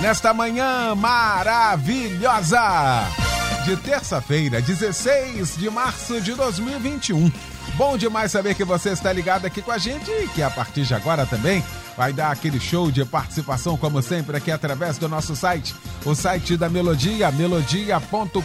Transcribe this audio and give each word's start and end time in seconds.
nesta 0.00 0.32
manhã 0.32 0.94
maravilhosa 0.94 2.60
de 3.64 3.76
terça-feira, 3.76 4.60
16 4.60 5.56
de 5.56 5.68
março 5.68 6.20
de 6.20 6.34
2021. 6.34 7.30
Bom 7.76 7.96
demais 7.96 8.32
saber 8.32 8.54
que 8.54 8.64
você 8.64 8.90
está 8.90 9.12
ligado 9.12 9.46
aqui 9.46 9.62
com 9.62 9.70
a 9.70 9.78
gente 9.78 10.10
e 10.10 10.28
que 10.28 10.42
a 10.42 10.50
partir 10.50 10.82
de 10.82 10.94
agora 10.94 11.26
também 11.26 11.62
vai 11.96 12.12
dar 12.12 12.30
aquele 12.30 12.58
show 12.58 12.90
de 12.90 13.04
participação, 13.04 13.76
como 13.76 14.00
sempre, 14.00 14.36
aqui 14.36 14.50
através 14.50 14.96
do 14.96 15.08
nosso 15.08 15.36
site, 15.36 15.74
o 16.04 16.14
site 16.14 16.56
da 16.56 16.68
Melodia, 16.68 17.30
melodia.com.br, 17.30 18.40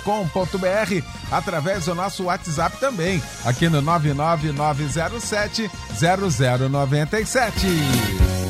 através 1.31 1.85
do 1.85 1.95
nosso 1.95 2.25
WhatsApp 2.25 2.77
também, 2.77 3.23
aqui 3.45 3.69
no 3.69 3.81
99907 3.81 5.71
0097. 5.97 8.44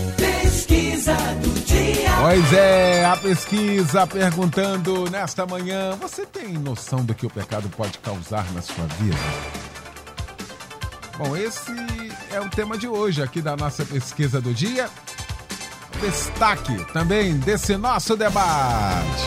Pesquisa 0.96 1.14
do 1.14 1.66
dia. 1.66 2.10
Pois 2.22 2.54
é, 2.54 3.06
a 3.06 3.18
pesquisa 3.18 4.08
perguntando 4.08 5.10
nesta 5.10 5.46
manhã: 5.46 5.92
você 6.00 6.26
tem 6.26 6.54
noção 6.54 7.04
do 7.04 7.14
que 7.14 7.26
o 7.26 7.30
pecado 7.30 7.68
pode 7.68 7.98
causar 8.00 8.50
na 8.54 8.62
sua 8.62 8.86
vida? 8.98 9.18
Bom, 11.18 11.36
esse 11.36 11.74
é 12.32 12.40
o 12.40 12.50
tema 12.50 12.78
de 12.78 12.88
hoje 12.88 13.22
aqui 13.22 13.42
da 13.42 13.58
nossa 13.58 13.84
pesquisa 13.84 14.40
do 14.40 14.54
dia. 14.54 14.90
Destaque 16.00 16.86
também 16.94 17.38
desse 17.40 17.76
nosso 17.76 18.16
debate. 18.16 19.24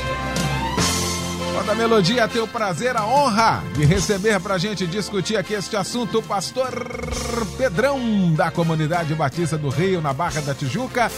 Toda 1.54 1.74
melodia 1.74 2.26
tem 2.28 2.40
o 2.40 2.48
prazer, 2.48 2.96
a 2.96 3.04
honra 3.04 3.62
de 3.74 3.84
receber 3.84 4.40
para 4.40 4.54
a 4.54 4.58
gente 4.58 4.86
discutir 4.86 5.36
aqui 5.36 5.52
este 5.52 5.76
assunto 5.76 6.20
o 6.20 6.22
pastor 6.22 6.70
Pedrão, 7.58 8.32
da 8.32 8.50
comunidade 8.50 9.14
Batista 9.14 9.58
do 9.58 9.68
Rio, 9.68 10.00
na 10.00 10.12
Barra 10.12 10.40
da 10.40 10.54
Tijuca, 10.54 11.10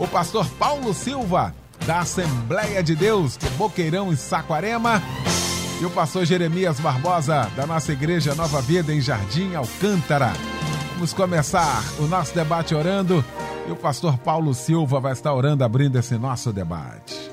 o 0.00 0.08
pastor 0.08 0.48
Paulo 0.58 0.94
Silva, 0.94 1.54
da 1.86 2.00
Assembleia 2.00 2.82
de 2.82 2.96
Deus, 2.96 3.36
de 3.36 3.48
Boqueirão 3.50 4.10
e 4.10 4.16
Saquarema, 4.16 5.02
e 5.78 5.84
o 5.84 5.90
pastor 5.90 6.24
Jeremias 6.24 6.80
Barbosa, 6.80 7.50
da 7.54 7.66
nossa 7.66 7.92
igreja 7.92 8.34
Nova 8.34 8.62
Vida 8.62 8.94
em 8.94 9.00
Jardim 9.00 9.54
Alcântara. 9.54 10.32
Vamos 10.94 11.12
começar 11.12 11.84
o 11.98 12.06
nosso 12.06 12.34
debate 12.34 12.74
orando 12.74 13.22
e 13.68 13.70
o 13.70 13.76
pastor 13.76 14.16
Paulo 14.16 14.54
Silva 14.54 14.98
vai 15.00 15.12
estar 15.12 15.34
orando, 15.34 15.64
abrindo 15.64 15.98
esse 15.98 16.16
nosso 16.16 16.50
debate. 16.50 17.30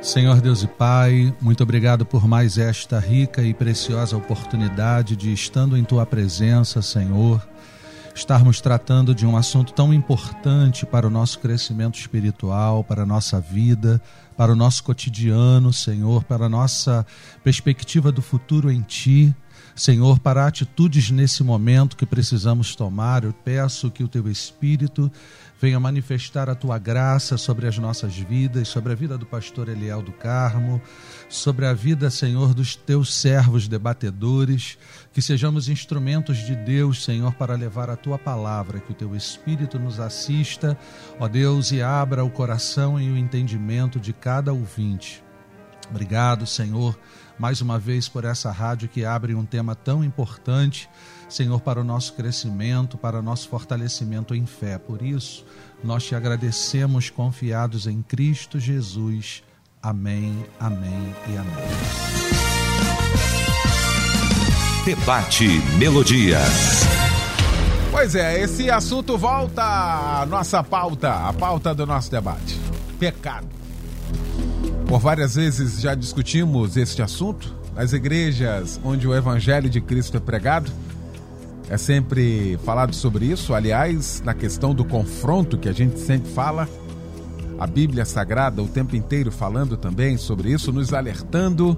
Senhor 0.00 0.40
Deus 0.40 0.62
e 0.62 0.66
Pai, 0.66 1.34
muito 1.38 1.62
obrigado 1.62 2.06
por 2.06 2.26
mais 2.26 2.56
esta 2.56 2.98
rica 2.98 3.42
e 3.42 3.52
preciosa 3.52 4.16
oportunidade 4.16 5.16
de, 5.16 5.34
estando 5.34 5.76
em 5.76 5.84
Tua 5.84 6.06
presença, 6.06 6.80
Senhor, 6.80 7.46
estarmos 8.16 8.62
tratando 8.62 9.14
de 9.14 9.26
um 9.26 9.36
assunto 9.36 9.74
tão 9.74 9.92
importante 9.92 10.86
para 10.86 11.06
o 11.06 11.10
nosso 11.10 11.38
crescimento 11.38 11.98
espiritual, 11.98 12.82
para 12.82 13.02
a 13.02 13.06
nossa 13.06 13.38
vida, 13.38 14.00
para 14.34 14.50
o 14.50 14.56
nosso 14.56 14.82
cotidiano, 14.82 15.70
Senhor, 15.70 16.24
para 16.24 16.46
a 16.46 16.48
nossa 16.48 17.06
perspectiva 17.44 18.10
do 18.10 18.22
futuro 18.22 18.70
em 18.70 18.80
Ti. 18.80 19.36
Senhor, 19.74 20.18
para 20.18 20.46
atitudes 20.46 21.10
nesse 21.10 21.44
momento 21.44 21.94
que 21.94 22.06
precisamos 22.06 22.74
tomar, 22.74 23.22
eu 23.22 23.34
peço 23.34 23.90
que 23.90 24.02
o 24.02 24.08
Teu 24.08 24.26
Espírito 24.30 25.12
venha 25.66 25.80
manifestar 25.80 26.48
a 26.48 26.54
Tua 26.54 26.78
graça 26.78 27.36
sobre 27.36 27.66
as 27.66 27.76
nossas 27.76 28.16
vidas, 28.16 28.68
sobre 28.68 28.92
a 28.92 28.94
vida 28.94 29.18
do 29.18 29.26
pastor 29.26 29.68
Eliel 29.68 30.00
do 30.00 30.12
Carmo, 30.12 30.80
sobre 31.28 31.66
a 31.66 31.72
vida, 31.72 32.08
Senhor, 32.08 32.54
dos 32.54 32.76
Teus 32.76 33.12
servos 33.12 33.66
debatedores, 33.66 34.78
que 35.12 35.20
sejamos 35.20 35.68
instrumentos 35.68 36.38
de 36.38 36.54
Deus, 36.54 37.02
Senhor, 37.02 37.34
para 37.34 37.56
levar 37.56 37.90
a 37.90 37.96
Tua 37.96 38.16
palavra, 38.16 38.78
que 38.78 38.92
o 38.92 38.94
Teu 38.94 39.16
Espírito 39.16 39.76
nos 39.76 39.98
assista, 39.98 40.78
ó 41.18 41.26
Deus, 41.26 41.72
e 41.72 41.82
abra 41.82 42.24
o 42.24 42.30
coração 42.30 43.00
e 43.00 43.10
o 43.10 43.16
entendimento 43.16 43.98
de 43.98 44.12
cada 44.12 44.52
ouvinte. 44.52 45.20
Obrigado, 45.90 46.46
Senhor, 46.46 46.96
mais 47.36 47.60
uma 47.60 47.76
vez 47.76 48.08
por 48.08 48.24
essa 48.24 48.52
rádio 48.52 48.88
que 48.88 49.04
abre 49.04 49.34
um 49.34 49.44
tema 49.44 49.74
tão 49.74 50.04
importante, 50.04 50.88
Senhor, 51.28 51.60
para 51.60 51.80
o 51.80 51.84
nosso 51.84 52.14
crescimento, 52.14 52.96
para 52.96 53.18
o 53.18 53.22
nosso 53.22 53.48
fortalecimento 53.48 54.34
em 54.34 54.46
fé. 54.46 54.78
Por 54.78 55.02
isso, 55.02 55.44
nós 55.82 56.04
te 56.04 56.14
agradecemos 56.14 57.10
confiados 57.10 57.86
em 57.86 58.02
Cristo 58.02 58.58
Jesus. 58.58 59.42
Amém, 59.82 60.44
amém 60.58 61.14
e 61.28 61.36
amém. 61.36 62.16
Debate 64.84 65.48
Melodia. 65.78 66.38
Pois 67.90 68.14
é, 68.14 68.40
esse 68.40 68.70
assunto 68.70 69.16
volta 69.16 69.62
à 69.62 70.26
nossa 70.26 70.62
pauta, 70.62 71.28
a 71.28 71.32
pauta 71.32 71.74
do 71.74 71.86
nosso 71.86 72.10
debate: 72.10 72.56
pecado. 72.98 73.48
Por 74.86 75.00
várias 75.00 75.34
vezes 75.34 75.80
já 75.80 75.94
discutimos 75.94 76.76
este 76.76 77.02
assunto 77.02 77.52
nas 77.74 77.92
igrejas 77.92 78.80
onde 78.84 79.08
o 79.08 79.14
Evangelho 79.14 79.68
de 79.68 79.80
Cristo 79.80 80.16
é 80.16 80.20
pregado. 80.20 80.70
É 81.68 81.76
sempre 81.76 82.58
falado 82.64 82.94
sobre 82.94 83.26
isso. 83.26 83.52
Aliás, 83.52 84.22
na 84.24 84.34
questão 84.34 84.74
do 84.74 84.84
confronto 84.84 85.58
que 85.58 85.68
a 85.68 85.72
gente 85.72 85.98
sempre 85.98 86.30
fala, 86.30 86.68
a 87.58 87.66
Bíblia 87.66 88.04
Sagrada 88.04 88.62
o 88.62 88.68
tempo 88.68 88.94
inteiro 88.94 89.32
falando 89.32 89.76
também 89.76 90.16
sobre 90.16 90.52
isso, 90.52 90.72
nos 90.72 90.92
alertando, 90.92 91.76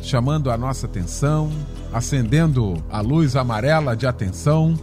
chamando 0.00 0.50
a 0.50 0.58
nossa 0.58 0.86
atenção, 0.86 1.50
acendendo 1.92 2.82
a 2.90 3.00
luz 3.00 3.36
amarela 3.36 3.96
de 3.96 4.06
atenção. 4.06 4.78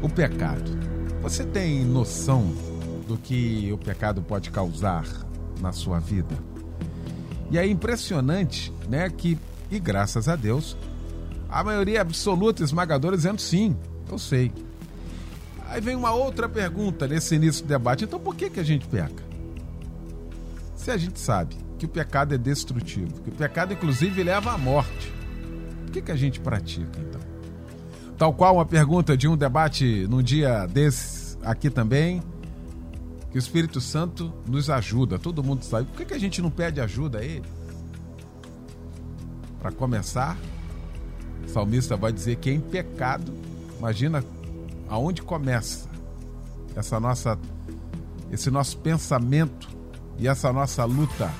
O 0.00 0.08
pecado. 0.08 0.78
Você 1.22 1.44
tem 1.44 1.84
noção 1.84 2.52
do 3.08 3.16
que 3.16 3.72
o 3.72 3.78
pecado 3.78 4.22
pode 4.22 4.50
causar 4.50 5.04
na 5.60 5.72
sua 5.72 5.98
vida? 5.98 6.38
E 7.50 7.58
é 7.58 7.66
impressionante, 7.66 8.72
né, 8.88 9.10
que 9.10 9.36
e 9.70 9.78
graças 9.78 10.28
a 10.28 10.36
Deus, 10.36 10.76
a 11.48 11.64
maioria 11.64 12.00
absoluta 12.00 12.62
esmagadora 12.62 13.16
dizendo 13.16 13.40
sim, 13.40 13.76
eu 14.10 14.18
sei. 14.18 14.52
Aí 15.66 15.80
vem 15.80 15.96
uma 15.96 16.12
outra 16.12 16.48
pergunta 16.48 17.06
nesse 17.06 17.34
início 17.34 17.64
do 17.64 17.68
debate. 17.68 18.04
Então 18.04 18.18
por 18.18 18.34
que, 18.34 18.50
que 18.50 18.60
a 18.60 18.64
gente 18.64 18.86
peca? 18.86 19.22
Se 20.74 20.90
a 20.90 20.96
gente 20.96 21.18
sabe 21.18 21.56
que 21.78 21.86
o 21.86 21.88
pecado 21.88 22.34
é 22.34 22.38
destrutivo, 22.38 23.20
que 23.22 23.30
o 23.30 23.34
pecado 23.34 23.72
inclusive 23.72 24.22
leva 24.22 24.52
à 24.52 24.58
morte, 24.58 25.12
por 25.84 25.92
que, 25.92 26.02
que 26.02 26.12
a 26.12 26.16
gente 26.16 26.40
pratica 26.40 26.98
então? 27.00 27.20
Tal 28.16 28.32
qual 28.32 28.56
uma 28.56 28.66
pergunta 28.66 29.16
de 29.16 29.28
um 29.28 29.36
debate 29.36 30.06
num 30.08 30.22
dia 30.22 30.66
desses 30.66 31.38
aqui 31.42 31.70
também, 31.70 32.22
que 33.30 33.36
o 33.36 33.38
Espírito 33.38 33.80
Santo 33.80 34.32
nos 34.46 34.70
ajuda, 34.70 35.18
todo 35.18 35.42
mundo 35.42 35.62
sabe. 35.62 35.86
Por 35.86 35.98
que, 35.98 36.06
que 36.06 36.14
a 36.14 36.18
gente 36.18 36.40
não 36.40 36.50
pede 36.50 36.80
ajuda 36.80 37.18
a 37.18 37.24
Ele? 37.24 37.44
Para 39.60 39.70
começar, 39.72 40.36
o 41.44 41.48
salmista 41.48 41.96
vai 41.96 42.12
dizer 42.12 42.36
que 42.36 42.50
é 42.50 42.52
em 42.52 42.60
pecado, 42.60 43.32
imagina 43.78 44.24
aonde 44.88 45.22
começa 45.22 45.88
essa 46.74 46.98
nossa 47.00 47.38
esse 48.30 48.50
nosso 48.50 48.76
pensamento 48.78 49.68
e 50.18 50.28
essa 50.28 50.52
nossa 50.52 50.84
luta. 50.84 51.32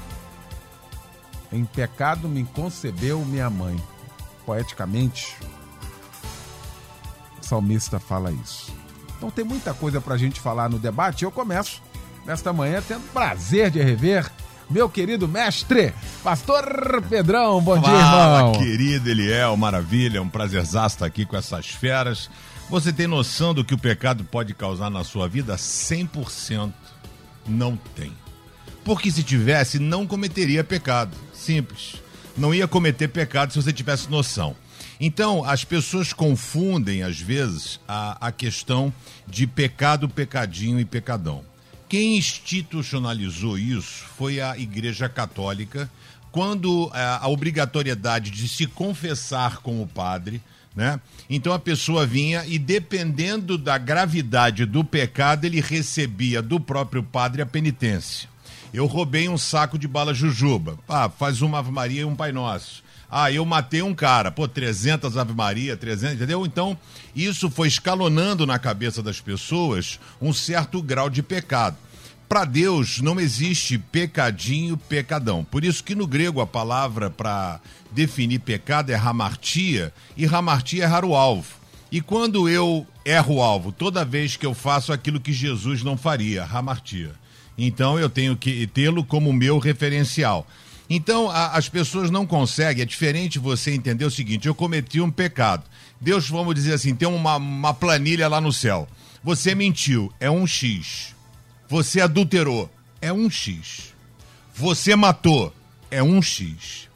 Em 1.53 1.65
pecado 1.65 2.29
me 2.29 2.45
concebeu 2.45 3.25
minha 3.25 3.51
mãe. 3.51 3.77
Poeticamente, 4.47 5.37
o 7.41 7.45
salmista 7.45 7.99
fala 7.99 8.33
isso. 8.33 8.73
Então 9.17 9.31
tem 9.31 9.45
muita 9.45 9.75
coisa 9.75 10.01
para 10.01 10.15
a 10.15 10.19
gente 10.19 10.41
falar 10.41 10.71
no 10.71 10.79
debate. 10.79 11.25
Eu 11.25 11.31
começo 11.31 11.83
nesta 12.25 12.53
manhã 12.53 12.83
tendo 12.87 13.13
prazer 13.13 13.71
de 13.71 13.83
rever 13.83 14.31
meu 14.71 14.89
querido 14.89 15.27
mestre, 15.27 15.93
Pastor 16.23 17.03
Pedrão. 17.09 17.61
Bom 17.63 17.79
dia, 17.79 17.89
Fala, 17.91 18.39
irmão. 18.39 18.53
querido 18.53 19.09
Eliel, 19.09 19.57
maravilha, 19.57 20.21
um 20.21 20.29
prazerzaço 20.29 20.97
estar 20.97 21.07
aqui 21.07 21.25
com 21.25 21.37
essas 21.37 21.67
feras. 21.67 22.29
Você 22.69 22.93
tem 22.93 23.07
noção 23.07 23.55
do 23.55 23.65
que 23.65 23.73
o 23.75 23.79
pecado 23.79 24.25
pode 24.25 24.53
causar 24.53 24.91
na 24.91 25.03
sua 25.05 25.27
vida? 25.27 25.57
100% 25.57 26.73
não 27.47 27.79
tem. 27.95 28.13
Porque 28.85 29.11
se 29.11 29.23
tivesse, 29.23 29.79
não 29.79 30.07
cometeria 30.07 30.63
pecado. 30.63 31.17
Simples. 31.33 31.97
Não 32.37 32.55
ia 32.55 32.69
cometer 32.69 33.09
pecado 33.09 33.53
se 33.53 33.61
você 33.63 33.73
tivesse 33.73 34.11
noção. 34.11 34.55
Então, 35.01 35.45
as 35.45 35.65
pessoas 35.65 36.13
confundem, 36.13 37.03
às 37.03 37.19
vezes, 37.19 37.81
a, 37.89 38.29
a 38.29 38.33
questão 38.33 38.93
de 39.27 39.47
pecado, 39.47 40.09
pecadinho 40.09 40.79
e 40.79 40.85
pecadão. 40.85 41.43
Quem 41.89 42.19
institucionalizou 42.19 43.59
isso 43.59 44.05
foi 44.17 44.41
a 44.41 44.59
Igreja 44.59 45.09
Católica, 45.09 45.91
quando 46.31 46.91
a, 46.93 47.25
a 47.25 47.29
obrigatoriedade 47.29 48.31
de 48.31 48.49
se 48.49 48.67
confessar 48.67 49.59
com 49.59 49.83
o 49.83 49.87
padre, 49.87 50.43
né? 50.77 51.01
Então 51.29 51.53
a 51.53 51.59
pessoa 51.59 52.07
vinha 52.07 52.45
e, 52.47 52.59
dependendo 52.59 53.57
da 53.57 53.79
gravidade 53.79 54.65
do 54.67 54.85
pecado, 54.85 55.45
ele 55.45 55.61
recebia 55.61 56.41
do 56.41 56.61
próprio 56.61 57.03
padre 57.03 57.43
a 57.43 57.47
penitência. 57.47 58.29
Eu 58.73 58.87
roubei 58.87 59.29
um 59.29 59.39
saco 59.39 59.79
de 59.79 59.89
bala 59.89 60.13
jujuba. 60.13 60.79
Ah, 60.89 61.09
faz 61.09 61.41
uma 61.41 61.59
Ave 61.59 61.71
Maria 61.71 62.03
e 62.03 62.05
um 62.05 62.15
Pai 62.15 62.33
Nosso. 62.33 62.85
Ah, 63.11 63.33
eu 63.33 63.45
matei 63.45 63.83
um 63.83 63.95
cara. 63.95 64.31
Pô, 64.31 64.47
300 64.47 65.17
Ave 65.17 65.33
Maria, 65.33 65.77
300, 65.77 66.17
entendeu? 66.17 66.45
Então, 66.45 66.77
isso 67.17 67.51
foi 67.51 67.69
escalonando 67.69 68.47
na 68.47 68.59
cabeça 68.59 69.03
das 69.03 69.21
pessoas 69.21 69.99
um 70.21 70.33
certo 70.33 70.83
grau 70.83 71.09
de 71.09 71.23
pecado. 71.23 71.77
Para 72.29 72.45
Deus 72.45 73.01
não 73.01 73.19
existe 73.19 73.79
pecadinho, 73.79 74.77
pecadão. 74.77 75.43
Por 75.43 75.65
isso 75.65 75.83
que 75.83 75.95
no 75.95 76.07
grego 76.07 76.43
a 76.43 76.47
palavra 76.47 77.09
para 77.09 77.59
definir 77.91 78.41
pecado 78.41 78.91
é 78.91 78.95
ramartia 78.95 79.93
e 80.15 80.27
ramartia 80.27 80.83
é 80.83 80.87
errar 80.87 81.07
o 81.07 81.15
alvo. 81.15 81.57
E 81.91 82.03
quando 82.03 82.47
eu 82.47 82.87
erro 83.03 83.37
o 83.37 83.43
alvo, 83.43 83.73
toda 83.73 84.05
vez 84.05 84.37
que 84.37 84.45
eu 84.45 84.53
faço 84.53 84.93
aquilo 84.93 85.19
que 85.19 85.33
Jesus 85.33 85.83
não 85.83 85.97
faria, 85.97 86.45
ramartia. 86.45 87.13
Então 87.57 87.99
eu 87.99 88.11
tenho 88.11 88.37
que 88.37 88.67
tê-lo 88.67 89.03
como 89.03 89.33
meu 89.33 89.59
referencial. 89.59 90.47
Então 90.89 91.31
a, 91.31 91.57
as 91.57 91.69
pessoas 91.69 92.11
não 92.11 92.27
conseguem, 92.27 92.83
é 92.83 92.87
diferente 92.87 93.39
você 93.39 93.73
entender 93.73 94.05
o 94.05 94.11
seguinte: 94.11 94.49
eu 94.49 94.55
cometi 94.55 95.01
um 95.01 95.11
pecado. 95.11 95.65
Deus, 96.01 96.29
vamos 96.29 96.55
dizer 96.55 96.75
assim, 96.75 96.95
tem 96.95 97.09
uma, 97.09 97.37
uma 97.37 97.75
planilha 97.75 98.29
lá 98.29 98.41
no 98.41 98.53
céu. 98.53 98.89
Você 99.23 99.55
mentiu, 99.55 100.13
é 100.21 100.31
um 100.31 100.47
X. 100.47 101.15
Você 101.69 102.01
adulterou, 102.01 102.71
é 103.01 103.13
um 103.13 103.29
X. 103.29 103.93
Você 104.55 104.97
matou, 104.97 105.53
é 105.91 106.03
um 106.03 106.23
X. 106.23 106.89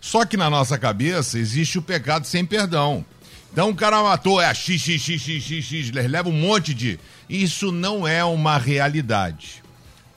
Só 0.00 0.24
que 0.24 0.36
na 0.36 0.50
nossa 0.50 0.78
cabeça 0.78 1.38
existe 1.38 1.78
o 1.78 1.82
pecado 1.82 2.26
sem 2.26 2.44
perdão. 2.44 3.04
Então 3.52 3.70
o 3.70 3.74
cara 3.74 4.02
matou, 4.02 4.40
é 4.40 4.52
x, 4.54 4.80
x, 4.80 5.00
x, 5.02 5.20
x, 5.22 5.42
x, 5.42 5.64
x, 5.64 5.90
leva 5.90 6.28
um 6.28 6.32
monte 6.32 6.74
de. 6.74 6.98
Isso 7.28 7.72
não 7.72 8.06
é 8.06 8.24
uma 8.24 8.58
realidade. 8.58 9.62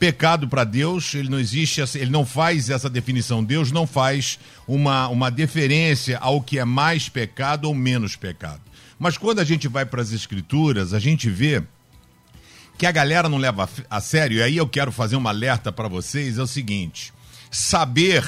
Pecado 0.02 0.48
para 0.48 0.64
Deus, 0.64 1.14
ele 1.14 1.30
não 1.30 1.40
existe, 1.40 1.80
ele 1.94 2.10
não 2.10 2.26
faz 2.26 2.72
essa 2.72 2.90
definição. 2.90 3.44
Deus 3.44 3.72
não 3.72 3.86
faz 3.86 4.40
uma, 4.68 5.08
uma 5.10 5.30
deferência 5.30 6.18
ao 6.18 6.42
que 6.42 6.58
é 6.58 6.66
mais 6.66 7.08
pecado 7.08 7.66
ou 7.66 7.76
menos 7.76 8.16
pecado. 8.16 8.64
Mas 8.98 9.16
quando 9.16 9.38
a 9.38 9.44
gente 9.44 9.68
vai 9.68 9.86
para 9.86 10.02
as 10.02 10.12
Escrituras, 10.12 10.96
a 10.96 11.00
gente 11.00 11.30
vê 11.30 11.62
que 12.80 12.88
a 12.88 12.92
galera 12.92 13.30
não 13.30 13.38
leva 13.38 13.70
a 13.88 14.02
sério, 14.02 14.40
e 14.40 14.42
aí 14.42 14.58
eu 14.58 14.68
quero 14.68 14.92
fazer 14.92 15.18
um 15.18 15.28
alerta 15.28 15.72
para 15.72 15.88
vocês: 15.88 16.40
é 16.40 16.42
o 16.42 16.48
seguinte, 16.48 17.14
saber 17.52 18.26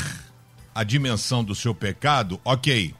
a 0.75 0.83
dimensão 0.83 1.43
do 1.43 1.55
seu 1.55 1.73
pecado, 1.73 2.39
ok. 2.45 2.93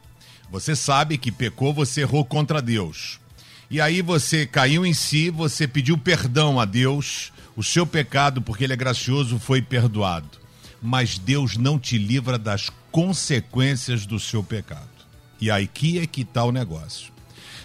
Você 0.49 0.75
sabe 0.75 1.19
que 1.19 1.31
pecou, 1.31 1.75
você 1.75 2.01
errou 2.01 2.25
contra 2.25 2.59
Deus. 2.59 3.19
E 3.69 3.79
aí 3.79 4.01
você 4.01 4.47
caiu 4.47 4.83
em 4.83 4.95
si, 4.95 5.29
você 5.29 5.67
pediu 5.67 5.95
perdão 5.95 6.59
a 6.59 6.65
Deus, 6.65 7.31
o 7.55 7.63
seu 7.63 7.85
pecado, 7.85 8.41
porque 8.41 8.63
ele 8.63 8.73
é 8.73 8.77
gracioso, 8.77 9.39
foi 9.39 9.61
perdoado. 9.61 10.29
Mas 10.81 11.17
Deus 11.17 11.55
não 11.57 11.79
te 11.79 11.97
livra 11.97 12.37
das 12.37 12.69
consequências 12.91 14.05
do 14.05 14.19
seu 14.19 14.43
pecado. 14.43 14.89
E 15.39 15.49
aí 15.49 15.67
que 15.67 15.99
é 15.99 16.07
que 16.07 16.21
está 16.21 16.43
o 16.43 16.51
negócio. 16.51 17.11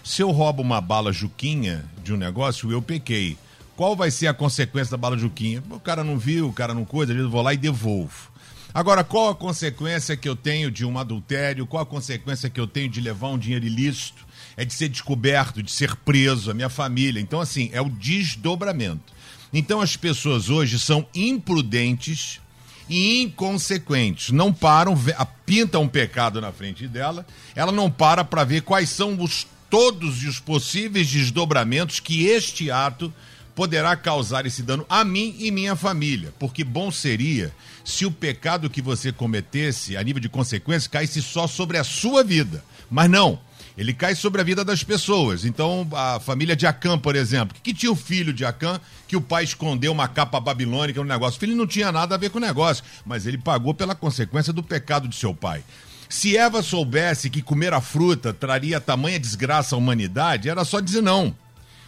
Se 0.05 0.23
eu 0.23 0.31
roubo 0.31 0.63
uma 0.63 0.81
bala 0.81 1.13
juquinha 1.13 1.85
de 2.03 2.13
um 2.13 2.17
negócio, 2.17 2.71
eu 2.71 2.81
pequei. 2.81 3.37
Qual 3.79 3.95
vai 3.95 4.11
ser 4.11 4.27
a 4.27 4.35
consequência 4.35 4.91
da 4.91 4.97
bala 4.97 5.17
Juquinha? 5.17 5.63
O 5.71 5.79
cara 5.79 6.03
não 6.03 6.19
viu, 6.19 6.49
o 6.49 6.53
cara 6.53 6.75
não 6.75 6.85
coisa, 6.85 7.13
eu 7.13 7.31
vou 7.31 7.41
lá 7.41 7.55
e 7.55 7.57
devolvo. 7.57 8.29
Agora, 8.75 9.05
qual 9.05 9.29
a 9.29 9.37
consequência 9.37 10.17
que 10.17 10.29
eu 10.29 10.35
tenho 10.35 10.69
de 10.69 10.85
um 10.85 10.99
adultério? 10.99 11.65
Qual 11.65 11.81
a 11.81 11.87
consequência 11.87 12.51
que 12.51 12.59
eu 12.59 12.67
tenho 12.67 12.89
de 12.89 13.01
levar 13.01 13.29
um 13.29 13.39
dinheiro 13.39 13.65
ilícito? 13.65 14.27
É 14.57 14.65
de 14.65 14.75
ser 14.75 14.89
descoberto, 14.89 15.63
de 15.63 15.71
ser 15.71 15.95
preso, 15.95 16.51
a 16.51 16.55
minha 16.55 16.69
família. 16.69 17.21
Então, 17.21 17.41
assim, 17.41 17.71
é 17.73 17.81
o 17.81 17.89
desdobramento. 17.89 19.13
Então, 19.53 19.81
as 19.81 19.97
pessoas 19.97 20.51
hoje 20.51 20.79
são 20.79 21.07
imprudentes 21.15 22.41
e 22.89 23.23
inconsequentes. 23.23 24.31
Não 24.31 24.53
param, 24.53 24.97
pintam 25.45 25.83
um 25.83 25.89
pecado 25.89 26.41
na 26.41 26.53
frente 26.53 26.87
dela, 26.87 27.27
ela 27.55 27.73
não 27.73 27.91
para 27.91 28.25
para 28.25 28.45
ver 28.45 28.63
quais 28.63 28.89
são 28.91 29.21
os 29.21 29.47
todos 29.71 30.23
os 30.25 30.41
possíveis 30.41 31.09
desdobramentos 31.11 32.01
que 32.01 32.27
este 32.27 32.71
ato 32.71 33.13
poderá 33.55 33.97
causar 33.97 34.47
esse 34.47 34.63
dano 34.63 34.87
a 34.89 35.05
mim 35.05 35.35
e 35.39 35.51
minha 35.51 35.75
família. 35.75 36.33
Porque 36.39 36.63
bom 36.63 36.91
seria 36.91 37.53
se 37.85 38.07
o 38.07 38.11
pecado 38.11 38.71
que 38.71 38.81
você 38.81 39.11
cometesse, 39.11 39.97
a 39.97 40.03
nível 40.03 40.23
de 40.23 40.29
consequência, 40.29 40.89
caísse 40.89 41.21
só 41.21 41.47
sobre 41.47 41.77
a 41.77 41.85
sua 41.85 42.23
vida. 42.23 42.65
Mas 42.91 43.11
não. 43.11 43.41
Ele 43.79 43.95
cai 43.95 44.17
sobre 44.17 44.41
a 44.41 44.45
vida 44.45 44.65
das 44.65 44.83
pessoas. 44.83 45.45
Então, 45.45 45.89
a 45.93 46.19
família 46.19 46.57
de 46.57 46.67
Acã, 46.67 46.99
por 46.99 47.15
exemplo, 47.15 47.57
que 47.63 47.73
tinha 47.73 47.93
o 47.93 47.95
filho 47.95 48.33
de 48.33 48.45
Acã, 48.45 48.81
que 49.07 49.17
o 49.17 49.21
pai 49.21 49.45
escondeu 49.45 49.93
uma 49.93 50.09
capa 50.09 50.41
babilônica 50.41 51.01
no 51.01 51.07
negócio. 51.07 51.37
O 51.37 51.41
filho 51.41 51.55
não 51.55 51.65
tinha 51.65 51.93
nada 51.93 52.17
a 52.17 52.19
ver 52.19 52.31
com 52.31 52.39
o 52.39 52.41
negócio, 52.41 52.83
mas 53.07 53.25
ele 53.25 53.39
pagou 53.39 53.73
pela 53.73 53.95
consequência 53.95 54.53
do 54.53 54.65
pecado 54.65 55.07
de 55.07 55.15
seu 55.15 55.33
pai. 55.33 55.63
Se 56.09 56.37
Eva 56.37 56.61
soubesse 56.61 57.31
que 57.31 57.41
comer 57.41 57.73
a 57.73 57.81
fruta 57.81 58.35
traria 58.35 58.81
tamanha 58.81 59.21
desgraça 59.21 59.77
à 59.77 59.79
humanidade, 59.79 60.49
era 60.49 60.65
só 60.65 60.81
dizer 60.81 61.03
não. 61.03 61.33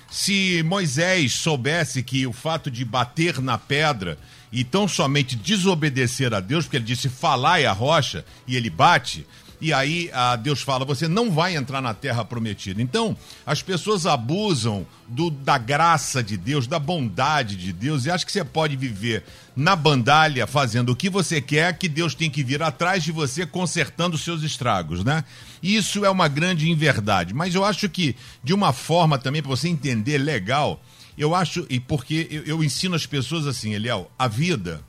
Se 0.09 0.63
Moisés 0.63 1.33
soubesse 1.33 2.05
que 2.05 2.25
o 2.25 2.33
fato 2.33 2.71
de 2.71 2.85
bater 2.85 3.41
na 3.41 3.59
pedra 3.59 4.17
e 4.53 4.63
tão 4.63 4.87
somente 4.87 5.35
desobedecer 5.35 6.33
a 6.35 6.39
Deus, 6.39 6.67
porque 6.67 6.77
ele 6.77 6.85
disse 6.85 7.09
falar 7.09 7.61
é 7.61 7.67
a 7.67 7.73
rocha 7.73 8.25
e 8.47 8.57
ele 8.57 8.71
bate, 8.71 9.27
e 9.61 9.73
aí 9.73 10.11
a 10.13 10.37
Deus 10.37 10.63
fala: 10.63 10.85
você 10.85 11.07
não 11.07 11.31
vai 11.31 11.57
entrar 11.57 11.81
na 11.81 11.93
terra 11.93 12.25
prometida. 12.25 12.81
Então, 12.81 13.17
as 13.45 13.63
pessoas 13.63 14.07
abusam 14.07 14.87
do, 15.07 15.31
da 15.31 15.59
graça 15.59 16.23
de 16.23 16.37
Deus, 16.37 16.67
da 16.67 16.79
bondade 16.79 17.57
de 17.57 17.73
Deus, 17.73 18.07
e 18.07 18.11
acham 18.11 18.27
que 18.27 18.33
você 18.33 18.45
pode 18.45 18.77
viver 18.77 19.25
na 19.55 19.77
bandalha 19.77 20.47
fazendo 20.47 20.91
o 20.91 20.97
que 20.97 21.11
você 21.11 21.41
quer, 21.41 21.77
que 21.77 21.89
Deus 21.89 22.15
tem 22.15 22.31
que 22.31 22.43
vir 22.43 22.63
atrás 22.63 23.03
de 23.03 23.13
você 23.13 23.45
consertando 23.45 24.17
os 24.17 24.23
seus 24.23 24.43
estragos, 24.43 25.05
né? 25.05 25.25
Isso 25.63 26.05
é 26.05 26.11
uma 26.11 26.29
grande 26.29 26.71
inverdade. 26.71 27.35
Mas 27.35 27.55
eu 27.55 27.65
acho 27.65 27.89
que, 27.89 28.17
de 28.43 28.55
uma 28.55 28.73
forma 28.73 29.19
também, 29.19 29.43
para 29.43 29.51
você 29.51 29.69
entender 29.69 30.19
legal, 30.19 30.83
eu 31.19 31.35
acho, 31.35 31.67
e 31.69 31.79
porque 31.79 32.27
eu, 32.31 32.45
eu 32.45 32.65
ensino 32.65 32.95
as 32.95 33.05
pessoas 33.05 33.47
assim, 33.47 33.75
Eliel, 33.75 34.11
a 34.19 34.27
vida 34.27 34.83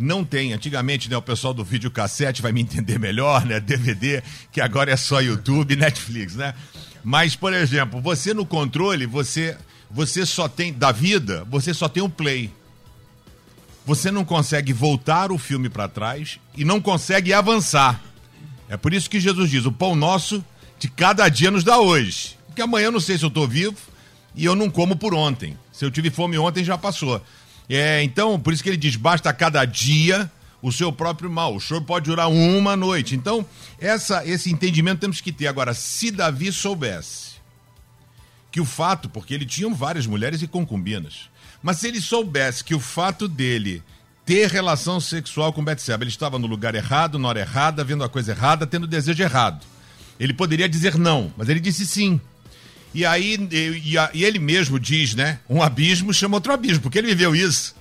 não 0.00 0.24
tem. 0.24 0.52
Antigamente, 0.52 1.10
né, 1.10 1.16
o 1.16 1.22
pessoal 1.22 1.52
do 1.52 1.62
videocassete 1.62 2.40
vai 2.40 2.52
me 2.52 2.62
entender 2.62 2.98
melhor, 2.98 3.44
né? 3.44 3.60
DVD, 3.60 4.22
que 4.50 4.60
agora 4.60 4.90
é 4.90 4.96
só 4.96 5.20
YouTube, 5.20 5.76
Netflix, 5.76 6.34
né? 6.34 6.54
Mas, 7.04 7.36
por 7.36 7.52
exemplo, 7.52 8.00
você 8.00 8.32
no 8.32 8.46
controle, 8.46 9.06
você 9.06 9.56
você 9.92 10.24
só 10.24 10.48
tem 10.48 10.72
da 10.72 10.92
vida, 10.92 11.44
você 11.50 11.74
só 11.74 11.88
tem 11.88 12.02
o 12.02 12.08
play. 12.08 12.50
Você 13.84 14.10
não 14.10 14.24
consegue 14.24 14.72
voltar 14.72 15.32
o 15.32 15.38
filme 15.38 15.68
para 15.68 15.88
trás 15.88 16.38
e 16.56 16.64
não 16.64 16.80
consegue 16.80 17.32
avançar. 17.32 18.00
É 18.68 18.76
por 18.76 18.94
isso 18.94 19.10
que 19.10 19.18
Jesus 19.18 19.50
diz: 19.50 19.66
"O 19.66 19.72
pão 19.72 19.96
nosso 19.96 20.44
de 20.78 20.88
cada 20.88 21.28
dia 21.28 21.50
nos 21.50 21.64
dá 21.64 21.78
hoje". 21.78 22.38
Porque 22.46 22.62
amanhã 22.62 22.86
eu 22.86 22.92
não 22.92 23.00
sei 23.00 23.18
se 23.18 23.24
eu 23.24 23.28
estou 23.28 23.48
vivo 23.48 23.76
e 24.34 24.44
eu 24.44 24.54
não 24.54 24.70
como 24.70 24.94
por 24.96 25.12
ontem. 25.12 25.56
Se 25.72 25.84
eu 25.84 25.90
tive 25.90 26.10
fome 26.10 26.38
ontem 26.38 26.62
já 26.62 26.78
passou. 26.78 27.20
É, 27.70 28.02
então, 28.02 28.38
por 28.38 28.52
isso 28.52 28.64
que 28.64 28.68
ele 28.68 28.76
diz: 28.76 28.96
basta 28.96 29.32
cada 29.32 29.64
dia 29.64 30.28
o 30.60 30.72
seu 30.72 30.92
próprio 30.92 31.30
mal. 31.30 31.54
O 31.54 31.60
choro 31.60 31.84
pode 31.84 32.06
durar 32.06 32.28
uma 32.28 32.76
noite. 32.76 33.14
Então, 33.14 33.46
essa, 33.78 34.26
esse 34.26 34.50
entendimento 34.50 34.98
temos 34.98 35.20
que 35.20 35.30
ter. 35.30 35.46
Agora, 35.46 35.72
se 35.72 36.10
Davi 36.10 36.52
soubesse 36.52 37.30
que 38.50 38.60
o 38.60 38.64
fato, 38.64 39.08
porque 39.08 39.32
ele 39.32 39.46
tinha 39.46 39.72
várias 39.72 40.06
mulheres 40.06 40.42
e 40.42 40.48
concubinas, 40.48 41.30
mas 41.62 41.78
se 41.78 41.86
ele 41.86 42.00
soubesse 42.00 42.64
que 42.64 42.74
o 42.74 42.80
fato 42.80 43.28
dele 43.28 43.80
ter 44.26 44.50
relação 44.50 45.00
sexual 45.00 45.52
com 45.52 45.64
Betseba, 45.64 46.02
ele 46.02 46.10
estava 46.10 46.38
no 46.38 46.48
lugar 46.48 46.74
errado, 46.74 47.18
na 47.18 47.28
hora 47.28 47.40
errada, 47.40 47.84
vendo 47.84 48.02
a 48.02 48.08
coisa 48.08 48.32
errada, 48.32 48.66
tendo 48.66 48.84
o 48.84 48.88
desejo 48.88 49.22
errado. 49.22 49.64
Ele 50.18 50.34
poderia 50.34 50.68
dizer 50.68 50.96
não, 50.96 51.32
mas 51.36 51.48
ele 51.48 51.60
disse 51.60 51.86
sim. 51.86 52.20
E 52.92 53.06
aí, 53.06 53.36
e, 53.52 53.94
e 54.14 54.24
ele 54.24 54.38
mesmo 54.38 54.78
diz, 54.78 55.14
né? 55.14 55.38
Um 55.48 55.62
abismo 55.62 56.12
chama 56.12 56.36
outro 56.36 56.52
abismo, 56.52 56.82
porque 56.82 56.98
ele 56.98 57.08
viveu 57.08 57.34
isso. 57.34 57.74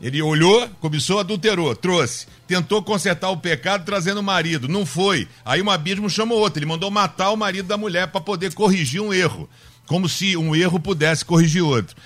Ele 0.00 0.20
olhou, 0.20 0.68
começou, 0.80 1.18
adulterou, 1.18 1.74
trouxe. 1.74 2.26
Tentou 2.46 2.82
consertar 2.82 3.30
o 3.30 3.36
pecado 3.36 3.84
trazendo 3.84 4.20
o 4.20 4.22
marido. 4.22 4.68
Não 4.68 4.84
foi. 4.84 5.26
Aí 5.44 5.62
um 5.62 5.70
abismo 5.70 6.08
chamou 6.08 6.38
outro. 6.38 6.58
Ele 6.58 6.66
mandou 6.66 6.90
matar 6.90 7.30
o 7.30 7.36
marido 7.36 7.66
da 7.66 7.78
mulher 7.78 8.08
para 8.08 8.20
poder 8.20 8.52
corrigir 8.54 9.00
um 9.00 9.12
erro. 9.12 9.48
Como 9.86 10.08
se 10.08 10.36
um 10.36 10.54
erro 10.54 10.78
pudesse 10.78 11.24
corrigir 11.24 11.62
outro. 11.62 11.96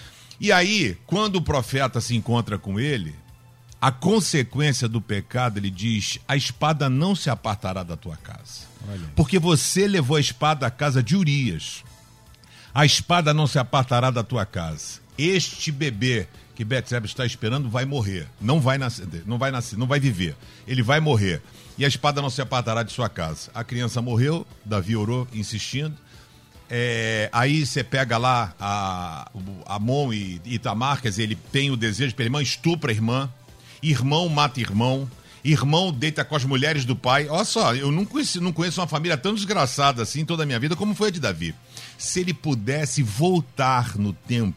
E 0.40 0.52
aí, 0.52 0.96
quando 1.06 1.36
o 1.36 1.42
profeta 1.42 2.00
se 2.00 2.16
encontra 2.16 2.56
com 2.58 2.78
ele, 2.78 3.14
a 3.80 3.90
consequência 3.90 4.88
do 4.88 5.00
pecado, 5.00 5.58
ele 5.58 5.70
diz: 5.70 6.18
a 6.28 6.36
espada 6.36 6.88
não 6.88 7.14
se 7.14 7.28
apartará 7.28 7.82
da 7.82 7.96
tua 7.96 8.16
casa. 8.16 8.68
Porque 9.16 9.38
você 9.38 9.86
levou 9.86 10.16
a 10.16 10.20
espada 10.20 10.66
à 10.66 10.70
casa 10.70 11.02
de 11.02 11.16
Urias. 11.16 11.82
A 12.74 12.84
espada 12.84 13.34
não 13.34 13.46
se 13.46 13.58
apartará 13.58 14.10
da 14.10 14.22
tua 14.22 14.46
casa. 14.46 15.00
Este 15.18 15.72
bebê 15.72 16.28
que 16.54 16.64
Betseba 16.64 17.06
está 17.06 17.24
esperando 17.26 17.68
vai 17.68 17.84
morrer. 17.84 18.28
Não 18.40 18.60
vai 18.60 18.78
nascer, 18.78 19.06
não 19.26 19.38
vai 19.38 19.50
nascer, 19.50 19.78
não 19.78 19.86
vai 19.86 19.98
viver. 19.98 20.36
Ele 20.66 20.82
vai 20.82 21.00
morrer. 21.00 21.42
E 21.76 21.84
a 21.84 21.88
espada 21.88 22.20
não 22.20 22.30
se 22.30 22.42
apartará 22.42 22.82
de 22.82 22.92
sua 22.92 23.08
casa. 23.08 23.50
A 23.54 23.64
criança 23.64 24.02
morreu, 24.02 24.46
Davi 24.64 24.94
orou, 24.94 25.26
insistindo. 25.32 25.96
É, 26.68 27.28
aí 27.32 27.66
você 27.66 27.82
pega 27.82 28.16
lá 28.16 28.54
a, 28.60 29.28
Amon 29.66 30.12
e 30.12 30.40
Itamar, 30.44 31.00
quer 31.00 31.08
dizer, 31.08 31.24
ele 31.24 31.38
tem 31.50 31.70
o 31.70 31.76
desejo 31.76 32.14
pela 32.14 32.26
irmã, 32.28 32.42
estupra 32.42 32.92
a 32.92 32.94
irmã, 32.94 33.28
irmão 33.82 34.28
mata 34.28 34.60
irmão, 34.60 35.10
irmão 35.42 35.90
deita 35.90 36.24
com 36.24 36.36
as 36.36 36.44
mulheres 36.44 36.84
do 36.84 36.94
pai. 36.94 37.26
Olha 37.28 37.44
só, 37.44 37.74
eu 37.74 37.90
não 37.90 38.04
conheço, 38.04 38.40
não 38.40 38.52
conheço 38.52 38.80
uma 38.80 38.86
família 38.86 39.16
tão 39.16 39.34
desgraçada 39.34 40.02
assim 40.02 40.24
toda 40.24 40.42
a 40.44 40.46
minha 40.46 40.60
vida 40.60 40.76
como 40.76 40.94
foi 40.94 41.08
a 41.08 41.10
de 41.10 41.18
Davi. 41.18 41.54
Se 42.00 42.20
ele 42.20 42.32
pudesse 42.32 43.02
voltar 43.02 43.96
no 43.96 44.12
tempo, 44.12 44.56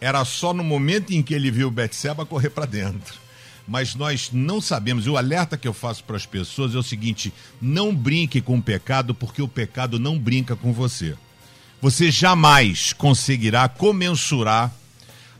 era 0.00 0.24
só 0.24 0.52
no 0.52 0.64
momento 0.64 1.12
em 1.12 1.22
que 1.22 1.32
ele 1.32 1.50
viu 1.50 1.70
Betseba 1.70 2.26
correr 2.26 2.50
para 2.50 2.66
dentro 2.66 3.24
mas 3.66 3.94
nós 3.94 4.30
não 4.32 4.60
sabemos. 4.60 5.06
E 5.06 5.10
o 5.10 5.16
alerta 5.16 5.56
que 5.56 5.66
eu 5.66 5.72
faço 5.72 6.04
para 6.04 6.16
as 6.16 6.26
pessoas 6.26 6.74
é 6.74 6.78
o 6.78 6.82
seguinte: 6.82 7.32
não 7.60 7.94
brinque 7.94 8.40
com 8.40 8.58
o 8.58 8.62
pecado, 8.62 9.14
porque 9.14 9.42
o 9.42 9.48
pecado 9.48 9.98
não 9.98 10.18
brinca 10.18 10.54
com 10.54 10.72
você. 10.72 11.16
Você 11.80 12.10
jamais 12.10 12.92
conseguirá 12.92 13.68
comensurar 13.68 14.72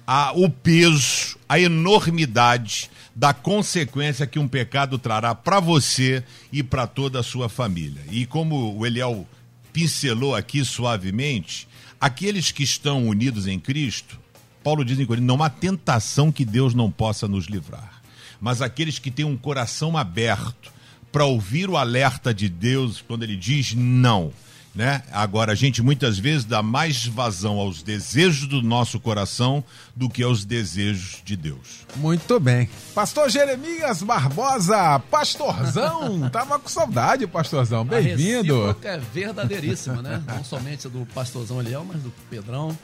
a, 0.07 0.33
o 0.33 0.51
peso, 0.51 1.39
a 1.49 1.59
enormidade 1.59 2.91
da 3.15 3.33
consequência 3.33 4.27
que 4.27 4.39
um 4.39 4.49
pecado 4.49 4.99
trará 4.99 5.35
para 5.35 5.61
você 5.61 6.23
e 6.53 6.63
para 6.63 6.87
toda 6.87 7.21
a 7.21 7.23
sua 7.23 7.49
família. 7.49 8.03
E 8.11 8.27
como 8.27 8.77
o 8.77 8.85
Eliel 8.85 9.27
pincelou 9.75 10.35
aqui 10.35 10.64
suavemente, 10.64 11.69
aqueles 12.00 12.50
que 12.50 12.62
estão 12.62 13.07
unidos 13.07 13.47
em 13.47 13.61
Cristo, 13.61 14.19
Paulo 14.62 14.83
diz 14.83 14.99
em 14.99 15.04
Coríntios, 15.04 15.28
não 15.28 15.45
há 15.45 15.50
tentação 15.50 16.33
que 16.33 16.47
Deus 16.47 16.73
não 16.73 16.90
possa 16.90 17.28
nos 17.28 17.45
livrar 17.45 17.95
mas 18.45 18.61
aqueles 18.61 18.99
que 18.99 19.11
têm 19.11 19.25
um 19.25 19.38
coração 19.38 19.97
aberto 19.97 20.71
para 21.11 21.25
ouvir 21.25 21.71
o 21.71 21.78
alerta 21.78 22.35
de 22.35 22.47
Deus 22.47 23.00
quando 23.00 23.23
ele 23.23 23.37
diz 23.37 23.73
não. 23.75 24.35
Né? 24.75 25.02
Agora, 25.12 25.52
a 25.52 25.54
gente 25.54 25.81
muitas 25.81 26.19
vezes 26.19 26.45
dá 26.45 26.61
mais 26.61 27.07
vazão 27.07 27.59
aos 27.59 27.81
desejos 27.81 28.49
do 28.49 28.61
nosso 28.61 28.99
coração 28.99 29.62
do 29.95 30.11
que 30.11 30.21
aos 30.23 30.45
desejos 30.45 31.23
de 31.25 31.37
Deus. 31.37 31.87
Muito 31.95 32.40
bem. 32.40 32.69
Pastor 32.93 33.31
Jeremias 33.31 34.02
Barbosa, 34.02 34.99
pastorzão, 35.11 36.28
tava 36.31 36.59
com 36.59 36.69
saudade, 36.69 37.25
pastorzão. 37.26 37.85
Bem-vindo. 37.85 38.76
é 38.83 38.99
verdadeiríssima, 38.99 40.02
né? 40.02 40.21
Não 40.26 40.43
somente 40.43 40.88
do 40.88 41.07
pastorzão 41.14 41.61
Eliel, 41.61 41.85
mas 41.85 42.02
do 42.02 42.12
Pedrão. 42.28 42.76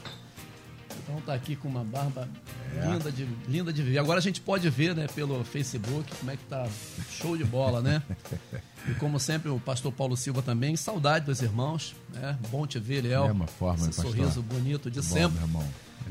Então 1.02 1.20
tá 1.23 1.35
aqui 1.35 1.56
com 1.56 1.66
uma 1.66 1.82
barba 1.82 2.28
é. 2.76 2.87
linda, 2.87 3.11
de, 3.11 3.28
linda 3.49 3.73
de 3.73 3.82
ver. 3.82 3.99
Agora 3.99 4.20
a 4.20 4.23
gente 4.23 4.40
pode 4.40 4.70
ver, 4.70 4.94
né, 4.94 5.09
pelo 5.12 5.42
Facebook, 5.42 6.09
como 6.20 6.30
é 6.30 6.37
que 6.37 6.44
tá 6.44 6.68
show 7.11 7.37
de 7.37 7.44
bola, 7.44 7.80
né? 7.80 8.00
E 8.88 8.94
como 8.94 9.20
sempre, 9.20 9.50
o 9.50 9.60
pastor 9.60 9.92
Paulo 9.92 10.16
Silva 10.16 10.42
também, 10.42 10.76
saudade 10.76 11.26
dos 11.26 11.42
irmãos, 11.42 11.94
né? 12.12 12.38
Bom 12.50 12.66
te 12.66 12.78
ver, 12.78 13.02
Léo. 13.02 13.25
É 13.25 13.32
uma 13.32 13.46
forma, 13.46 13.88
Esse 13.88 13.96
pastor. 13.96 14.16
sorriso 14.16 14.42
bonito 14.42 14.90
de 14.90 15.00
Bom, 15.00 15.06
sempre. 15.06 15.38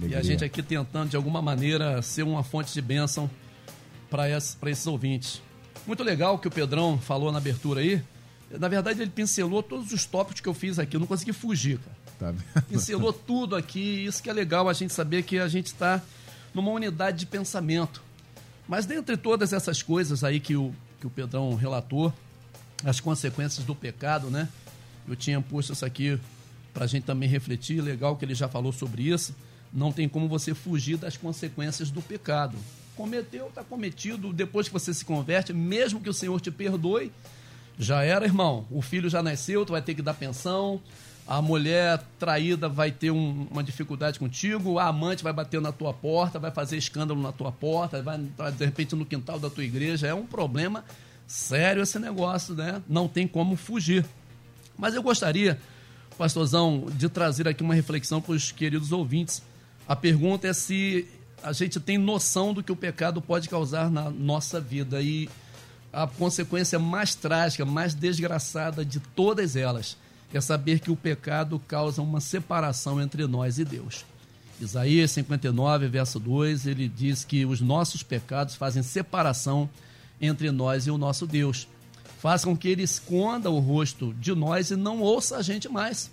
E 0.04 0.16
a 0.16 0.22
gente 0.22 0.46
aqui 0.46 0.62
tentando, 0.62 1.10
de 1.10 1.16
alguma 1.16 1.42
maneira, 1.42 2.02
ser 2.02 2.24
uma 2.24 2.44
fonte 2.44 2.74
de 2.74 2.82
bênção 2.82 3.30
para 4.10 4.30
esses, 4.30 4.58
esses 4.66 4.88
ouvintes. 4.88 5.42
Muito 5.86 6.04
legal 6.04 6.36
o 6.36 6.40
que 6.40 6.48
o 6.48 6.52
Pedrão 6.52 6.98
falou 6.98 7.32
na 7.32 7.40
abertura 7.40 7.82
aí. 7.82 8.02
Na 8.52 8.68
verdade, 8.68 9.02
ele 9.02 9.12
pincelou 9.12 9.62
todos 9.62 9.92
os 9.92 10.06
tópicos 10.06 10.42
que 10.42 10.48
eu 10.48 10.54
fiz 10.54 10.80
aqui. 10.80 10.96
Eu 10.96 11.00
não 11.00 11.08
consegui 11.08 11.34
fugir, 11.34 11.80
cara. 11.80 12.34
Tá 12.34 12.62
Pincelou 12.64 13.14
tudo 13.14 13.56
aqui. 13.56 14.06
Isso 14.06 14.22
que 14.22 14.30
é 14.30 14.34
legal 14.34 14.68
a 14.68 14.74
gente 14.74 14.94
saber 14.94 15.24
que 15.24 15.40
a 15.40 15.48
gente 15.48 15.68
está 15.68 16.02
numa 16.54 16.72
unidade 16.72 17.20
de 17.20 17.26
pensamento. 17.26 18.02
Mas 18.68 18.86
dentre 18.86 19.18
todas 19.18 19.54
essas 19.54 19.82
coisas 19.82 20.24
aí 20.24 20.40
que 20.40 20.56
o, 20.56 20.74
que 21.00 21.08
o 21.08 21.10
Pedrão 21.10 21.56
relatou, 21.56 22.14
as 22.84 23.00
consequências 23.00 23.66
do 23.66 23.76
pecado, 23.76 24.30
né? 24.30 24.48
Eu 25.08 25.16
tinha 25.16 25.42
posto 25.42 25.74
isso 25.74 25.86
aqui 25.86 26.20
para 26.74 26.86
a 26.86 26.88
gente 26.88 27.04
também 27.04 27.28
refletir. 27.28 27.82
Legal 27.82 28.16
que 28.16 28.26
ele 28.26 28.36
já 28.36 28.48
falou 28.48 28.72
sobre 28.72 29.04
isso. 29.04 29.36
Não 29.74 29.92
tem 29.92 30.08
como 30.08 30.28
você 30.28 30.54
fugir 30.54 30.98
das 30.98 31.18
consequências 31.18 31.92
do 31.92 32.02
pecado. 32.02 32.58
Cometeu, 32.96 33.48
está 33.48 33.64
cometido. 33.64 34.32
Depois 34.34 34.68
que 34.68 34.74
você 34.74 34.94
se 34.94 35.04
converte, 35.04 35.54
mesmo 35.54 36.02
que 36.02 36.10
o 36.10 36.14
Senhor 36.14 36.40
te 36.40 36.52
perdoe, 36.52 37.12
já 37.78 38.04
era, 38.04 38.26
irmão. 38.26 38.66
O 38.70 38.82
filho 38.82 39.10
já 39.10 39.24
nasceu, 39.24 39.66
tu 39.66 39.72
vai 39.72 39.82
ter 39.82 39.96
que 39.96 40.02
dar 40.02 40.14
pensão 40.14 40.82
a 41.30 41.44
mulher 41.44 42.02
traída 42.18 42.68
vai 42.68 42.92
ter 42.92 43.12
um, 43.12 43.46
uma 43.52 43.64
dificuldade 43.64 44.18
contigo, 44.18 44.80
a 44.80 44.88
amante 44.88 45.24
vai 45.24 45.32
bater 45.32 45.62
na 45.62 45.72
tua 45.72 45.94
porta, 45.94 46.40
vai 46.40 46.50
fazer 46.50 46.76
escândalo 46.76 47.22
na 47.22 47.32
tua 47.32 47.52
porta, 47.52 48.02
vai 48.02 48.18
de 48.18 48.66
repente 48.66 48.96
no 48.96 49.06
quintal 49.06 49.40
da 49.40 49.48
tua 49.48 49.64
igreja. 49.64 50.08
É 50.08 50.14
um 50.14 50.26
problema 50.26 50.84
sério 51.30 51.84
esse 51.84 52.00
negócio, 52.00 52.56
né? 52.56 52.82
Não 52.90 53.08
tem 53.08 53.28
como 53.28 53.56
fugir. 53.56 54.04
Mas 54.78 54.96
eu 54.96 55.04
gostaria, 55.04 55.60
pastorzão, 56.18 56.88
de 56.94 57.08
trazer 57.08 57.48
aqui 57.48 57.62
uma 57.64 57.76
reflexão 57.76 58.20
para 58.20 58.34
os 58.34 58.52
queridos 58.52 58.92
ouvintes. 58.92 59.42
A 59.88 59.96
pergunta 59.96 60.48
é 60.48 60.54
se 60.54 61.08
a 61.44 61.54
gente 61.54 61.80
tem 61.80 61.98
noção 61.98 62.54
do 62.54 62.64
que 62.64 62.72
o 62.72 62.76
pecado 62.76 63.22
pode 63.22 63.48
causar 63.48 63.90
na 63.90 64.10
nossa 64.10 64.60
vida 64.60 65.02
e 65.02 65.30
a 65.94 66.06
consequência 66.08 66.78
mais 66.80 67.16
trágica, 67.16 67.64
mais 67.64 67.94
desgraçada 67.94 68.84
de 68.84 69.00
todas 69.00 69.56
elas 69.56 69.96
é 70.34 70.42
saber 70.42 70.80
que 70.80 70.92
o 70.92 70.96
pecado 70.96 71.60
causa 71.68 72.02
uma 72.02 72.20
separação 72.20 73.02
entre 73.02 73.26
nós 73.26 73.58
e 73.58 73.66
Deus. 73.66 74.06
Isaías 74.62 75.12
59, 75.12 75.88
verso 75.88 76.20
2, 76.20 76.68
ele 76.68 76.88
diz 76.88 77.24
que 77.24 77.46
os 77.46 77.62
nossos 77.62 78.04
pecados 78.04 78.56
fazem 78.56 78.84
separação 78.84 79.64
entre 79.64 79.89
nós 80.54 80.88
e 80.88 80.92
o 80.92 80.98
nosso 80.98 81.26
Deus. 81.26 81.68
Faz 82.20 82.44
com 82.44 82.56
que 82.56 82.68
ele 82.68 82.84
esconda 82.84 83.50
o 83.50 83.60
rosto 83.60 84.14
de 84.16 84.34
nós 84.36 84.72
e 84.72 84.76
não 84.76 85.00
ouça 85.00 85.38
a 85.38 85.42
gente 85.42 85.70
mais. 85.70 86.12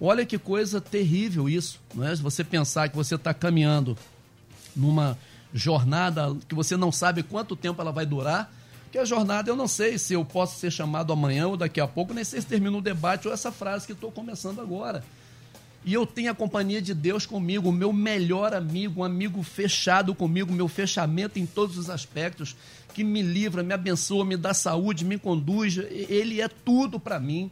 Olha 0.00 0.26
que 0.26 0.38
coisa 0.38 0.80
terrível 0.80 1.48
isso, 1.48 1.80
não 1.94 2.06
é? 2.06 2.14
Você 2.16 2.42
pensar 2.42 2.88
que 2.88 2.96
você 2.96 3.14
está 3.14 3.32
caminhando 3.32 3.96
numa 4.74 5.16
jornada 5.52 6.36
que 6.48 6.54
você 6.54 6.76
não 6.76 6.90
sabe 6.90 7.22
quanto 7.22 7.54
tempo 7.54 7.80
ela 7.80 7.92
vai 7.92 8.04
durar, 8.04 8.52
que 8.90 8.98
a 8.98 9.04
jornada 9.04 9.50
eu 9.50 9.56
não 9.56 9.68
sei 9.68 9.98
se 9.98 10.14
eu 10.14 10.24
posso 10.24 10.58
ser 10.58 10.70
chamado 10.70 11.12
amanhã 11.12 11.46
ou 11.46 11.56
daqui 11.56 11.80
a 11.80 11.86
pouco, 11.86 12.12
nem 12.12 12.24
sei 12.24 12.40
se 12.40 12.46
termina 12.46 12.76
o 12.76 12.82
debate 12.82 13.28
ou 13.28 13.34
essa 13.34 13.52
frase 13.52 13.86
que 13.86 13.92
estou 13.92 14.10
começando 14.10 14.60
agora. 14.60 15.04
E 15.84 15.92
eu 15.92 16.06
tenho 16.06 16.30
a 16.30 16.34
companhia 16.34 16.80
de 16.80 16.94
Deus 16.94 17.26
comigo, 17.26 17.68
o 17.68 17.72
meu 17.72 17.92
melhor 17.92 18.54
amigo, 18.54 19.00
um 19.00 19.04
amigo 19.04 19.42
fechado 19.42 20.14
comigo, 20.14 20.52
meu 20.52 20.66
fechamento 20.66 21.38
em 21.38 21.44
todos 21.44 21.76
os 21.76 21.90
aspectos, 21.90 22.56
que 22.94 23.04
me 23.04 23.20
livra, 23.20 23.62
me 23.62 23.74
abençoa, 23.74 24.24
me 24.24 24.36
dá 24.36 24.54
saúde, 24.54 25.04
me 25.04 25.18
conduz. 25.18 25.76
Ele 25.76 26.40
é 26.40 26.48
tudo 26.48 26.98
para 26.98 27.20
mim. 27.20 27.50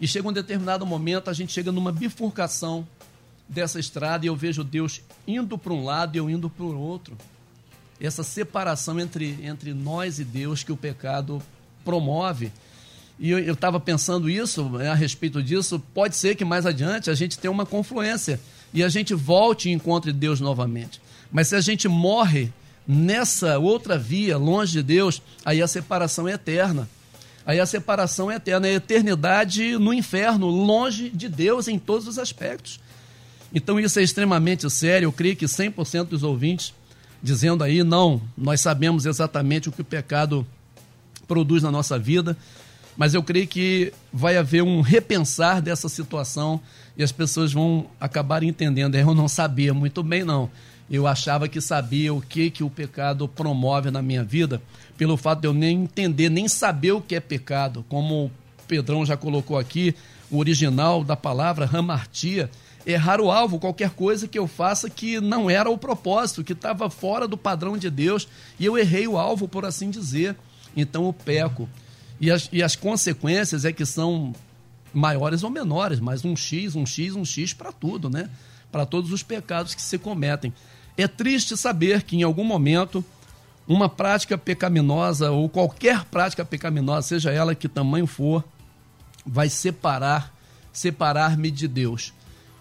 E 0.00 0.06
chega 0.06 0.28
um 0.28 0.32
determinado 0.32 0.84
momento, 0.84 1.30
a 1.30 1.32
gente 1.32 1.52
chega 1.52 1.72
numa 1.72 1.92
bifurcação 1.92 2.86
dessa 3.48 3.78
estrada 3.78 4.26
e 4.26 4.28
eu 4.28 4.36
vejo 4.36 4.62
Deus 4.62 5.00
indo 5.26 5.56
para 5.56 5.72
um 5.72 5.84
lado 5.84 6.16
e 6.16 6.18
eu 6.18 6.28
indo 6.28 6.50
para 6.50 6.64
o 6.64 6.78
outro 6.78 7.16
essa 8.00 8.22
separação 8.22 9.00
entre, 9.00 9.38
entre 9.42 9.72
nós 9.72 10.18
e 10.18 10.24
Deus 10.24 10.62
que 10.62 10.72
o 10.72 10.76
pecado 10.76 11.42
promove. 11.84 12.52
E 13.18 13.30
eu 13.30 13.54
estava 13.54 13.80
pensando 13.80 14.28
isso, 14.28 14.68
né, 14.68 14.90
a 14.90 14.94
respeito 14.94 15.42
disso, 15.42 15.82
pode 15.94 16.16
ser 16.16 16.34
que 16.34 16.44
mais 16.44 16.66
adiante 16.66 17.08
a 17.08 17.14
gente 17.14 17.38
tenha 17.38 17.50
uma 17.50 17.64
confluência 17.64 18.38
e 18.74 18.84
a 18.84 18.88
gente 18.88 19.14
volte 19.14 19.70
e 19.70 19.72
encontre 19.72 20.12
Deus 20.12 20.40
novamente. 20.40 21.00
Mas 21.32 21.48
se 21.48 21.56
a 21.56 21.60
gente 21.60 21.88
morre 21.88 22.52
nessa 22.86 23.58
outra 23.58 23.98
via, 23.98 24.36
longe 24.36 24.72
de 24.72 24.82
Deus, 24.82 25.22
aí 25.44 25.60
a 25.60 25.68
separação 25.68 26.28
é 26.28 26.32
eterna. 26.32 26.88
Aí 27.44 27.60
a 27.60 27.66
separação 27.66 28.30
é 28.30 28.36
eterna, 28.36 28.66
é 28.66 28.74
eternidade 28.74 29.78
no 29.78 29.92
inferno, 29.92 30.48
longe 30.48 31.10
de 31.10 31.28
Deus 31.28 31.68
em 31.68 31.78
todos 31.78 32.08
os 32.08 32.18
aspectos. 32.18 32.80
Então 33.54 33.78
isso 33.78 33.98
é 33.98 34.02
extremamente 34.02 34.68
sério, 34.68 35.06
eu 35.06 35.12
creio 35.12 35.36
que 35.36 35.46
100% 35.46 36.04
dos 36.04 36.22
ouvintes 36.22 36.74
dizendo 37.22 37.64
aí, 37.64 37.82
não, 37.82 38.20
nós 38.36 38.60
sabemos 38.60 39.06
exatamente 39.06 39.68
o 39.68 39.72
que 39.72 39.80
o 39.80 39.84
pecado 39.84 40.46
produz 41.26 41.62
na 41.62 41.70
nossa 41.70 41.98
vida, 41.98 42.36
mas 42.96 43.14
eu 43.14 43.22
creio 43.22 43.46
que 43.46 43.92
vai 44.12 44.36
haver 44.36 44.62
um 44.62 44.80
repensar 44.80 45.60
dessa 45.60 45.88
situação 45.88 46.60
e 46.96 47.02
as 47.02 47.12
pessoas 47.12 47.52
vão 47.52 47.86
acabar 48.00 48.42
entendendo. 48.42 48.94
Eu 48.94 49.14
não 49.14 49.28
sabia 49.28 49.74
muito 49.74 50.02
bem, 50.02 50.24
não. 50.24 50.50
Eu 50.90 51.06
achava 51.06 51.48
que 51.48 51.60
sabia 51.60 52.14
o 52.14 52.20
que, 52.20 52.50
que 52.50 52.62
o 52.62 52.70
pecado 52.70 53.26
promove 53.26 53.90
na 53.90 54.00
minha 54.00 54.22
vida, 54.22 54.62
pelo 54.96 55.16
fato 55.16 55.40
de 55.40 55.48
eu 55.48 55.52
nem 55.52 55.82
entender, 55.82 56.28
nem 56.28 56.48
saber 56.48 56.92
o 56.92 57.00
que 57.00 57.14
é 57.14 57.20
pecado. 57.20 57.84
Como 57.88 58.26
o 58.26 58.30
Pedrão 58.68 59.04
já 59.04 59.16
colocou 59.16 59.58
aqui, 59.58 59.94
o 60.30 60.38
original 60.38 61.02
da 61.02 61.16
palavra, 61.16 61.66
ramartia, 61.66 62.50
errar 62.86 63.20
o 63.20 63.30
alvo, 63.30 63.58
qualquer 63.58 63.90
coisa 63.90 64.28
que 64.28 64.38
eu 64.38 64.46
faça 64.46 64.88
que 64.88 65.20
não 65.20 65.50
era 65.50 65.68
o 65.68 65.76
propósito, 65.76 66.44
que 66.44 66.52
estava 66.52 66.88
fora 66.88 67.26
do 67.26 67.36
padrão 67.36 67.76
de 67.76 67.90
Deus, 67.90 68.28
e 68.58 68.64
eu 68.64 68.78
errei 68.78 69.08
o 69.08 69.18
alvo, 69.18 69.48
por 69.48 69.64
assim 69.64 69.90
dizer. 69.90 70.36
Então 70.76 71.06
eu 71.06 71.12
peco. 71.12 71.68
E 72.20 72.30
as, 72.30 72.48
e 72.52 72.62
as 72.62 72.76
consequências 72.76 73.64
é 73.64 73.72
que 73.72 73.84
são 73.84 74.32
maiores 74.94 75.42
ou 75.42 75.50
menores, 75.50 76.00
mas 76.00 76.24
um 76.24 76.36
X, 76.36 76.76
um 76.76 76.86
X, 76.86 77.14
um 77.14 77.24
X 77.24 77.52
para 77.52 77.72
tudo, 77.72 78.08
né? 78.08 78.30
Para 78.70 78.86
todos 78.86 79.12
os 79.12 79.22
pecados 79.22 79.74
que 79.74 79.82
se 79.82 79.98
cometem. 79.98 80.52
É 80.96 81.06
triste 81.06 81.56
saber 81.56 82.02
que 82.02 82.16
em 82.16 82.22
algum 82.22 82.44
momento 82.44 83.04
uma 83.68 83.88
prática 83.88 84.38
pecaminosa 84.38 85.30
ou 85.30 85.48
qualquer 85.48 86.04
prática 86.04 86.44
pecaminosa, 86.44 87.08
seja 87.08 87.32
ela 87.32 87.54
que 87.54 87.68
tamanho 87.68 88.06
for, 88.06 88.44
vai 89.26 89.48
separar, 89.48 90.32
separar-me 90.72 91.50
de 91.50 91.66
Deus. 91.66 92.12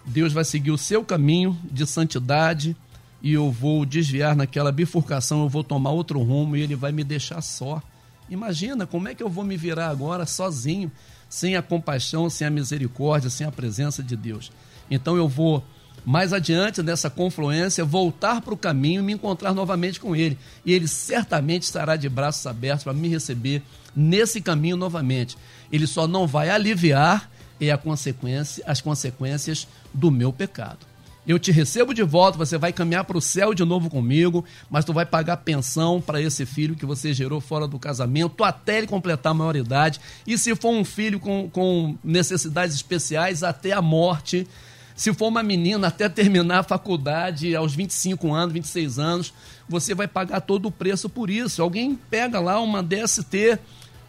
Deus 0.06 0.34
vai 0.34 0.44
seguir 0.44 0.72
o 0.72 0.78
seu 0.78 1.04
caminho 1.04 1.58
de 1.64 1.86
santidade 1.86 2.76
e 3.22 3.34
eu 3.34 3.52
vou 3.52 3.86
desviar 3.86 4.36
naquela 4.36 4.72
bifurcação, 4.72 5.44
eu 5.44 5.50
vou 5.50 5.64
tomar 5.64 5.92
outro 5.92 6.22
rumo 6.22 6.56
e 6.56 6.62
ele 6.62 6.76
vai 6.76 6.92
me 6.92 7.04
deixar 7.04 7.42
só. 7.42 7.82
Imagina 8.30 8.88
como 8.88 9.08
é 9.08 9.16
que 9.16 9.22
eu 9.22 9.30
vou 9.30 9.44
me 9.44 9.56
virar 9.56 9.90
agora 9.90 10.26
sozinho, 10.26 10.92
sem 11.30 11.56
a 11.56 11.62
compaixão, 11.62 12.30
sem 12.30 12.48
a 12.48 12.52
misericórdia, 12.52 13.30
sem 13.30 13.46
a 13.46 13.52
presença 13.52 14.02
de 14.02 14.16
Deus. 14.16 14.52
Então 14.90 15.16
eu 15.16 15.28
vou 15.28 15.64
mais 16.06 16.32
adiante 16.32 16.84
dessa 16.84 17.10
confluência, 17.10 17.84
voltar 17.84 18.42
para 18.42 18.54
o 18.54 18.58
caminho 18.58 19.02
e 19.02 19.06
me 19.06 19.14
encontrar 19.14 19.54
novamente 19.54 20.00
com 20.00 20.16
Ele. 20.16 20.38
E 20.66 20.72
Ele 20.72 20.88
certamente 20.88 21.64
estará 21.64 21.96
de 21.96 22.08
braços 22.08 22.46
abertos 22.46 22.84
para 22.84 22.94
me 22.94 23.08
receber 23.08 23.64
nesse 23.96 24.40
caminho 24.40 24.78
novamente. 24.78 25.38
Ele 25.72 25.88
só 25.88 26.08
não 26.08 26.28
vai 26.28 26.50
aliviar 26.50 27.30
é 27.60 27.72
a 27.72 27.78
consequência, 27.78 28.64
as 28.68 28.82
consequências 28.82 29.68
do 29.94 30.12
meu 30.12 30.34
pecado. 30.34 30.80
Eu 31.28 31.40
te 31.40 31.52
recebo 31.52 31.92
de 31.92 32.04
volta, 32.04 32.38
você 32.38 32.56
vai 32.56 32.72
caminhar 32.72 33.04
para 33.04 33.18
o 33.18 33.22
céu 33.22 33.54
de 33.54 33.66
novo 33.66 33.90
comigo, 33.90 34.46
mas 34.70 34.86
tu 34.86 34.94
vai 34.94 35.06
pagar 35.06 35.38
pensão 35.38 36.00
para 36.00 36.22
esse 36.22 36.46
filho 36.46 36.76
que 36.76 36.86
você 36.86 37.14
gerou 37.14 37.42
fora 37.42 37.68
do 37.68 37.80
casamento 37.80 38.44
até 38.44 38.78
ele 38.78 38.88
completar 38.88 39.32
a 39.32 39.34
maioridade. 39.34 40.00
E 40.28 40.38
se 40.38 40.56
for 40.56 40.70
um 40.70 40.86
filho 40.86 41.20
com, 41.20 41.50
com 41.50 41.98
necessidades 42.04 42.76
especiais, 42.76 43.42
até 43.42 43.72
a 43.72 43.82
morte. 43.82 44.48
Se 44.96 45.14
for 45.14 45.28
uma 45.28 45.44
menina, 45.44 45.88
até 45.88 46.08
terminar 46.08 46.60
a 46.60 46.64
faculdade 46.64 47.54
aos 47.54 47.76
25 47.76 48.34
anos, 48.34 48.54
26 48.54 48.98
anos, 48.98 49.34
você 49.68 49.94
vai 49.94 50.08
pagar 50.08 50.40
todo 50.40 50.68
o 50.68 50.72
preço 50.72 51.10
por 51.10 51.30
isso. 51.30 51.62
Alguém 51.62 52.00
pega 52.10 52.40
lá 52.40 52.62
uma 52.62 52.82
DST, 52.82 53.60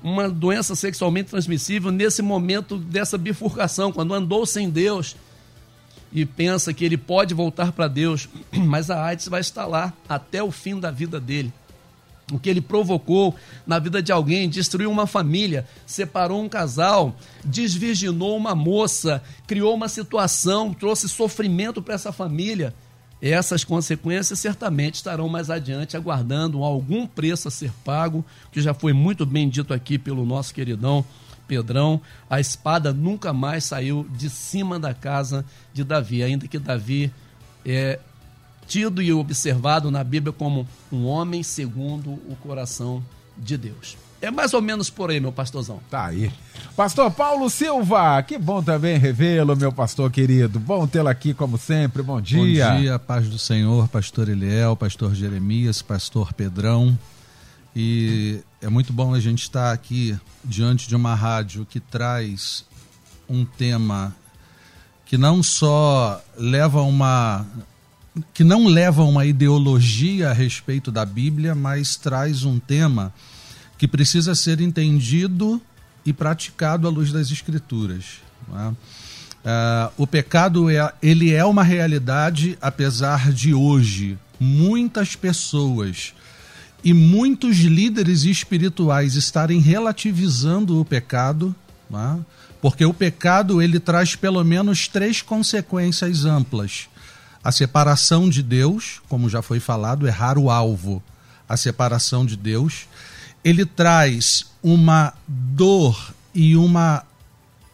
uma 0.01 0.29
doença 0.29 0.77
sexualmente 0.77 1.31
transmissível, 1.31 1.91
nesse 1.91 2.23
momento 2.23 2.79
dessa 2.79 3.19
bifurcação, 3.19 3.91
quando 3.91 4.15
andou 4.15 4.47
sem 4.47 4.71
Deus 4.71 5.17
e 6.13 6.25
pensa 6.25 6.73
que 6.73 6.85
ele 6.85 6.97
pode 6.97 7.35
voltar 7.35 7.73
para 7.73 7.89
Deus, 7.89 8.29
mas 8.55 8.89
a 8.89 9.05
AIDS 9.05 9.27
vai 9.27 9.41
estar 9.41 9.67
lá 9.67 9.93
até 10.09 10.41
o 10.41 10.53
fim 10.53 10.79
da 10.79 10.93
vida 10.93 11.19
dele 11.19 11.53
o 12.33 12.39
que 12.39 12.51
ele 12.51 12.61
provocou 12.61 13.35
na 13.67 13.79
vida 13.79 14.03
de 14.03 14.11
alguém, 14.11 14.49
destruiu 14.49 14.91
uma 14.91 15.07
família, 15.07 15.67
separou 15.87 16.43
um 16.43 16.49
casal, 16.49 17.15
desvirginou 17.45 18.37
uma 18.37 18.55
moça, 18.55 19.23
criou 19.47 19.75
uma 19.75 19.89
situação, 19.89 20.75
trouxe 20.75 21.09
sofrimento 21.09 21.81
para 21.81 21.95
essa 21.95 22.11
família. 22.11 22.75
Essas 23.23 23.65
consequências 23.65 24.39
certamente 24.39 24.97
estarão 24.97 25.29
mais 25.29 25.49
adiante 25.51 25.97
aguardando 25.97 26.63
algum 26.63 27.07
preço 27.07 27.49
a 27.49 27.51
ser 27.51 27.73
pago, 27.85 28.25
que 28.53 28.61
já 28.61 28.75
foi 28.75 28.93
muito 28.93 29.25
bem 29.25 29.49
dito 29.49 29.73
aqui 29.73 29.97
pelo 29.97 30.27
nosso 30.27 30.53
queridão 30.53 31.05
Pedrão. 31.47 32.01
A 32.29 32.41
espada 32.41 32.93
nunca 32.93 33.33
mais 33.33 33.65
saiu 33.65 34.07
de 34.17 34.29
cima 34.29 34.79
da 34.79 34.93
casa 34.93 35.45
de 35.73 35.85
Davi, 35.85 36.23
ainda 36.23 36.49
que 36.49 36.59
Davi 36.59 37.13
é, 37.65 37.99
tido 38.67 39.01
e 39.01 39.13
observado 39.13 39.91
na 39.91 40.03
Bíblia 40.03 40.33
como 40.33 40.67
um 40.93 41.07
homem 41.07 41.43
segundo 41.43 42.11
o 42.11 42.37
coração 42.43 43.03
de 43.37 43.57
Deus. 43.57 43.97
É 44.21 44.31
mais 44.31 44.55
ou 44.55 44.63
menos 44.63 44.89
por 44.89 45.11
aí, 45.11 45.21
meu 45.21 45.31
pastorzão. 45.31 45.81
Tá 45.91 46.07
aí. 46.07 46.33
Pastor 46.75 47.11
Paulo 47.11 47.49
Silva, 47.51 48.23
que 48.23 48.39
bom 48.39 48.63
também 48.63 48.99
revê-lo, 48.99 49.55
meu 49.55 49.71
pastor 49.71 50.11
querido. 50.11 50.59
Bom 50.59 50.87
tê-lo 50.87 51.09
aqui 51.09 51.35
como 51.35 51.59
sempre. 51.59 52.03
Bom 52.03 52.21
dia. 52.21 52.71
Bom 52.71 52.81
dia, 52.81 52.99
paz 52.99 53.29
do 53.29 53.39
Senhor, 53.39 53.89
pastor 53.89 54.29
Eliel, 54.29 54.75
pastor 54.75 55.15
Jeremias, 55.15 55.83
pastor 55.83 56.33
Pedrão. 56.33 56.99
E 57.75 58.41
é 58.63 58.71
muito 58.71 58.93
bom 58.93 59.13
a 59.13 59.21
gente 59.21 59.43
estar 59.43 59.71
aqui 59.71 60.19
diante 60.43 60.89
de 60.89 60.97
uma 60.97 61.15
rádio 61.15 61.67
que 61.69 61.79
traz 61.79 62.65
um 63.29 63.45
tema 63.45 64.17
que 65.05 65.19
não 65.19 65.43
só 65.43 66.21
leva 66.37 66.81
uma 66.83 67.47
que 68.33 68.45
não 68.45 68.67
leva 68.67 69.03
uma 69.03 69.25
ideologia 69.25 70.31
a 70.31 70.33
respeito 70.33 70.91
da 70.91 71.05
Bíblia, 71.05 71.55
mas 71.55 71.97
traz 71.97 72.45
um 72.45 72.59
tema 72.59 73.13
que 73.79 73.87
precisa 73.87 74.35
ser 74.35 74.61
entendido 74.61 75.61
e 76.05 76.13
praticado 76.13 76.87
à 76.87 76.91
luz 76.91 77.13
das 77.13 77.31
Escrituras. 77.31 78.05
É? 78.55 78.69
Uh, 78.69 79.93
o 79.99 80.07
pecado 80.07 80.71
é, 80.71 80.93
ele 81.03 81.33
é 81.33 81.45
uma 81.45 81.63
realidade, 81.63 82.57
apesar 82.61 83.33
de 83.33 83.55
hoje 83.55 84.19
muitas 84.41 85.15
pessoas 85.15 86.15
e 86.83 86.93
muitos 86.93 87.59
líderes 87.59 88.25
espirituais 88.25 89.15
estarem 89.15 89.61
relativizando 89.61 90.81
o 90.81 90.85
pecado, 90.85 91.55
é? 91.93 92.17
porque 92.61 92.85
o 92.85 92.95
pecado 92.95 93.61
ele 93.61 93.79
traz 93.79 94.17
pelo 94.17 94.43
menos 94.43 94.89
três 94.89 95.23
consequências 95.23 96.25
amplas 96.25 96.89
a 97.47 97.53
separação 97.53 98.29
de 98.29 98.43
Deus, 98.43 99.01
como 99.09 99.29
já 99.29 99.41
foi 99.41 99.61
falado, 99.61 100.09
errar 100.09 100.37
o 100.37 100.51
alvo, 100.51 101.01
a 101.49 101.57
separação 101.57 102.27
de 102.27 102.37
Deus. 102.37 102.89
Ele 103.45 103.65
traz 103.65 104.47
uma 104.61 105.15
dor 105.29 106.13
e 106.35 106.57
uma 106.57 107.05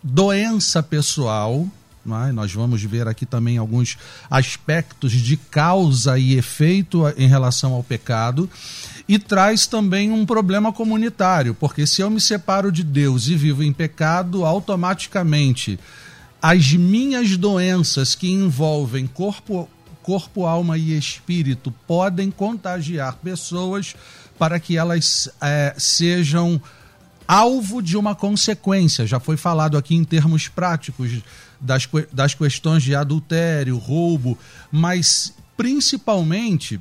doença 0.03 0.83
pessoal. 0.83 1.67
É? 2.05 2.33
Nós 2.33 2.53
vamos 2.53 2.83
ver 2.83 3.09
aqui 3.09 3.25
também 3.25 3.57
alguns 3.57 3.97
aspectos 4.29 5.13
de 5.13 5.39
causa 5.39 6.19
e 6.19 6.35
efeito 6.37 7.05
em 7.17 7.27
relação 7.27 7.73
ao 7.73 7.83
pecado. 7.83 8.51
E 9.09 9.19
traz 9.19 9.67
também 9.67 10.13
um 10.13 10.27
problema 10.27 10.71
comunitário, 10.71 11.55
porque 11.55 11.87
se 11.87 12.03
eu 12.03 12.11
me 12.11 12.21
separo 12.21 12.71
de 12.71 12.85
Deus 12.85 13.27
e 13.27 13.35
vivo 13.35 13.63
em 13.63 13.73
pecado, 13.73 14.45
automaticamente 14.45 15.81
as 16.43 16.73
minhas 16.73 17.37
doenças 17.37 18.17
que 18.17 18.29
envolvem 18.29 19.07
corpo, 19.07 19.71
corpo, 20.03 20.45
alma 20.45 20.77
e 20.77 20.99
espírito 20.99 21.73
podem 21.87 22.33
contagiar 22.33 23.15
pessoas 23.23 23.95
para 24.37 24.59
que 24.59 24.77
elas 24.77 25.29
é, 25.41 25.73
sejam 25.79 26.61
alvo 27.29 27.81
de 27.81 27.97
uma 27.97 28.17
consequência. 28.17 29.07
Já 29.07 29.21
foi 29.21 29.37
falado 29.37 29.79
aqui 29.79 29.95
em 29.95 30.03
termos 30.03 30.49
práticos 30.49 31.23
das, 31.61 31.89
das 32.13 32.35
questões 32.35 32.83
de 32.83 32.93
adultério, 32.93 33.79
roubo, 33.79 34.37
mas 34.71 35.33
principalmente 35.57 36.81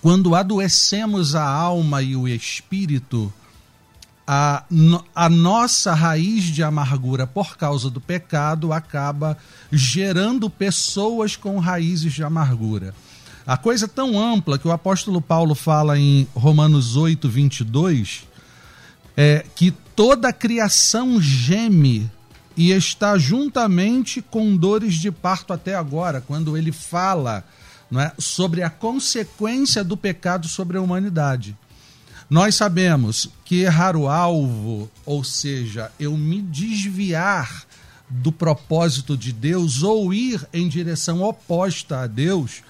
quando 0.00 0.36
adoecemos 0.36 1.34
a 1.34 1.44
alma 1.44 2.02
e 2.02 2.14
o 2.14 2.28
espírito 2.28 3.32
a, 4.26 4.64
a 5.14 5.28
nossa 5.28 5.94
raiz 5.94 6.44
de 6.44 6.62
amargura 6.62 7.26
por 7.26 7.56
causa 7.56 7.88
do 7.88 8.00
pecado 8.00 8.72
acaba 8.72 9.38
gerando 9.70 10.50
pessoas 10.50 11.36
com 11.36 11.58
raízes 11.58 12.12
de 12.12 12.24
amargura. 12.24 12.92
A 13.46 13.56
coisa 13.56 13.84
é 13.84 13.88
tão 13.88 14.18
ampla 14.18 14.58
que 14.58 14.66
o 14.66 14.72
apóstolo 14.72 15.20
Paulo 15.20 15.54
fala 15.54 15.96
em 15.96 16.26
Romanos 16.34 16.96
8, 16.96 17.28
22, 17.28 18.24
é, 19.16 19.46
que 19.54 19.70
toda 19.94 20.28
a 20.28 20.32
criação 20.32 21.20
geme 21.20 22.10
e 22.56 22.72
está 22.72 23.16
juntamente 23.16 24.20
com 24.20 24.56
dores 24.56 24.94
de 24.94 25.12
parto 25.12 25.52
até 25.52 25.76
agora, 25.76 26.20
quando 26.20 26.56
ele 26.56 26.72
fala 26.72 27.44
é, 27.96 28.12
sobre 28.18 28.62
a 28.62 28.70
consequência 28.70 29.84
do 29.84 29.96
pecado 29.96 30.48
sobre 30.48 30.76
a 30.76 30.80
humanidade. 30.80 31.56
Nós 32.28 32.56
sabemos 32.56 33.28
que 33.44 33.60
errar 33.60 33.96
o 33.96 34.08
alvo, 34.08 34.90
ou 35.04 35.22
seja, 35.22 35.92
eu 35.98 36.16
me 36.16 36.42
desviar 36.42 37.64
do 38.08 38.32
propósito 38.32 39.16
de 39.16 39.32
Deus 39.32 39.84
ou 39.84 40.12
ir 40.12 40.44
em 40.52 40.68
direção 40.68 41.22
oposta 41.22 42.00
a 42.00 42.06
Deus, 42.08 42.62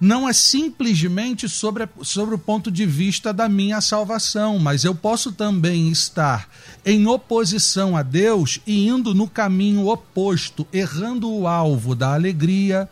não 0.00 0.28
é 0.28 0.32
simplesmente 0.32 1.48
sobre, 1.48 1.86
sobre 2.02 2.34
o 2.34 2.38
ponto 2.38 2.70
de 2.70 2.86
vista 2.86 3.32
da 3.32 3.48
minha 3.48 3.80
salvação, 3.80 4.58
mas 4.58 4.84
eu 4.84 4.94
posso 4.94 5.32
também 5.32 5.90
estar 5.90 6.48
em 6.84 7.06
oposição 7.06 7.96
a 7.96 8.02
Deus 8.02 8.60
e 8.66 8.88
indo 8.88 9.14
no 9.14 9.28
caminho 9.28 9.88
oposto, 9.88 10.66
errando 10.72 11.30
o 11.30 11.46
alvo 11.46 11.94
da 11.94 12.14
alegria, 12.14 12.88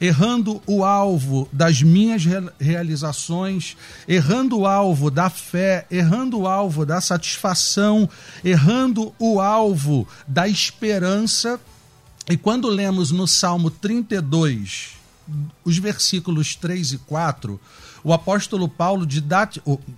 errando 0.00 0.62
o 0.66 0.84
alvo 0.84 1.48
das 1.52 1.82
minhas 1.82 2.22
realizações, 2.58 3.76
errando 4.06 4.58
o 4.58 4.66
alvo 4.66 5.10
da 5.10 5.28
fé, 5.28 5.86
errando 5.90 6.40
o 6.40 6.46
alvo 6.46 6.86
da 6.86 7.00
satisfação, 7.00 8.08
errando 8.44 9.14
o 9.18 9.40
alvo 9.40 10.06
da 10.26 10.48
esperança. 10.48 11.60
E 12.30 12.36
quando 12.36 12.68
lemos 12.68 13.10
no 13.10 13.26
Salmo 13.26 13.70
32, 13.70 14.90
os 15.64 15.78
versículos 15.78 16.54
3 16.54 16.92
e 16.92 16.98
4, 16.98 17.60
o 18.04 18.12
apóstolo 18.12 18.68
Paulo, 18.68 19.04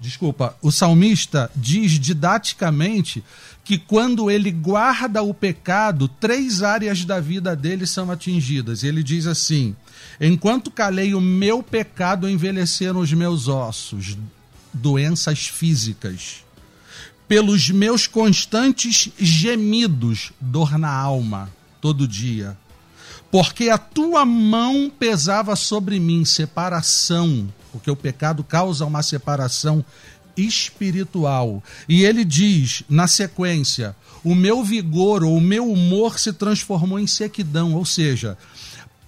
desculpa, 0.01 0.57
o 0.63 0.73
salmista 0.73 1.51
diz 1.55 1.93
didaticamente 1.93 3.23
que 3.63 3.79
quando 3.79 4.31
ele 4.31 4.51
guarda 4.51 5.23
o 5.23 5.35
pecado, 5.35 6.09
três 6.09 6.63
áreas 6.63 7.05
da 7.05 7.21
vida 7.21 7.55
dele 7.55 7.87
são 7.87 8.11
atingidas. 8.11 8.83
Ele 8.83 9.03
diz 9.03 9.27
assim: 9.27 9.77
Enquanto 10.21 10.71
calei 10.71 11.15
o 11.15 11.21
meu 11.21 11.63
pecado, 11.63 12.29
envelheceram 12.29 13.01
os 13.01 13.11
meus 13.13 13.49
ossos, 13.49 14.19
doenças 14.73 15.47
físicas. 15.47 16.45
Pelos 17.27 17.71
meus 17.71 18.07
constantes 18.07 19.09
gemidos, 19.19 20.33
dor 20.39 20.77
na 20.77 20.93
alma, 20.93 21.51
todo 21.81 22.07
dia. 22.07 22.59
Porque 23.31 23.71
a 23.71 23.79
tua 23.79 24.27
mão 24.27 24.91
pesava 24.91 25.57
sobre 25.57 25.99
mim, 25.99 26.25
separação, 26.25 27.49
porque 27.73 27.91
o 27.91 27.97
pecado 27.97 28.45
causa 28.45 28.85
uma 28.85 29.03
separação 29.03 29.85
espiritual. 30.37 31.63
E 31.89 32.05
ele 32.05 32.25
diz, 32.25 32.83
na 32.89 33.07
sequência, 33.07 33.95
o 34.23 34.35
meu 34.35 34.63
vigor 34.65 35.23
ou 35.25 35.37
o 35.37 35.41
meu 35.41 35.71
humor 35.71 36.19
se 36.19 36.33
transformou 36.33 36.99
em 36.99 37.07
sequidão, 37.07 37.75
ou 37.75 37.85
seja, 37.85 38.37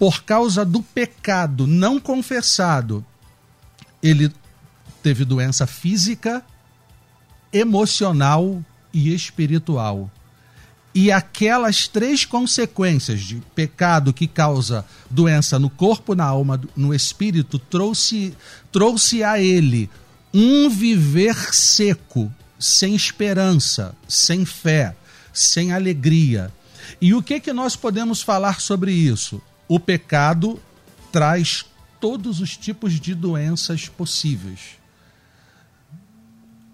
por 0.03 0.23
causa 0.23 0.65
do 0.65 0.83
pecado 0.83 1.65
não 1.65 1.97
confessado, 1.97 3.05
ele 4.03 4.29
teve 5.01 5.23
doença 5.23 5.65
física, 5.65 6.43
emocional 7.53 8.61
e 8.93 9.15
espiritual. 9.15 10.11
E 10.93 11.09
aquelas 11.09 11.87
três 11.87 12.25
consequências 12.25 13.21
de 13.21 13.35
pecado 13.55 14.11
que 14.11 14.27
causa 14.27 14.85
doença 15.09 15.57
no 15.57 15.69
corpo, 15.69 16.13
na 16.13 16.25
alma, 16.25 16.59
no 16.75 16.93
espírito, 16.93 17.57
trouxe, 17.57 18.35
trouxe 18.73 19.23
a 19.23 19.39
ele 19.39 19.89
um 20.33 20.69
viver 20.69 21.53
seco, 21.53 22.29
sem 22.59 22.93
esperança, 22.93 23.95
sem 24.05 24.43
fé, 24.43 24.97
sem 25.31 25.71
alegria. 25.71 26.51
E 26.99 27.13
o 27.13 27.23
que 27.23 27.39
que 27.39 27.53
nós 27.53 27.77
podemos 27.77 28.21
falar 28.21 28.59
sobre 28.59 28.91
isso? 28.91 29.41
O 29.73 29.79
pecado 29.79 30.59
traz 31.11 31.65
todos 31.99 32.39
os 32.39 32.55
tipos 32.55 32.99
de 32.99 33.15
doenças 33.15 33.89
possíveis. 33.89 34.77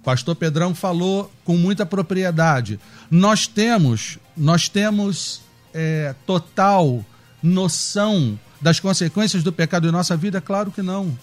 Pastor 0.04 0.36
Pedrão 0.36 0.76
falou 0.76 1.32
com 1.46 1.56
muita 1.56 1.86
propriedade. 1.86 2.78
Nós 3.10 3.48
temos, 3.48 4.20
nós 4.36 4.68
temos 4.68 5.40
é, 5.74 6.14
total 6.26 7.06
noção 7.42 8.38
das 8.60 8.82
consequências 8.82 9.44
do 9.44 9.54
pecado 9.54 9.88
em 9.88 9.92
nossa 9.94 10.18
vida? 10.18 10.42
Claro 10.42 10.70
que 10.70 10.82
não 10.82 11.18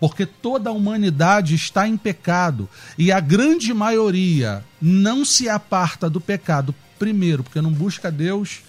porque 0.00 0.26
toda 0.26 0.70
a 0.70 0.72
humanidade 0.72 1.54
está 1.54 1.86
em 1.86 1.96
pecado 1.96 2.68
e 2.98 3.12
a 3.12 3.20
grande 3.20 3.72
maioria 3.72 4.64
não 4.82 5.24
se 5.24 5.48
aparta 5.48 6.10
do 6.10 6.20
pecado, 6.20 6.74
primeiro, 6.98 7.44
porque 7.44 7.60
não 7.60 7.70
busca 7.70 8.10
Deus. 8.10 8.62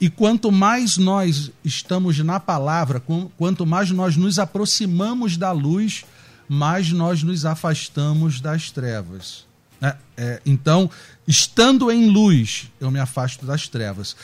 E 0.00 0.08
quanto 0.08 0.50
mais 0.50 0.96
nós 0.96 1.50
estamos 1.64 2.18
na 2.20 2.40
palavra, 2.40 3.02
quanto 3.36 3.66
mais 3.66 3.90
nós 3.90 4.16
nos 4.16 4.38
aproximamos 4.38 5.36
da 5.36 5.52
luz, 5.52 6.04
mais 6.48 6.90
nós 6.90 7.22
nos 7.22 7.44
afastamos 7.44 8.40
das 8.40 8.70
trevas. 8.70 9.46
É, 9.82 9.96
é, 10.16 10.42
então, 10.44 10.90
estando 11.28 11.90
em 11.90 12.08
luz, 12.08 12.70
eu 12.80 12.90
me 12.90 12.98
afasto 12.98 13.44
das 13.44 13.68
trevas. 13.68 14.16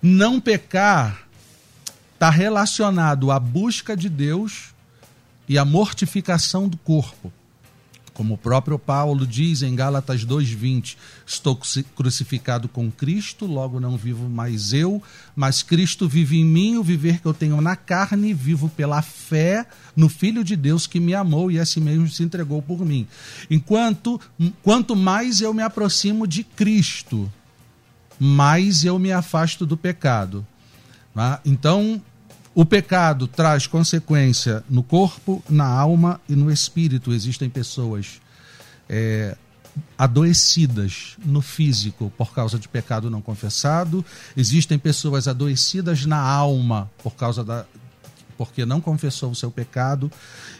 Não 0.00 0.40
pecar 0.40 1.24
está 2.14 2.30
relacionado 2.30 3.30
à 3.30 3.38
busca 3.38 3.96
de 3.96 4.08
Deus 4.08 4.72
e 5.48 5.58
a 5.58 5.64
mortificação 5.64 6.68
do 6.68 6.76
corpo. 6.78 7.32
Como 8.14 8.34
o 8.34 8.38
próprio 8.38 8.78
Paulo 8.78 9.26
diz 9.26 9.62
em 9.62 9.74
Gálatas 9.74 10.24
2:20, 10.24 10.96
estou 11.26 11.58
crucificado 11.96 12.68
com 12.68 12.88
Cristo, 12.88 13.44
logo 13.44 13.80
não 13.80 13.96
vivo 13.96 14.28
mais 14.28 14.72
eu, 14.72 15.02
mas 15.34 15.64
Cristo 15.64 16.08
vive 16.08 16.38
em 16.38 16.44
mim, 16.44 16.76
o 16.76 16.82
viver 16.82 17.20
que 17.20 17.26
eu 17.26 17.34
tenho 17.34 17.60
na 17.60 17.74
carne, 17.74 18.32
vivo 18.32 18.68
pela 18.68 19.02
fé 19.02 19.66
no 19.96 20.08
Filho 20.08 20.44
de 20.44 20.54
Deus 20.54 20.86
que 20.86 21.00
me 21.00 21.12
amou 21.12 21.50
e 21.50 21.58
assim 21.58 21.80
mesmo 21.80 22.08
se 22.08 22.22
entregou 22.22 22.62
por 22.62 22.86
mim. 22.86 23.06
Enquanto 23.50 24.20
quanto 24.62 24.94
mais 24.94 25.40
eu 25.40 25.52
me 25.52 25.62
aproximo 25.62 26.24
de 26.24 26.44
Cristo, 26.44 27.30
mais 28.18 28.84
eu 28.84 28.96
me 28.96 29.10
afasto 29.10 29.66
do 29.66 29.76
pecado. 29.76 30.46
Tá? 31.12 31.40
Então, 31.44 32.00
o 32.54 32.64
pecado 32.64 33.26
traz 33.26 33.66
consequência 33.66 34.64
no 34.70 34.82
corpo, 34.82 35.42
na 35.48 35.66
alma 35.66 36.20
e 36.28 36.36
no 36.36 36.50
espírito. 36.50 37.12
Existem 37.12 37.50
pessoas 37.50 38.20
é, 38.88 39.36
adoecidas 39.98 41.16
no 41.24 41.40
físico 41.40 42.12
por 42.16 42.32
causa 42.32 42.58
de 42.58 42.68
pecado 42.68 43.10
não 43.10 43.20
confessado, 43.20 44.04
existem 44.36 44.78
pessoas 44.78 45.26
adoecidas 45.26 46.06
na 46.06 46.20
alma 46.20 46.90
por 47.02 47.14
causa 47.14 47.42
da 47.42 47.66
porque 48.36 48.66
não 48.66 48.80
confessou 48.80 49.30
o 49.30 49.34
seu 49.34 49.48
pecado, 49.48 50.10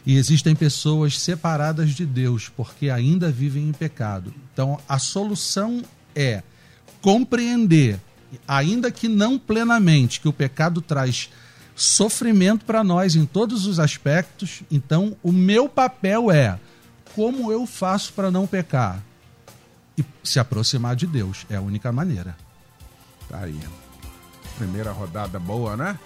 e 0.06 0.16
existem 0.16 0.54
pessoas 0.54 1.18
separadas 1.18 1.90
de 1.90 2.06
Deus 2.06 2.48
porque 2.48 2.88
ainda 2.88 3.32
vivem 3.32 3.68
em 3.68 3.72
pecado. 3.72 4.32
Então, 4.52 4.78
a 4.88 4.96
solução 4.96 5.82
é 6.14 6.44
compreender, 7.02 7.98
ainda 8.46 8.92
que 8.92 9.08
não 9.08 9.36
plenamente, 9.36 10.20
que 10.20 10.28
o 10.28 10.32
pecado 10.32 10.80
traz 10.80 11.30
sofrimento 11.74 12.64
para 12.64 12.84
nós 12.84 13.16
em 13.16 13.26
todos 13.26 13.66
os 13.66 13.78
aspectos. 13.78 14.62
Então, 14.70 15.16
o 15.22 15.32
meu 15.32 15.68
papel 15.68 16.30
é 16.30 16.58
como 17.14 17.52
eu 17.52 17.66
faço 17.66 18.12
para 18.12 18.30
não 18.30 18.46
pecar? 18.46 19.00
E 19.96 20.04
se 20.24 20.40
aproximar 20.40 20.96
de 20.96 21.06
Deus. 21.06 21.46
É 21.48 21.56
a 21.56 21.60
única 21.60 21.92
maneira. 21.92 22.36
Tá 23.28 23.40
aí. 23.40 23.58
Primeira 24.58 24.90
rodada 24.90 25.38
boa, 25.38 25.76
né? 25.76 25.98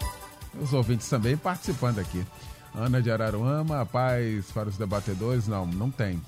Os 0.61 0.73
ouvintes 0.73 1.09
também 1.09 1.37
participando 1.37 1.99
aqui. 1.99 2.25
Ana 2.75 3.01
de 3.01 3.11
Araruama, 3.11 3.85
paz 3.87 4.47
para 4.53 4.69
os 4.69 4.77
debatedores. 4.77 5.49
Não, 5.49 5.65
não 5.67 5.91
tem. 5.91 6.21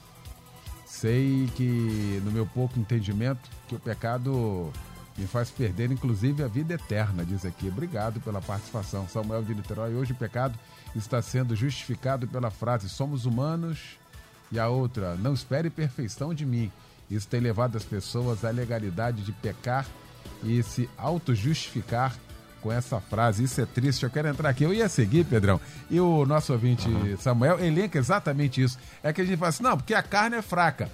Sei 0.86 1.48
que, 1.54 2.20
no 2.24 2.30
meu 2.30 2.46
pouco 2.46 2.78
entendimento, 2.78 3.48
que 3.68 3.74
o 3.74 3.78
pecado 3.78 4.72
me 5.20 5.26
faz 5.26 5.50
perder, 5.50 5.92
inclusive, 5.92 6.42
a 6.42 6.48
vida 6.48 6.74
eterna, 6.74 7.24
diz 7.24 7.44
aqui. 7.44 7.68
Obrigado 7.68 8.20
pela 8.20 8.40
participação. 8.40 9.06
Samuel 9.06 9.42
de 9.42 9.54
Niterói, 9.54 9.94
hoje 9.94 10.12
o 10.12 10.16
pecado 10.16 10.58
está 10.96 11.20
sendo 11.20 11.54
justificado 11.54 12.26
pela 12.26 12.50
frase 12.50 12.88
somos 12.88 13.26
humanos 13.26 13.98
e 14.50 14.58
a 14.58 14.68
outra, 14.68 15.14
não 15.16 15.34
espere 15.34 15.68
perfeição 15.68 16.32
de 16.32 16.46
mim. 16.46 16.72
Isso 17.10 17.28
tem 17.28 17.38
levado 17.38 17.76
as 17.76 17.84
pessoas 17.84 18.44
à 18.44 18.50
legalidade 18.50 19.22
de 19.22 19.30
pecar 19.30 19.86
e 20.42 20.62
se 20.62 20.88
auto-justificar 20.96 22.16
com 22.62 22.72
essa 22.72 22.98
frase. 23.00 23.44
Isso 23.44 23.60
é 23.60 23.66
triste. 23.66 24.04
Eu 24.04 24.10
quero 24.10 24.28
entrar 24.28 24.48
aqui. 24.48 24.64
Eu 24.64 24.72
ia 24.72 24.88
seguir, 24.88 25.24
Pedrão. 25.24 25.60
E 25.90 26.00
o 26.00 26.24
nosso 26.24 26.52
ouvinte 26.52 26.88
uhum. 26.88 27.16
Samuel 27.18 27.58
elenca 27.62 27.98
exatamente 27.98 28.62
isso. 28.62 28.78
É 29.02 29.12
que 29.12 29.20
a 29.20 29.24
gente 29.24 29.38
fala 29.38 29.48
assim, 29.48 29.62
não, 29.62 29.76
porque 29.76 29.92
a 29.92 30.02
carne 30.02 30.36
é 30.36 30.42
fraca. 30.42 30.90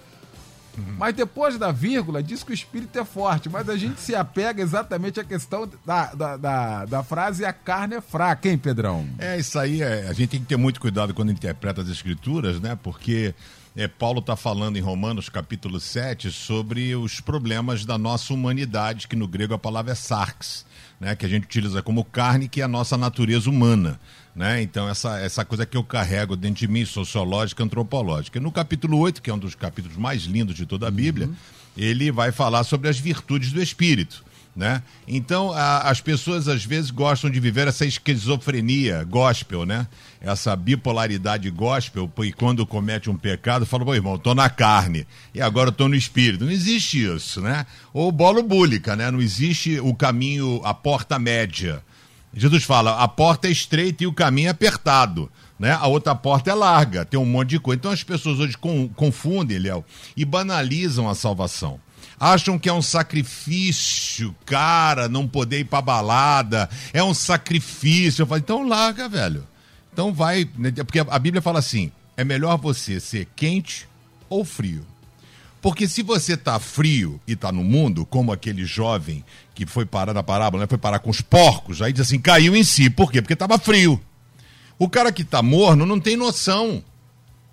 Uhum. 0.77 0.97
Mas 0.99 1.15
depois 1.15 1.59
da 1.59 1.73
vírgula, 1.73 2.23
diz 2.23 2.43
que 2.43 2.51
o 2.51 2.55
espírito 2.55 2.99
é 2.99 3.05
forte. 3.05 3.49
Mas 3.49 3.69
a 3.69 3.77
gente 3.77 4.01
se 4.01 4.15
apega 4.15 4.63
exatamente 4.63 5.19
à 5.19 5.25
questão 5.25 5.69
da, 5.85 6.15
da, 6.15 6.37
da, 6.37 6.85
da 6.85 7.03
frase 7.03 7.45
a 7.45 7.53
carne 7.53 7.97
é 7.97 8.01
fraca, 8.01 8.49
hein, 8.49 8.59
Pedrão? 8.59 9.09
É, 9.19 9.39
isso 9.39 9.59
aí. 9.59 9.83
É, 9.83 10.07
a 10.09 10.13
gente 10.13 10.31
tem 10.31 10.41
que 10.41 10.47
ter 10.47 10.57
muito 10.57 10.81
cuidado 10.81 11.15
quando 11.15 11.33
interpreta 11.33 11.81
as 11.81 11.89
escrituras, 11.89 12.61
né? 12.61 12.79
Porque 12.83 13.35
é, 13.75 13.87
Paulo 13.87 14.21
está 14.21 14.37
falando 14.37 14.77
em 14.77 14.81
Romanos 14.81 15.29
capítulo 15.29 15.79
7 15.79 16.31
sobre 16.31 16.95
os 16.97 17.21
problemas 17.21 17.85
da 17.85 17.99
nossa 17.99 18.33
humanidade, 18.33 19.07
que 19.07 19.17
no 19.17 19.29
grego 19.29 19.55
a 19.55 19.59
palavra 19.59 19.93
é 19.93 19.95
sarx, 19.95 20.65
né? 21.01 21.15
Que 21.15 21.27
a 21.27 21.29
gente 21.29 21.45
utiliza 21.45 21.83
como 21.83 22.05
carne, 22.05 22.49
que 22.49 22.61
é 22.61 22.65
a 22.65 22.69
nossa 22.69 22.97
natureza 22.97 23.49
humana. 23.51 24.01
Né? 24.37 24.61
Então, 24.61 24.87
essa, 24.87 25.19
essa 25.19 25.47
coisa 25.47 25.65
que 25.65 25.79
eu 25.79 25.83
carrego 25.83 26.37
dentro 26.37 26.59
de 26.59 26.69
mim, 26.69 26.85
sociológica, 26.85 27.65
antropológica. 27.65 28.39
No 28.39 28.53
capítulo 28.53 28.99
8, 28.99 29.23
que 29.23 29.31
é 29.31 29.35
um 29.35 29.39
dos 29.39 29.55
capítulos 29.55 29.97
mais 29.97 30.25
lindos 30.25 30.55
de 30.55 30.67
toda 30.67 30.87
a 30.87 30.91
Bíblia, 30.91 31.27
uhum. 31.27 31.35
ele 31.75 32.13
vai 32.13 32.31
falar 32.31 32.63
sobre 32.63 32.91
as 32.91 32.99
virtudes 32.99 33.51
do 33.51 33.63
Espírito. 33.63 34.23
Né? 34.55 34.83
Então, 35.09 35.53
a, 35.53 35.89
as 35.89 36.03
pessoas 36.03 36.49
às 36.49 36.65
vezes 36.65 36.91
gostam 36.91 37.31
de 37.31 37.41
viver 37.41 37.67
essa 37.67 37.87
esquizofrenia 37.87 39.05
gospel, 39.05 39.67
né? 39.67 39.87
Essa 40.19 40.57
bipolaridade 40.57 41.51
gospel, 41.51 42.11
e 42.25 42.33
quando 42.33 42.67
comete 42.67 43.11
um 43.11 43.17
pecado, 43.17 43.67
fala, 43.67 43.85
pô, 43.85 43.95
irmão, 43.95 44.19
tô 44.19 44.35
na 44.35 44.49
carne, 44.49 45.07
e 45.35 45.43
agora 45.43 45.71
tô 45.71 45.89
no 45.89 45.95
espírito. 45.95 46.47
Não 46.47 46.51
existe 46.51 47.05
isso, 47.05 47.43
né? 47.43 47.67
Ou 47.93 48.11
bolo 48.11 48.43
búlica, 48.43 48.97
né? 48.97 49.11
Não 49.11 49.21
existe 49.21 49.79
o 49.79 49.95
caminho, 49.95 50.63
a 50.65 50.73
porta 50.73 51.19
média. 51.19 51.83
Jesus 52.37 52.65
fala: 52.65 53.03
a 53.03 53.09
porta 53.09 53.49
é 53.49 53.51
estreita 53.51 54.05
e 54.05 54.07
o 54.07 54.13
caminho 54.13 54.49
é 54.49 54.51
apertado. 54.51 55.31
Né? 55.59 55.73
A 55.73 55.87
outra 55.87 56.15
porta 56.15 56.51
é 56.51 56.55
larga, 56.55 57.05
tem 57.05 57.19
um 57.19 57.25
monte 57.25 57.51
de 57.51 57.59
coisa. 57.59 57.79
Então 57.79 57.91
as 57.91 58.03
pessoas 58.03 58.39
hoje 58.39 58.57
confundem, 58.95 59.59
Léo, 59.59 59.85
e 60.15 60.25
banalizam 60.25 61.09
a 61.09 61.15
salvação. 61.15 61.81
Acham 62.21 62.59
que 62.59 62.69
é 62.69 62.73
um 62.73 62.83
sacrifício, 62.83 64.35
cara, 64.45 65.09
não 65.09 65.27
poder 65.27 65.61
ir 65.61 65.65
pra 65.65 65.83
balada. 65.83 66.69
É 66.93 67.03
um 67.03 67.15
sacrifício. 67.15 68.23
Eu 68.23 68.27
falo, 68.27 68.39
então 68.39 68.69
larga, 68.69 69.09
velho. 69.09 69.47
Então 69.93 70.13
vai. 70.13 70.49
Né? 70.57 70.71
Porque 70.73 71.01
a 71.01 71.19
Bíblia 71.19 71.41
fala 71.41 71.59
assim: 71.59 71.91
é 72.17 72.25
melhor 72.25 72.59
você 72.59 73.01
ser 73.01 73.27
quente 73.35 73.89
ou 74.29 74.45
frio. 74.45 74.85
Porque 75.67 75.89
se 75.89 76.01
você 76.01 76.35
está 76.35 76.61
frio 76.61 77.21
e 77.27 77.33
está 77.33 77.51
no 77.51 77.65
mundo, 77.65 78.07
como 78.07 78.31
aquele 78.31 78.65
jovem 78.65 79.25
que 79.53 79.67
foi 79.67 79.85
parar 79.85 80.15
na 80.15 80.23
parábola, 80.23 80.63
né? 80.63 80.69
foi 80.69 80.79
parar 80.79 81.01
com 81.01 81.11
os 81.11 81.21
porcos, 81.21 81.83
aí 81.83 81.93
diz 81.93 82.03
assim, 82.03 82.21
caiu 82.21 82.55
em 82.55 82.63
si. 82.63 82.89
Por 82.89 83.11
quê? 83.11 83.21
Porque 83.21 83.33
estava 83.33 83.59
frio. 83.59 84.01
O 84.79 84.89
cara 84.89 85.11
que 85.11 85.23
está 85.23 85.43
morno 85.43 85.85
não 85.85 85.99
tem 85.99 86.15
noção. 86.15 86.85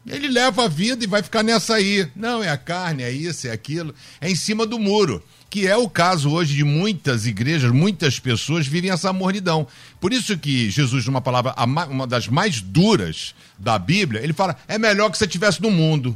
Ele 0.06 0.28
leva 0.28 0.65
a 0.65 0.67
vida 0.67 1.04
e 1.04 1.08
vai 1.08 1.23
ficar 1.23 1.41
nessa 1.41 1.73
aí. 1.73 2.08
Não, 2.15 2.43
é 2.43 2.49
a 2.49 2.58
carne, 2.58 3.02
é 3.02 3.10
isso, 3.10 3.47
é 3.47 3.52
aquilo. 3.52 3.95
É 4.21 4.30
em 4.30 4.36
cima 4.36 4.67
do 4.67 4.78
muro. 4.78 5.23
Que 5.49 5.65
é 5.65 5.76
o 5.76 5.89
caso 5.89 6.30
hoje 6.30 6.54
de 6.54 6.63
muitas 6.63 7.26
igrejas, 7.26 7.71
muitas 7.71 8.19
pessoas 8.19 8.67
vivem 8.67 8.91
essa 8.91 9.12
mornidão. 9.12 9.65
Por 9.99 10.13
isso 10.13 10.38
que 10.38 10.69
Jesus, 10.69 11.08
numa 11.08 11.19
palavra, 11.19 11.56
uma 11.89 12.06
das 12.06 12.28
mais 12.28 12.62
duras 12.62 13.34
da 13.58 13.80
Bíblia, 13.80 14.21
ele 14.21 14.34
fala: 14.34 14.56
é 14.67 14.78
melhor 14.78 15.10
que 15.10 15.17
você 15.17 15.26
estivesse 15.26 15.60
no 15.60 15.71
mundo. 15.71 16.15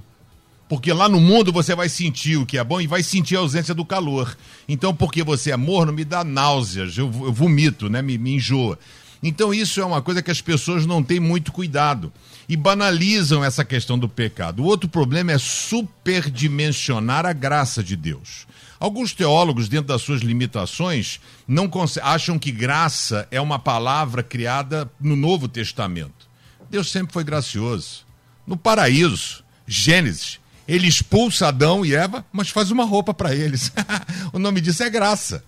Porque 0.69 0.91
lá 0.91 1.08
no 1.08 1.19
mundo 1.19 1.51
você 1.51 1.73
vai 1.73 1.88
sentir 1.88 2.38
o 2.38 2.45
que 2.45 2.58
é 2.58 2.63
bom 2.63 2.82
e 2.82 2.88
vai 2.88 3.01
sentir 3.01 3.38
a 3.38 3.39
ausência 3.39 3.73
do 3.73 3.86
calor. 3.86 4.38
Então, 4.67 4.93
porque 4.93 5.23
você 5.23 5.51
é 5.51 5.58
morno, 5.58 5.93
me 5.93 6.03
dá 6.03 6.23
náuseas, 6.23 6.97
eu, 6.97 7.06
eu 7.06 7.32
vomito, 7.32 7.89
né? 7.89 8.01
Me, 8.01 8.17
me 8.17 8.36
enjoa. 8.36 8.77
Então, 9.23 9.53
isso 9.53 9.82
é 9.82 9.86
uma 9.86 10.01
coisa 10.01 10.21
que 10.21 10.30
as 10.30 10.41
pessoas 10.41 10.86
não 10.86 11.01
têm 11.01 11.19
muito 11.19 11.51
cuidado 11.51 12.12
e 12.47 12.56
banalizam 12.56 13.43
essa 13.43 13.65
questão 13.65 13.97
do 13.97 14.08
pecado. 14.08 14.62
O 14.62 14.65
outro 14.65 14.88
problema 14.88 15.32
é 15.32 15.38
superdimensionar 15.38 17.25
a 17.25 17.34
graça 17.34 17.84
de 17.84 17.95
Deus. 17.95 18.45
Alguns 18.80 19.13
teólogos, 19.13 19.67
dentro 19.67 19.88
das 19.88 20.03
suas 20.03 20.21
limitações, 20.21 21.19
não 21.47 21.69
acham 22.03 22.38
que 22.38 22.51
graça 22.51 23.27
é 23.32 23.41
uma 23.41 23.58
palavra 23.58 24.21
criada 24.21 24.89
no 24.99 25.15
Novo 25.15 25.47
Testamento. 25.47 26.27
Deus 26.69 26.91
sempre 26.91 27.12
foi 27.12 27.23
gracioso. 27.23 28.06
No 28.45 28.56
paraíso, 28.56 29.43
Gênesis, 29.65 30.39
ele 30.67 30.88
expulsa 30.88 31.47
Adão 31.47 31.86
e 31.86 31.95
Eva, 31.95 32.25
mas 32.32 32.49
faz 32.49 32.71
uma 32.71 32.84
roupa 32.84 33.13
para 33.13 33.34
eles. 33.34 33.71
o 34.34 34.39
nome 34.39 34.62
disso 34.62 34.84
é 34.84 34.89
graça. 34.89 35.43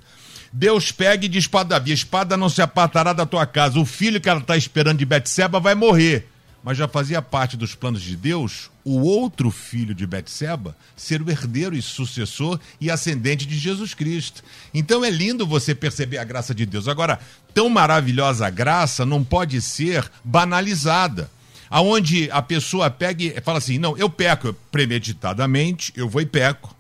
Deus 0.52 0.92
pega 0.92 1.26
e 1.26 1.30
diz 1.30 1.48
para 1.48 1.64
Davi: 1.66 1.92
espada 1.92 2.38
não 2.38 2.50
se 2.50 2.62
apartará 2.62 3.14
da 3.14 3.26
tua 3.26 3.46
casa. 3.46 3.80
O 3.80 3.86
filho 3.86 4.22
que 4.22 4.30
ela 4.30 4.40
está 4.40 4.58
esperando 4.58 5.00
de 5.00 5.06
Betseba 5.06 5.60
vai 5.60 5.76
morrer 5.76 6.28
mas 6.64 6.78
já 6.78 6.88
fazia 6.88 7.22
parte 7.22 7.56
dos 7.56 7.74
planos 7.74 8.02
de 8.02 8.16
Deus 8.16 8.70
o 8.84 9.00
outro 9.02 9.52
filho 9.52 9.94
de 9.94 10.06
Betseba 10.06 10.76
ser 10.96 11.22
o 11.22 11.30
herdeiro 11.30 11.76
e 11.76 11.82
sucessor 11.82 12.60
e 12.82 12.90
ascendente 12.90 13.46
de 13.46 13.58
Jesus 13.58 13.94
Cristo. 13.94 14.44
Então 14.74 15.06
é 15.06 15.10
lindo 15.10 15.46
você 15.46 15.76
perceber 15.76 16.18
a 16.18 16.24
graça 16.24 16.54
de 16.54 16.66
Deus. 16.66 16.88
Agora, 16.88 17.20
tão 17.54 17.70
maravilhosa 17.70 18.50
graça 18.50 19.06
não 19.06 19.24
pode 19.24 19.62
ser 19.62 20.10
banalizada. 20.24 21.30
Aonde 21.70 22.30
a 22.32 22.42
pessoa 22.42 22.90
pega 22.90 23.24
e 23.24 23.42
fala 23.42 23.60
assim: 23.60 23.78
"Não, 23.78 23.98
eu 23.98 24.10
peco 24.10 24.54
premeditadamente, 24.72 25.94
eu 25.96 26.10
vou 26.10 26.22
e 26.22 26.26
peco" 26.26 26.76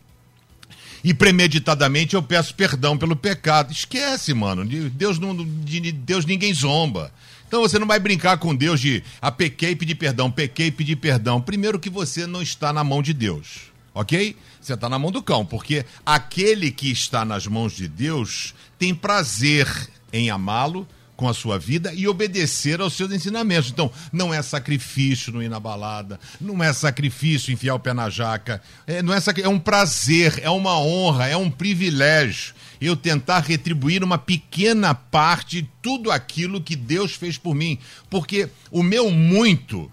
e 1.03 1.13
premeditadamente 1.13 2.15
eu 2.15 2.21
peço 2.21 2.53
perdão 2.53 2.97
pelo 2.97 3.15
pecado. 3.15 3.71
Esquece, 3.71 4.33
mano. 4.33 4.65
Deus 4.89 5.17
não, 5.17 5.35
de 5.35 5.91
Deus 5.91 6.25
ninguém 6.25 6.53
zomba. 6.53 7.11
Então 7.47 7.61
você 7.61 7.79
não 7.79 7.87
vai 7.87 7.99
brincar 7.99 8.37
com 8.37 8.55
Deus 8.55 8.79
de 8.79 9.03
ah, 9.21 9.31
pequei 9.31 9.71
e 9.71 9.75
pedir 9.75 9.95
perdão, 9.95 10.29
pequei 10.29 10.67
e 10.67 10.71
pedir 10.71 10.97
perdão. 10.97 11.41
Primeiro 11.41 11.79
que 11.79 11.89
você 11.89 12.27
não 12.27 12.41
está 12.41 12.71
na 12.71 12.83
mão 12.83 13.01
de 13.01 13.11
Deus, 13.11 13.71
ok? 13.93 14.35
Você 14.61 14.73
está 14.73 14.87
na 14.87 14.99
mão 14.99 15.11
do 15.11 15.23
cão, 15.23 15.43
porque 15.43 15.83
aquele 16.05 16.69
que 16.69 16.91
está 16.91 17.25
nas 17.25 17.47
mãos 17.47 17.73
de 17.73 17.87
Deus 17.87 18.53
tem 18.77 18.93
prazer 18.93 19.67
em 20.13 20.29
amá-lo 20.29 20.87
com 21.19 21.27
a 21.27 21.33
sua 21.33 21.59
vida 21.59 21.93
e 21.93 22.07
obedecer 22.07 22.79
aos 22.79 22.93
seus 22.93 23.11
ensinamentos. 23.11 23.69
Então, 23.69 23.91
não 24.09 24.33
é 24.33 24.41
sacrifício 24.41 25.33
não 25.33 25.43
ir 25.43 25.49
na 25.49 25.59
balada, 25.59 26.17
não 26.39 26.63
é 26.63 26.71
sacrifício 26.71 27.51
enfiar 27.51 27.75
o 27.75 27.79
pé 27.79 27.93
na 27.93 28.09
jaca, 28.09 28.61
é, 28.87 29.01
não 29.01 29.13
é, 29.13 29.19
é 29.43 29.49
um 29.49 29.59
prazer, 29.59 30.39
é 30.41 30.49
uma 30.49 30.79
honra, 30.79 31.27
é 31.27 31.35
um 31.35 31.51
privilégio 31.51 32.55
eu 32.79 32.95
tentar 32.95 33.39
retribuir 33.39 34.01
uma 34.01 34.17
pequena 34.17 34.95
parte 34.95 35.61
de 35.61 35.69
tudo 35.81 36.09
aquilo 36.09 36.61
que 36.61 36.77
Deus 36.77 37.11
fez 37.15 37.37
por 37.37 37.53
mim. 37.53 37.77
Porque 38.09 38.47
o 38.71 38.81
meu 38.81 39.11
muito 39.11 39.91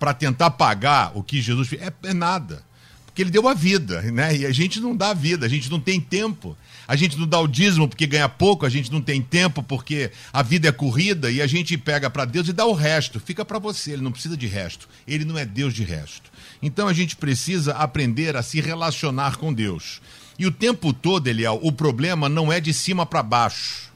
para 0.00 0.12
tentar 0.12 0.50
pagar 0.50 1.12
o 1.14 1.22
que 1.22 1.40
Jesus 1.40 1.68
fez 1.68 1.82
é, 1.82 1.92
é 2.02 2.12
nada. 2.12 2.64
Porque 3.06 3.22
ele 3.22 3.30
deu 3.30 3.46
a 3.46 3.54
vida, 3.54 4.02
né? 4.02 4.36
E 4.36 4.44
a 4.44 4.50
gente 4.50 4.80
não 4.80 4.96
dá 4.96 5.14
vida, 5.14 5.46
a 5.46 5.48
gente 5.48 5.70
não 5.70 5.78
tem 5.78 6.00
tempo. 6.00 6.56
A 6.86 6.96
gente 6.96 7.18
não 7.18 7.26
dá 7.26 7.40
o 7.40 7.46
dízimo 7.46 7.88
porque 7.88 8.06
ganha 8.06 8.28
pouco, 8.28 8.66
a 8.66 8.68
gente 8.68 8.92
não 8.92 9.00
tem 9.00 9.22
tempo 9.22 9.62
porque 9.62 10.10
a 10.32 10.42
vida 10.42 10.68
é 10.68 10.72
corrida 10.72 11.30
e 11.30 11.40
a 11.40 11.46
gente 11.46 11.76
pega 11.78 12.10
para 12.10 12.24
Deus 12.24 12.48
e 12.48 12.52
dá 12.52 12.66
o 12.66 12.72
resto. 12.72 13.20
Fica 13.20 13.44
para 13.44 13.58
você, 13.58 13.92
ele 13.92 14.02
não 14.02 14.12
precisa 14.12 14.36
de 14.36 14.46
resto. 14.46 14.88
Ele 15.06 15.24
não 15.24 15.38
é 15.38 15.44
Deus 15.44 15.72
de 15.72 15.84
resto. 15.84 16.30
Então 16.62 16.88
a 16.88 16.92
gente 16.92 17.16
precisa 17.16 17.74
aprender 17.74 18.36
a 18.36 18.42
se 18.42 18.60
relacionar 18.60 19.36
com 19.36 19.52
Deus. 19.52 20.00
E 20.38 20.46
o 20.46 20.52
tempo 20.52 20.92
todo, 20.92 21.28
Eliel, 21.28 21.58
o 21.62 21.72
problema 21.72 22.28
não 22.28 22.52
é 22.52 22.60
de 22.60 22.72
cima 22.72 23.06
para 23.06 23.22
baixo 23.22 23.93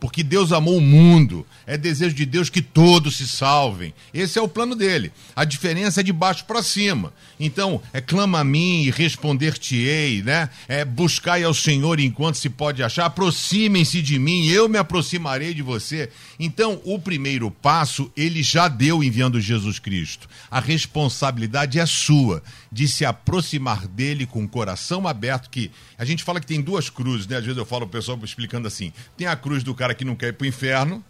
porque 0.00 0.22
Deus 0.22 0.52
amou 0.52 0.78
o 0.78 0.80
mundo. 0.80 1.46
É 1.66 1.76
desejo 1.76 2.14
de 2.14 2.24
Deus 2.24 2.48
que 2.48 2.62
todos 2.62 3.16
se 3.16 3.26
salvem. 3.26 3.92
Esse 4.14 4.38
é 4.38 4.42
o 4.42 4.48
plano 4.48 4.74
dele. 4.74 5.12
A 5.34 5.44
diferença 5.44 6.00
é 6.00 6.02
de 6.04 6.12
baixo 6.12 6.44
para 6.44 6.62
cima. 6.62 7.12
Então, 7.38 7.82
é 7.92 8.00
clama 8.00 8.40
a 8.40 8.44
mim 8.44 8.84
e 8.84 8.90
responder-te-ei, 8.90 10.22
né? 10.22 10.48
É 10.68 10.84
buscai 10.84 11.42
ao 11.42 11.54
Senhor 11.54 11.98
enquanto 12.00 12.36
se 12.36 12.48
pode 12.48 12.82
achar. 12.82 13.06
Aproximem-se 13.06 14.00
de 14.00 14.18
mim, 14.18 14.46
eu 14.46 14.68
me 14.68 14.78
aproximarei 14.78 15.52
de 15.52 15.62
você. 15.62 16.10
Então, 16.38 16.80
o 16.84 16.98
primeiro 16.98 17.50
passo 17.50 18.10
ele 18.16 18.42
já 18.42 18.68
deu 18.68 19.02
enviando 19.02 19.40
Jesus 19.40 19.78
Cristo. 19.78 20.28
A 20.50 20.60
responsabilidade 20.60 21.78
é 21.78 21.86
sua 21.86 22.42
de 22.70 22.86
se 22.86 23.04
aproximar 23.04 23.86
dele 23.86 24.26
com 24.26 24.44
o 24.44 24.48
coração 24.48 25.08
aberto 25.08 25.48
que 25.48 25.70
a 25.96 26.04
gente 26.04 26.22
fala 26.22 26.40
que 26.40 26.46
tem 26.46 26.60
duas 26.60 26.90
cruzes, 26.90 27.26
né? 27.26 27.36
Às 27.36 27.44
vezes 27.44 27.58
eu 27.58 27.64
falo 27.64 27.86
o 27.86 27.88
pessoal 27.88 28.18
explicando 28.22 28.68
assim: 28.68 28.92
tem 29.16 29.26
a 29.26 29.36
cruz 29.36 29.62
do 29.62 29.74
cara 29.74 29.94
que 29.94 30.04
não 30.04 30.14
quer 30.14 30.28
ir 30.28 30.32
pro 30.34 30.46
inferno 30.46 31.02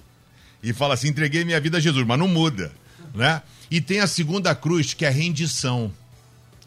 e 0.63 0.73
fala 0.73 0.95
assim: 0.95 1.09
entreguei 1.09 1.45
minha 1.45 1.61
vida 1.61 1.79
a 1.79 1.81
Jesus, 1.81 2.07
mas 2.07 2.19
não 2.19 2.29
muda, 2.29 2.73
né? 3.15 3.43
E 3.71 3.81
tem 3.81 4.01
a 4.01 4.07
segunda 4.07 4.55
cruz, 4.55 4.95
que 4.95 5.05
é 5.05 5.09
a 5.09 5.13
rendição. 5.13 5.93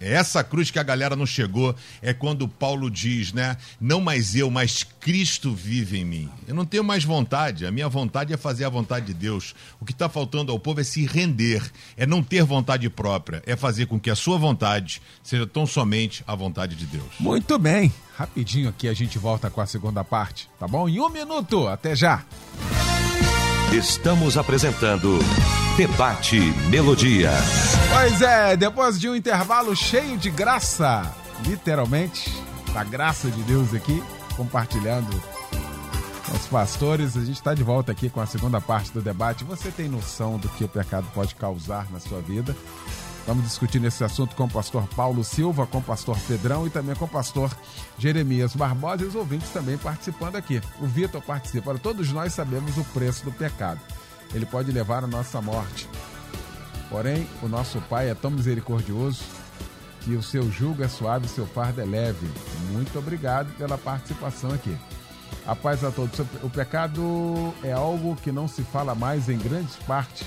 É 0.01 0.13
essa 0.13 0.43
cruz 0.43 0.71
que 0.71 0.79
a 0.79 0.83
galera 0.83 1.15
não 1.15 1.27
chegou, 1.27 1.75
é 2.01 2.11
quando 2.11 2.47
Paulo 2.47 2.89
diz, 2.89 3.31
né? 3.31 3.55
Não 3.79 4.01
mais 4.01 4.35
eu, 4.35 4.49
mas 4.49 4.83
Cristo 4.83 5.53
vive 5.53 5.99
em 5.99 6.05
mim. 6.05 6.29
Eu 6.47 6.55
não 6.55 6.65
tenho 6.65 6.83
mais 6.83 7.03
vontade, 7.03 7.65
a 7.65 7.71
minha 7.71 7.87
vontade 7.87 8.33
é 8.33 8.37
fazer 8.37 8.65
a 8.65 8.69
vontade 8.69 9.05
de 9.05 9.13
Deus. 9.13 9.53
O 9.79 9.85
que 9.85 9.91
está 9.91 10.09
faltando 10.09 10.51
ao 10.51 10.59
povo 10.59 10.81
é 10.81 10.83
se 10.83 11.05
render, 11.05 11.61
é 11.95 12.07
não 12.07 12.23
ter 12.23 12.43
vontade 12.43 12.89
própria, 12.89 13.43
é 13.45 13.55
fazer 13.55 13.85
com 13.85 13.99
que 13.99 14.09
a 14.09 14.15
sua 14.15 14.37
vontade 14.37 15.01
seja 15.21 15.45
tão 15.45 15.67
somente 15.67 16.23
a 16.25 16.33
vontade 16.33 16.75
de 16.75 16.87
Deus. 16.87 17.13
Muito 17.19 17.59
bem, 17.59 17.93
rapidinho 18.15 18.69
aqui 18.69 18.87
a 18.87 18.93
gente 18.93 19.19
volta 19.19 19.49
com 19.51 19.61
a 19.61 19.67
segunda 19.67 20.03
parte, 20.03 20.49
tá 20.59 20.67
bom? 20.67 20.89
Em 20.89 20.99
um 20.99 21.09
minuto, 21.09 21.67
até 21.67 21.95
já. 21.95 22.25
Estamos 23.71 24.35
apresentando 24.35 25.17
Debate 25.77 26.37
Melodia. 26.69 27.31
Pois 27.89 28.21
é, 28.21 28.57
depois 28.57 28.99
de 28.99 29.07
um 29.07 29.15
intervalo 29.15 29.73
cheio 29.73 30.17
de 30.17 30.29
graça, 30.29 31.09
literalmente, 31.47 32.29
da 32.73 32.83
graça 32.83 33.31
de 33.31 33.41
Deus 33.43 33.73
aqui, 33.73 34.03
compartilhando 34.35 35.09
com 36.29 36.35
os 36.35 36.47
pastores, 36.47 37.15
a 37.15 37.21
gente 37.21 37.37
está 37.37 37.53
de 37.53 37.63
volta 37.63 37.93
aqui 37.93 38.09
com 38.09 38.19
a 38.19 38.25
segunda 38.25 38.59
parte 38.59 38.91
do 38.91 39.01
debate. 39.01 39.45
Você 39.45 39.71
tem 39.71 39.87
noção 39.87 40.37
do 40.37 40.49
que 40.49 40.65
o 40.65 40.67
pecado 40.67 41.07
pode 41.13 41.33
causar 41.35 41.89
na 41.91 41.99
sua 42.01 42.19
vida? 42.19 42.53
Estamos 43.31 43.49
discutindo 43.49 43.87
esse 43.87 44.03
assunto 44.03 44.35
com 44.35 44.43
o 44.43 44.49
pastor 44.49 44.85
Paulo 44.89 45.23
Silva, 45.23 45.65
com 45.65 45.77
o 45.77 45.81
pastor 45.81 46.19
Pedrão 46.27 46.67
e 46.67 46.69
também 46.69 46.93
com 46.95 47.05
o 47.05 47.07
pastor 47.07 47.49
Jeremias 47.97 48.53
Barbosa 48.53 49.05
e 49.05 49.07
os 49.07 49.15
ouvintes 49.15 49.49
também 49.51 49.77
participando 49.77 50.35
aqui. 50.35 50.61
O 50.81 50.85
Vitor 50.85 51.21
participa. 51.21 51.73
Todos 51.79 52.11
nós 52.11 52.33
sabemos 52.33 52.77
o 52.77 52.83
preço 52.83 53.23
do 53.23 53.31
pecado. 53.31 53.79
Ele 54.33 54.45
pode 54.45 54.69
levar 54.69 55.05
à 55.05 55.07
nossa 55.07 55.41
morte. 55.41 55.87
Porém, 56.89 57.25
o 57.41 57.47
nosso 57.47 57.79
Pai 57.83 58.09
é 58.09 58.13
tão 58.13 58.31
misericordioso 58.31 59.23
que 60.01 60.13
o 60.13 60.21
seu 60.21 60.51
jugo 60.51 60.83
é 60.83 60.89
suave 60.89 61.25
e 61.25 61.29
seu 61.29 61.47
fardo 61.47 61.79
é 61.79 61.85
leve. 61.85 62.27
Muito 62.73 62.99
obrigado 62.99 63.49
pela 63.55 63.77
participação 63.77 64.51
aqui. 64.51 64.77
A 65.47 65.55
paz 65.55 65.85
a 65.85 65.91
todos. 65.91 66.19
O 66.43 66.49
pecado 66.49 67.53
é 67.63 67.71
algo 67.71 68.13
que 68.13 68.29
não 68.29 68.49
se 68.49 68.61
fala 68.61 68.93
mais 68.93 69.29
em 69.29 69.37
grande 69.37 69.71
parte 69.87 70.25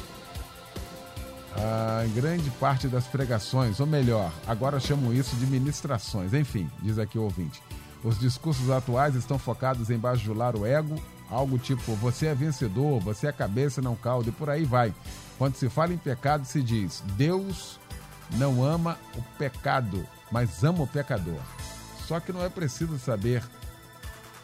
em 2.04 2.12
grande 2.12 2.50
parte 2.50 2.88
das 2.88 3.06
pregações, 3.06 3.80
ou 3.80 3.86
melhor, 3.86 4.32
agora 4.46 4.80
chamam 4.80 5.12
isso 5.12 5.36
de 5.36 5.46
ministrações. 5.46 6.34
Enfim, 6.34 6.70
diz 6.82 6.98
aqui 6.98 7.18
o 7.18 7.22
ouvinte. 7.22 7.62
Os 8.02 8.18
discursos 8.18 8.70
atuais 8.70 9.14
estão 9.14 9.38
focados 9.38 9.88
em 9.88 9.98
bajular 9.98 10.56
o 10.56 10.66
ego, 10.66 11.02
algo 11.30 11.58
tipo 11.58 11.94
você 11.94 12.26
é 12.26 12.34
vencedor, 12.34 13.00
você 13.00 13.28
é 13.28 13.32
cabeça, 13.32 13.80
não 13.80 13.96
caldo, 13.96 14.28
e 14.28 14.32
por 14.32 14.50
aí 14.50 14.64
vai. 14.64 14.94
Quando 15.38 15.56
se 15.56 15.68
fala 15.68 15.92
em 15.92 15.98
pecado, 15.98 16.44
se 16.44 16.62
diz 16.62 17.02
Deus 17.16 17.78
não 18.32 18.62
ama 18.64 18.98
o 19.16 19.22
pecado, 19.38 20.06
mas 20.30 20.62
ama 20.64 20.82
o 20.82 20.86
pecador. 20.86 21.40
Só 22.06 22.20
que 22.20 22.32
não 22.32 22.44
é 22.44 22.48
preciso 22.48 22.98
saber 22.98 23.42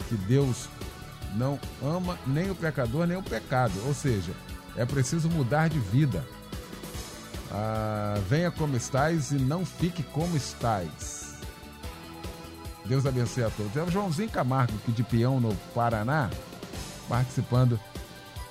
que 0.09 0.15
Deus 0.15 0.69
não 1.35 1.59
ama 1.83 2.19
nem 2.27 2.51
o 2.51 2.55
pecador 2.55 3.07
nem 3.07 3.17
o 3.17 3.23
pecado, 3.23 3.75
ou 3.87 3.95
seja, 3.95 4.33
é 4.77 4.85
preciso 4.85 5.29
mudar 5.29 5.69
de 5.69 5.79
vida. 5.79 6.25
Ah, 7.51 8.15
venha 8.29 8.51
como 8.51 8.77
estás 8.77 9.33
e 9.33 9.35
não 9.35 9.67
fique 9.67 10.03
como 10.03 10.37
estás. 10.37 11.35
Deus 12.85 13.05
abençoe 13.07 13.45
a 13.45 13.51
todos. 13.51 13.77
É 13.77 13.83
o 13.83 13.91
Joãozinho 13.91 14.31
Camargo, 14.31 14.75
aqui 14.77 14.93
de 14.93 15.03
Peão, 15.03 15.41
no 15.41 15.55
Paraná, 15.75 16.31
participando 17.09 17.79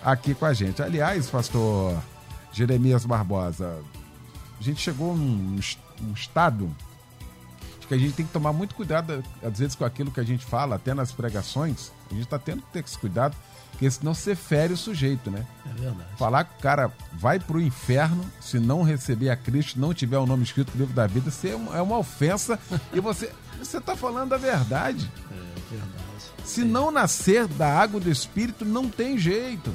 aqui 0.01 0.33
com 0.33 0.45
a 0.45 0.53
gente. 0.53 0.81
Aliás, 0.81 1.29
pastor 1.29 1.97
Jeremias 2.51 3.05
Barbosa, 3.05 3.81
a 4.59 4.63
gente 4.63 4.81
chegou 4.81 5.15
num, 5.15 5.59
num 6.01 6.13
estado 6.13 6.69
de 7.79 7.87
que 7.87 7.93
a 7.93 7.97
gente 7.97 8.13
tem 8.13 8.25
que 8.25 8.33
tomar 8.33 8.53
muito 8.53 8.75
cuidado, 8.75 9.23
às 9.41 9.59
vezes, 9.59 9.75
com 9.75 9.85
aquilo 9.85 10.11
que 10.11 10.19
a 10.19 10.23
gente 10.23 10.45
fala, 10.45 10.75
até 10.75 10.93
nas 10.93 11.11
pregações. 11.11 11.91
A 12.09 12.13
gente 12.13 12.23
está 12.23 12.37
tendo 12.37 12.61
que 12.61 12.71
ter 12.71 12.83
esse 12.83 12.97
cuidado 12.97 13.35
porque 13.79 13.91
senão 13.91 14.13
você 14.13 14.35
fere 14.35 14.73
o 14.73 14.77
sujeito, 14.77 15.31
né? 15.31 15.45
É 15.65 15.69
verdade. 15.69 16.09
Falar 16.17 16.43
que 16.43 16.53
o 16.59 16.61
cara 16.61 16.91
vai 17.13 17.39
pro 17.39 17.61
inferno 17.61 18.29
se 18.41 18.59
não 18.59 18.83
receber 18.83 19.29
a 19.29 19.37
Cristo, 19.37 19.79
não 19.79 19.93
tiver 19.93 20.17
o 20.17 20.25
nome 20.25 20.43
escrito 20.43 20.73
no 20.73 20.81
livro 20.81 20.93
da 20.93 21.07
vida, 21.07 21.31
é 21.45 21.55
uma, 21.55 21.77
é 21.77 21.81
uma 21.81 21.97
ofensa 21.97 22.59
e 22.91 22.99
você 22.99 23.31
você 23.57 23.79
tá 23.79 23.95
falando 23.95 24.33
a 24.33 24.37
verdade. 24.37 25.09
É 25.31 25.73
verdade. 25.73 25.93
Se 26.43 26.65
não 26.65 26.91
nascer 26.91 27.47
da 27.47 27.73
água 27.73 28.01
do 28.01 28.11
Espírito, 28.11 28.65
não 28.65 28.89
tem 28.89 29.17
jeito. 29.17 29.73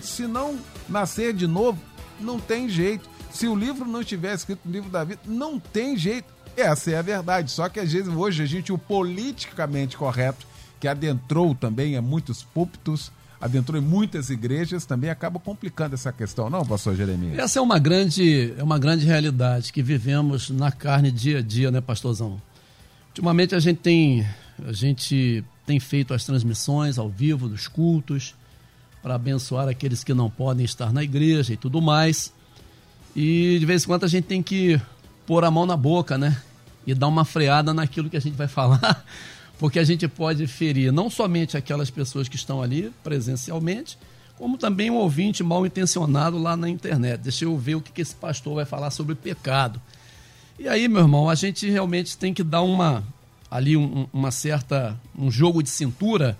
Se 0.00 0.28
não 0.28 0.56
nascer 0.88 1.32
de 1.32 1.48
novo, 1.48 1.80
não 2.20 2.38
tem 2.38 2.68
jeito. 2.68 3.08
Se 3.32 3.48
o 3.48 3.56
livro 3.56 3.86
não 3.86 4.02
estiver 4.02 4.34
escrito 4.34 4.60
no 4.64 4.70
livro 4.70 4.88
da 4.88 5.02
vida, 5.02 5.20
não 5.24 5.58
tem 5.58 5.96
jeito. 5.96 6.32
Essa 6.56 6.92
é 6.92 6.96
a 6.96 7.02
verdade. 7.02 7.50
Só 7.50 7.68
que 7.68 7.80
às 7.80 7.92
vezes 7.92 8.12
hoje 8.12 8.44
a 8.44 8.46
gente, 8.46 8.72
o 8.72 8.78
politicamente 8.78 9.96
correto, 9.96 10.46
que 10.78 10.86
adentrou 10.86 11.56
também 11.56 11.96
a 11.96 12.02
muitos 12.02 12.44
púlpitos, 12.44 13.10
adentrou 13.40 13.80
em 13.80 13.84
muitas 13.84 14.30
igrejas, 14.30 14.84
também 14.84 15.10
acaba 15.10 15.38
complicando 15.38 15.94
essa 15.94 16.12
questão, 16.12 16.48
não, 16.48 16.64
pastor 16.64 16.96
Jeremias? 16.96 17.38
Essa 17.38 17.58
é 17.58 17.62
uma 17.62 17.78
grande, 17.78 18.54
é 18.56 18.62
uma 18.62 18.78
grande 18.78 19.04
realidade 19.04 19.72
que 19.72 19.82
vivemos 19.82 20.50
na 20.50 20.72
carne 20.72 21.10
dia 21.10 21.38
a 21.38 21.42
dia, 21.42 21.70
né, 21.70 21.80
pastorzão? 21.80 22.40
Ultimamente 23.08 23.54
a 23.54 23.60
gente 23.60 23.78
tem, 23.78 24.26
a 24.66 24.72
gente 24.72 25.44
tem 25.66 25.80
feito 25.80 26.14
as 26.14 26.24
transmissões 26.24 26.98
ao 26.98 27.08
vivo 27.08 27.48
dos 27.48 27.66
cultos 27.68 28.34
para 29.02 29.14
abençoar 29.14 29.68
aqueles 29.68 30.02
que 30.02 30.12
não 30.12 30.28
podem 30.28 30.64
estar 30.64 30.92
na 30.92 31.02
igreja 31.02 31.52
e 31.52 31.56
tudo 31.56 31.80
mais. 31.80 32.32
E 33.14 33.56
de 33.58 33.66
vez 33.66 33.84
em 33.84 33.86
quando 33.86 34.04
a 34.04 34.08
gente 34.08 34.24
tem 34.24 34.42
que 34.42 34.80
pôr 35.26 35.44
a 35.44 35.50
mão 35.50 35.64
na 35.64 35.76
boca, 35.76 36.18
né? 36.18 36.36
E 36.86 36.94
dar 36.94 37.08
uma 37.08 37.24
freada 37.24 37.72
naquilo 37.72 38.10
que 38.10 38.16
a 38.16 38.20
gente 38.20 38.34
vai 38.34 38.48
falar 38.48 39.04
porque 39.58 39.78
a 39.78 39.84
gente 39.84 40.06
pode 40.06 40.46
ferir 40.46 40.92
não 40.92 41.08
somente 41.08 41.56
aquelas 41.56 41.90
pessoas 41.90 42.28
que 42.28 42.36
estão 42.36 42.62
ali 42.62 42.92
presencialmente, 43.02 43.98
como 44.36 44.58
também 44.58 44.90
um 44.90 44.96
ouvinte 44.96 45.42
mal 45.42 45.64
intencionado 45.64 46.38
lá 46.38 46.56
na 46.56 46.68
internet. 46.68 47.20
Deixa 47.20 47.44
eu 47.44 47.56
ver 47.56 47.74
o 47.76 47.80
que 47.80 48.00
esse 48.00 48.14
pastor 48.14 48.56
vai 48.56 48.64
falar 48.64 48.90
sobre 48.90 49.14
pecado. 49.14 49.80
E 50.58 50.68
aí, 50.68 50.88
meu 50.88 51.02
irmão, 51.02 51.28
a 51.28 51.34
gente 51.34 51.68
realmente 51.70 52.16
tem 52.16 52.34
que 52.34 52.42
dar 52.42 52.62
uma 52.62 53.04
ali 53.50 53.76
um, 53.76 54.06
uma 54.12 54.30
certa 54.30 54.98
um 55.16 55.30
jogo 55.30 55.62
de 55.62 55.70
cintura 55.70 56.38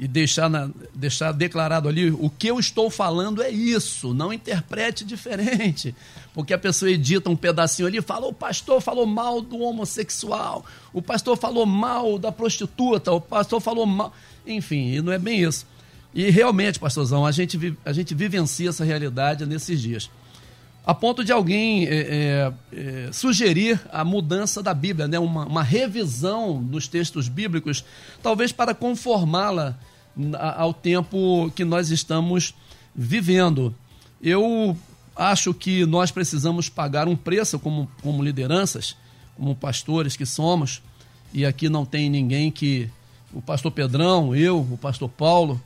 e 0.00 0.08
deixar, 0.08 0.48
na, 0.48 0.70
deixar 0.94 1.30
declarado 1.30 1.86
ali 1.86 2.10
o 2.10 2.30
que 2.30 2.46
eu 2.46 2.58
estou 2.58 2.88
falando 2.88 3.42
é 3.42 3.50
isso, 3.50 4.14
não 4.14 4.32
interprete 4.32 5.04
diferente. 5.04 5.94
Porque 6.32 6.54
a 6.54 6.58
pessoa 6.58 6.90
edita 6.90 7.28
um 7.28 7.36
pedacinho 7.36 7.86
ali 7.86 7.98
e 7.98 8.02
fala: 8.02 8.26
o 8.26 8.32
pastor 8.32 8.80
falou 8.80 9.04
mal 9.04 9.42
do 9.42 9.58
homossexual, 9.58 10.64
o 10.90 11.02
pastor 11.02 11.36
falou 11.36 11.66
mal 11.66 12.18
da 12.18 12.32
prostituta, 12.32 13.12
o 13.12 13.20
pastor 13.20 13.60
falou 13.60 13.84
mal. 13.84 14.10
Enfim, 14.46 14.94
e 14.94 15.02
não 15.02 15.12
é 15.12 15.18
bem 15.18 15.42
isso. 15.42 15.66
E 16.14 16.30
realmente, 16.30 16.78
pastorzão, 16.78 17.26
a 17.26 17.30
gente, 17.30 17.76
a 17.84 17.92
gente 17.92 18.14
vivencia 18.14 18.70
essa 18.70 18.84
realidade 18.86 19.44
nesses 19.44 19.82
dias. 19.82 20.10
A 20.86 20.94
ponto 20.94 21.22
de 21.22 21.30
alguém 21.30 21.86
é, 21.86 21.92
é, 21.92 22.52
é, 22.72 23.12
sugerir 23.12 23.78
a 23.92 24.02
mudança 24.02 24.62
da 24.62 24.72
Bíblia, 24.72 25.06
né? 25.06 25.18
uma, 25.18 25.44
uma 25.44 25.62
revisão 25.62 26.62
dos 26.62 26.88
textos 26.88 27.28
bíblicos, 27.28 27.84
talvez 28.22 28.50
para 28.50 28.74
conformá-la 28.74 29.78
ao 30.38 30.72
tempo 30.74 31.50
que 31.54 31.64
nós 31.64 31.90
estamos 31.90 32.54
vivendo. 32.94 33.74
Eu 34.22 34.76
acho 35.16 35.52
que 35.52 35.84
nós 35.86 36.10
precisamos 36.10 36.68
pagar 36.68 37.08
um 37.08 37.16
preço 37.16 37.58
como, 37.58 37.90
como 38.02 38.22
lideranças, 38.22 38.96
como 39.36 39.54
pastores 39.54 40.16
que 40.16 40.26
somos, 40.26 40.82
e 41.32 41.46
aqui 41.46 41.68
não 41.68 41.84
tem 41.84 42.10
ninguém 42.10 42.50
que. 42.50 42.88
O 43.32 43.40
pastor 43.40 43.70
Pedrão, 43.70 44.34
eu, 44.34 44.58
o 44.58 44.76
pastor 44.76 45.08
Paulo, 45.08 45.62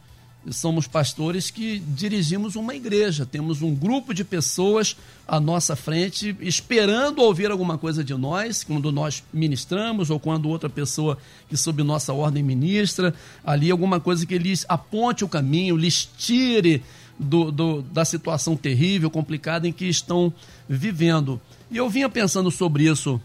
somos 0.50 0.87
pastores 0.87 1.50
que 1.50 1.78
dirigimos 1.78 2.54
uma 2.57 2.74
igreja, 2.74 3.24
temos 3.24 3.62
um 3.62 3.74
grupo 3.74 4.12
de 4.12 4.24
pessoas 4.24 4.96
à 5.26 5.40
nossa 5.40 5.74
frente 5.74 6.37
esperando 6.40 7.22
ouvir 7.22 7.50
alguma 7.50 7.78
coisa 7.78 8.04
de 8.04 8.14
nós, 8.14 8.62
quando 8.62 8.92
nós 8.92 9.22
ministramos 9.33 10.11
ou 10.11 10.20
quando 10.20 10.48
outra 10.48 10.68
pessoa 10.68 11.16
que 11.48 11.57
sob 11.57 11.83
nossa 11.83 12.12
ordem 12.12 12.42
ministra, 12.42 13.14
ali 13.44 13.70
alguma 13.70 13.98
coisa 13.98 14.26
que 14.26 14.37
lhes 14.37 14.66
aponte 14.68 15.24
o 15.24 15.28
caminho, 15.28 15.76
lhes 15.76 16.09
tire 16.16 16.83
do, 17.18 17.50
do, 17.50 17.83
da 17.83 18.04
situação 18.04 18.57
terrível, 18.57 19.11
complicada 19.11 19.66
em 19.66 19.72
que 19.72 19.87
estão 19.87 20.33
vivendo. 20.68 21.40
E 21.70 21.76
eu 21.76 21.88
vinha 21.88 22.09
pensando 22.09 22.50
sobre 22.50 22.85
isso 22.85 23.20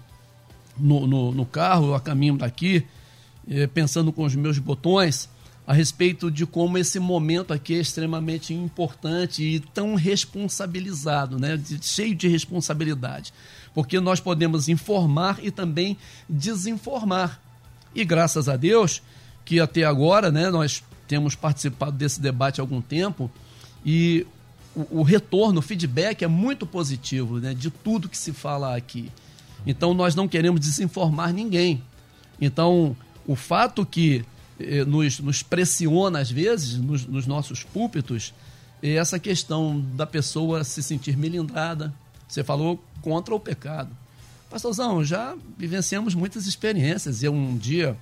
no, 0.78 1.06
no, 1.06 1.32
no 1.32 1.46
carro, 1.46 1.94
a 1.94 2.00
caminho 2.00 2.38
daqui, 2.38 2.86
eh, 3.50 3.68
pensando 3.68 4.14
com 4.14 4.24
os 4.24 4.36
meus 4.36 4.58
botões 4.58 5.30
a 5.70 5.74
respeito 5.74 6.32
de 6.32 6.48
como 6.48 6.80
esse 6.80 7.00
momento 7.00 7.54
aqui 7.54 7.76
é 7.76 7.78
extremamente 7.78 8.56
importante 8.56 9.44
e 9.44 9.60
tão 9.60 9.94
responsabilizado, 9.94 11.38
né? 11.38 11.62
Cheio 11.80 12.16
de 12.16 12.28
responsabilidade. 12.28 13.32
Porque 13.72 14.00
nós 14.00 14.20
podemos 14.20 14.68
informar 14.68 15.38
e 15.44 15.52
também 15.52 15.96
desinformar. 16.28 17.40
E 17.94 18.04
graças 18.04 18.50
a 18.50 18.58
Deus 18.58 19.04
que 19.46 19.60
até 19.60 19.84
agora 19.84 20.32
né, 20.32 20.50
nós 20.50 20.84
temos 21.08 21.36
participado 21.36 21.92
desse 21.92 22.20
debate 22.20 22.60
há 22.60 22.64
algum 22.64 22.82
tempo 22.82 23.30
e 23.86 24.26
o, 24.76 25.02
o 25.02 25.04
retorno, 25.04 25.60
o 25.60 25.62
feedback 25.62 26.24
é 26.24 26.28
muito 26.28 26.66
positivo 26.66 27.38
né, 27.38 27.54
de 27.54 27.70
tudo 27.70 28.10
que 28.10 28.18
se 28.18 28.34
fala 28.34 28.76
aqui. 28.76 29.12
Então 29.68 29.94
nós 29.94 30.16
não 30.16 30.28
queremos 30.28 30.62
desinformar 30.62 31.32
ninguém. 31.32 31.84
Então, 32.42 32.98
o 33.28 33.36
fato 33.36 33.86
que 33.86 34.26
nos, 34.88 35.20
nos 35.20 35.44
pressiona 35.44 36.20
às 36.20 36.30
vezes, 36.30 36.78
nos, 36.78 37.06
nos 37.06 37.26
nossos 37.26 37.64
púlpitos, 37.64 38.34
é 38.82 38.94
essa 38.94 39.20
questão 39.20 39.80
da 39.96 40.06
pessoa 40.06 40.64
se 40.64 40.82
sentir 40.84 41.18
melindrada. 41.18 41.94
Você 42.28 42.44
falou 42.44 42.82
contra 43.02 43.34
o 43.34 43.40
pecado. 43.40 43.90
Pastorzão, 44.50 45.04
já 45.04 45.36
vivenciamos 45.58 46.16
muitas 46.16 46.46
experiências. 46.48 47.22
Eu 47.22 47.34
um 47.34 47.58
dia, 47.58 47.98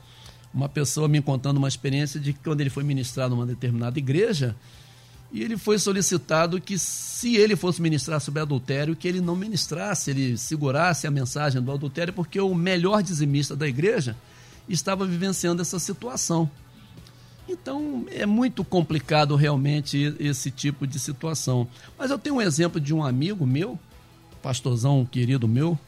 uma 0.53 0.69
pessoa 0.69 1.07
me 1.07 1.21
contando 1.21 1.57
uma 1.57 1.67
experiência 1.67 2.19
de 2.19 2.33
quando 2.33 2.61
ele 2.61 2.69
foi 2.69 2.83
ministrar 2.83 3.29
numa 3.29 3.45
determinada 3.45 3.97
igreja, 3.99 4.55
e 5.31 5.43
ele 5.43 5.57
foi 5.57 5.77
solicitado 5.77 6.61
que 6.61 6.79
se 6.79 7.35
ele 7.35 7.55
fosse 7.57 7.81
ministrar 7.81 8.21
sobre 8.21 8.41
adultério, 8.41 8.95
que 8.95 9.07
ele 9.07 9.19
não 9.19 9.35
ministrasse, 9.35 10.09
ele 10.09 10.37
segurasse 10.37 11.05
a 11.05 11.11
mensagem 11.11 11.61
do 11.61 11.71
adultério, 11.71 12.13
porque 12.13 12.39
o 12.39 12.55
melhor 12.55 13.03
dizimista 13.03 13.53
da 13.53 13.67
igreja 13.67 14.15
estava 14.67 15.05
vivenciando 15.05 15.61
essa 15.61 15.79
situação. 15.79 16.49
Então 17.47 18.05
é 18.11 18.25
muito 18.25 18.63
complicado 18.63 19.35
realmente 19.35 20.15
esse 20.19 20.51
tipo 20.51 20.85
de 20.85 20.99
situação. 20.99 21.67
Mas 21.97 22.11
eu 22.11 22.19
tenho 22.19 22.35
um 22.35 22.41
exemplo 22.41 22.79
de 22.79 22.93
um 22.93 23.03
amigo 23.03 23.45
meu, 23.45 23.79
pastorzão 24.41 25.05
querido 25.05 25.47
meu, 25.47 25.79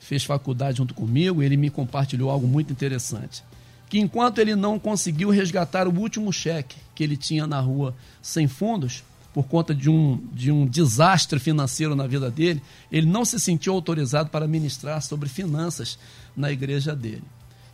fez 0.00 0.24
faculdade 0.24 0.78
junto 0.78 0.94
comigo, 0.94 1.42
ele 1.42 1.56
me 1.56 1.68
compartilhou 1.68 2.30
algo 2.30 2.46
muito 2.46 2.72
interessante. 2.72 3.44
Que 3.88 3.98
enquanto 3.98 4.38
ele 4.38 4.56
não 4.56 4.78
conseguiu 4.78 5.30
resgatar 5.30 5.86
o 5.86 5.96
último 5.96 6.32
cheque 6.32 6.76
que 6.94 7.04
ele 7.04 7.16
tinha 7.16 7.46
na 7.46 7.60
rua 7.60 7.94
sem 8.22 8.48
fundos, 8.48 9.04
por 9.36 9.44
conta 9.44 9.74
de 9.74 9.90
um, 9.90 10.18
de 10.32 10.50
um 10.50 10.64
desastre 10.66 11.38
financeiro 11.38 11.94
na 11.94 12.06
vida 12.06 12.30
dele, 12.30 12.62
ele 12.90 13.06
não 13.06 13.22
se 13.22 13.38
sentiu 13.38 13.74
autorizado 13.74 14.30
para 14.30 14.48
ministrar 14.48 15.02
sobre 15.02 15.28
finanças 15.28 15.98
na 16.34 16.50
igreja 16.50 16.96
dele. 16.96 17.22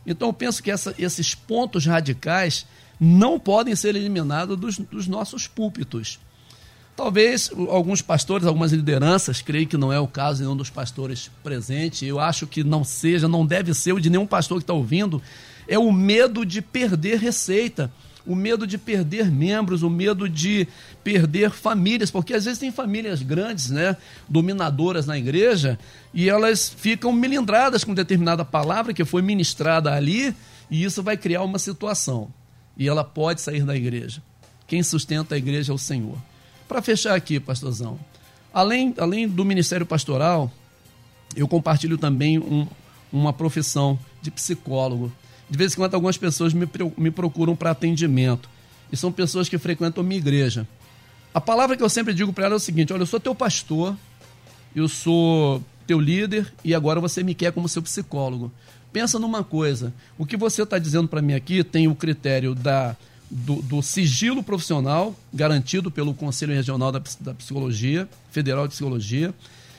Então 0.05 0.29
eu 0.29 0.33
penso 0.33 0.61
que 0.61 0.71
essa, 0.71 0.93
esses 0.97 1.33
pontos 1.33 1.85
radicais 1.85 2.65
não 2.99 3.39
podem 3.39 3.75
ser 3.75 3.95
eliminados 3.95 4.57
dos, 4.57 4.77
dos 4.77 5.07
nossos 5.07 5.47
púlpitos. 5.47 6.19
Talvez 6.95 7.51
alguns 7.69 8.01
pastores, 8.01 8.45
algumas 8.45 8.71
lideranças, 8.71 9.41
creio 9.41 9.65
que 9.65 9.77
não 9.77 9.91
é 9.91 9.99
o 9.99 10.07
caso 10.07 10.37
de 10.37 10.43
nenhum 10.43 10.55
dos 10.55 10.69
pastores 10.69 11.31
presentes, 11.43 12.03
eu 12.03 12.19
acho 12.19 12.45
que 12.45 12.63
não 12.63 12.83
seja, 12.83 13.27
não 13.27 13.45
deve 13.45 13.73
ser 13.73 13.93
o 13.93 13.99
de 13.99 14.11
nenhum 14.11 14.27
pastor 14.27 14.59
que 14.59 14.63
está 14.63 14.73
ouvindo, 14.73 15.21
é 15.67 15.79
o 15.79 15.91
medo 15.91 16.45
de 16.45 16.61
perder 16.61 17.17
receita 17.17 17.91
o 18.25 18.35
medo 18.35 18.65
de 18.65 18.77
perder 18.77 19.29
membros, 19.29 19.83
o 19.83 19.89
medo 19.89 20.29
de 20.29 20.67
perder 21.03 21.51
famílias, 21.51 22.09
porque 22.09 22.33
às 22.33 22.45
vezes 22.45 22.59
tem 22.59 22.71
famílias 22.71 23.21
grandes, 23.21 23.69
né, 23.69 23.97
dominadoras 24.29 25.05
na 25.05 25.17
igreja, 25.17 25.77
e 26.13 26.29
elas 26.29 26.69
ficam 26.69 27.11
melindradas 27.11 27.83
com 27.83 27.93
determinada 27.93 28.45
palavra 28.45 28.93
que 28.93 29.03
foi 29.03 29.21
ministrada 29.21 29.93
ali, 29.93 30.33
e 30.71 30.83
isso 30.83 31.03
vai 31.03 31.17
criar 31.17 31.43
uma 31.43 31.59
situação. 31.59 32.29
E 32.77 32.87
ela 32.87 33.03
pode 33.03 33.41
sair 33.41 33.63
da 33.65 33.75
igreja. 33.75 34.21
Quem 34.65 34.81
sustenta 34.81 35.35
a 35.35 35.37
igreja 35.37 35.71
é 35.71 35.75
o 35.75 35.77
Senhor. 35.77 36.17
Para 36.67 36.81
fechar 36.81 37.13
aqui, 37.13 37.39
pastorzão, 37.39 37.99
Além, 38.53 38.93
além 38.99 39.27
do 39.27 39.43
ministério 39.43 39.83
pastoral, 39.83 40.51
eu 41.35 41.47
compartilho 41.47 41.97
também 41.97 42.37
um, 42.37 42.67
uma 43.11 43.33
profissão 43.33 43.97
de 44.21 44.29
psicólogo. 44.29 45.11
De 45.49 45.57
vez 45.57 45.73
em 45.73 45.75
quando, 45.75 45.93
algumas 45.93 46.17
pessoas 46.17 46.53
me, 46.53 46.67
me 46.97 47.11
procuram 47.11 47.55
para 47.55 47.71
atendimento. 47.71 48.49
E 48.91 48.97
são 48.97 49.11
pessoas 49.11 49.49
que 49.49 49.57
frequentam 49.57 50.03
minha 50.03 50.19
igreja. 50.19 50.67
A 51.33 51.41
palavra 51.41 51.75
que 51.75 51.83
eu 51.83 51.89
sempre 51.89 52.13
digo 52.13 52.31
para 52.31 52.45
ela 52.45 52.55
é 52.55 52.57
o 52.57 52.59
seguinte: 52.59 52.93
olha, 52.93 53.01
eu 53.01 53.07
sou 53.07 53.19
teu 53.19 53.33
pastor, 53.33 53.95
eu 54.75 54.87
sou 54.87 55.63
teu 55.87 55.99
líder 55.99 56.51
e 56.63 56.73
agora 56.73 56.99
você 56.99 57.23
me 57.23 57.33
quer 57.33 57.51
como 57.51 57.67
seu 57.67 57.81
psicólogo. 57.81 58.51
Pensa 58.91 59.17
numa 59.17 59.43
coisa: 59.43 59.91
o 60.17 60.25
que 60.25 60.37
você 60.37 60.61
está 60.61 60.77
dizendo 60.77 61.07
para 61.07 61.21
mim 61.21 61.33
aqui 61.33 61.63
tem 61.63 61.87
o 61.87 61.95
critério 61.95 62.53
da, 62.53 62.95
do, 63.29 63.61
do, 63.63 63.81
sigilo 63.81 64.43
profissional 64.43 65.15
garantido 65.33 65.89
pelo 65.89 66.13
Conselho 66.13 66.53
Regional 66.53 66.91
da, 66.91 67.01
da 67.19 67.33
Psicologia, 67.33 68.07
Federal 68.31 68.67
de 68.67 68.73
Psicologia, 68.73 69.33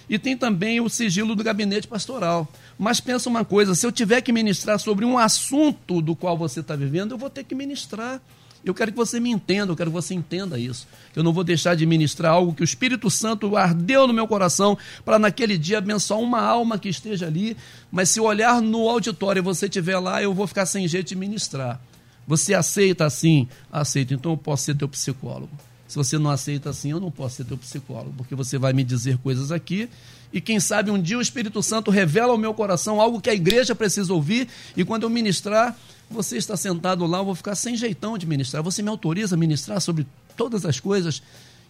e 0.09 0.19
tem 0.19 0.37
também 0.37 0.81
o 0.81 0.89
sigilo 0.89 1.35
do 1.35 1.43
gabinete 1.43 1.89
pastoral. 1.89 2.49
Mas 2.79 3.01
pensa 3.01 3.29
uma 3.29 3.45
coisa: 3.45 3.75
se 3.75 3.87
eu 3.87 3.93
tiver 3.93 4.21
que 4.21 4.33
ministrar 4.33 4.79
sobre 4.79 5.05
um 5.05 5.19
assunto 5.19 6.01
do 6.01 6.15
qual 6.15 6.37
você 6.37 6.61
está 6.61 6.77
vivendo, 6.77 7.13
eu 7.13 7.19
vou 7.19 7.31
ter 7.31 7.45
que 7.45 7.55
ministrar. 7.55 8.21
Eu 8.65 8.73
quero 8.73 8.91
que 8.91 8.97
você 8.97 9.21
me 9.21 9.31
entenda, 9.31 9.71
eu 9.71 9.77
quero 9.77 9.91
que 9.91 9.95
você 9.95 10.15
entenda 10.15 10.59
isso. 10.59 10.89
Eu 11.15 11.23
não 11.23 11.35
vou 11.35 11.45
deixar 11.45 11.75
de 11.75 11.85
ministrar 11.85 12.33
algo 12.33 12.55
que 12.55 12.63
o 12.63 12.65
Espírito 12.65 13.11
Santo 13.11 13.57
ardeu 13.57 14.07
no 14.07 14.15
meu 14.15 14.27
coração 14.27 14.79
para 15.05 15.19
naquele 15.19 15.59
dia 15.59 15.79
abençoar 15.79 16.19
uma 16.19 16.41
alma 16.41 16.79
que 16.79 16.89
esteja 16.89 17.27
ali. 17.27 17.57
Mas 17.93 18.09
se 18.09 18.21
olhar 18.21 18.63
no 18.63 18.89
auditório 18.89 19.41
e 19.41 19.43
você 19.43 19.67
estiver 19.67 19.99
lá, 19.99 20.23
eu 20.23 20.33
vou 20.33 20.47
ficar 20.47 20.65
sem 20.65 20.89
jeito 20.89 21.09
de 21.09 21.17
ministrar. 21.17 21.79
Você 22.27 22.55
aceita 22.55 23.05
assim? 23.05 23.47
Aceita. 23.71 24.15
Então 24.15 24.33
eu 24.33 24.39
posso 24.39 24.65
ser 24.65 24.75
teu 24.75 24.89
psicólogo. 24.89 25.51
Se 25.95 25.97
você 25.97 26.19
não 26.19 26.29
aceita 26.29 26.71
assim, 26.71 26.91
eu 26.91 26.99
não 26.99 27.09
posso 27.09 27.37
ser 27.37 27.45
teu 27.45 27.57
psicólogo, 27.57 28.15
porque 28.17 28.35
você 28.35 28.59
vai 28.59 28.73
me 28.73 28.83
dizer 28.83 29.17
coisas 29.19 29.53
aqui 29.53 29.89
e 30.33 30.41
quem 30.41 30.59
sabe 30.59 30.91
um 30.91 31.01
dia 31.01 31.17
o 31.17 31.21
Espírito 31.21 31.63
Santo 31.63 31.89
revela 31.89 32.33
ao 32.33 32.37
meu 32.37 32.53
coração 32.53 33.01
algo 33.01 33.21
que 33.21 33.31
a 33.31 33.33
igreja 33.35 33.77
precisa 33.77 34.13
ouvir 34.13 34.49
e 34.77 34.85
quando 34.85 35.05
eu 35.05 35.09
ministrar, 35.09 35.79
você 36.11 36.37
está 36.37 36.57
sentado 36.57 37.07
lá, 37.07 37.19
eu 37.19 37.25
vou 37.25 37.35
ficar 37.37 37.55
sem 37.55 37.77
jeitão 37.77 38.19
de 38.19 38.27
ministrar. 38.27 38.61
Você 38.61 38.83
me 38.83 38.89
autoriza 38.89 39.37
a 39.37 39.39
ministrar 39.39 39.81
sobre 39.81 40.05
todas 40.37 40.67
as 40.67 40.81
coisas 40.81 41.23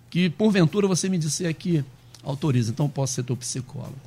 que 0.08 0.30
porventura 0.30 0.88
você 0.88 1.06
me 1.06 1.18
disser 1.18 1.50
aqui, 1.50 1.84
autoriza. 2.22 2.70
Então 2.70 2.86
eu 2.86 2.90
posso 2.90 3.12
ser 3.12 3.24
teu 3.24 3.36
psicólogo. 3.36 4.00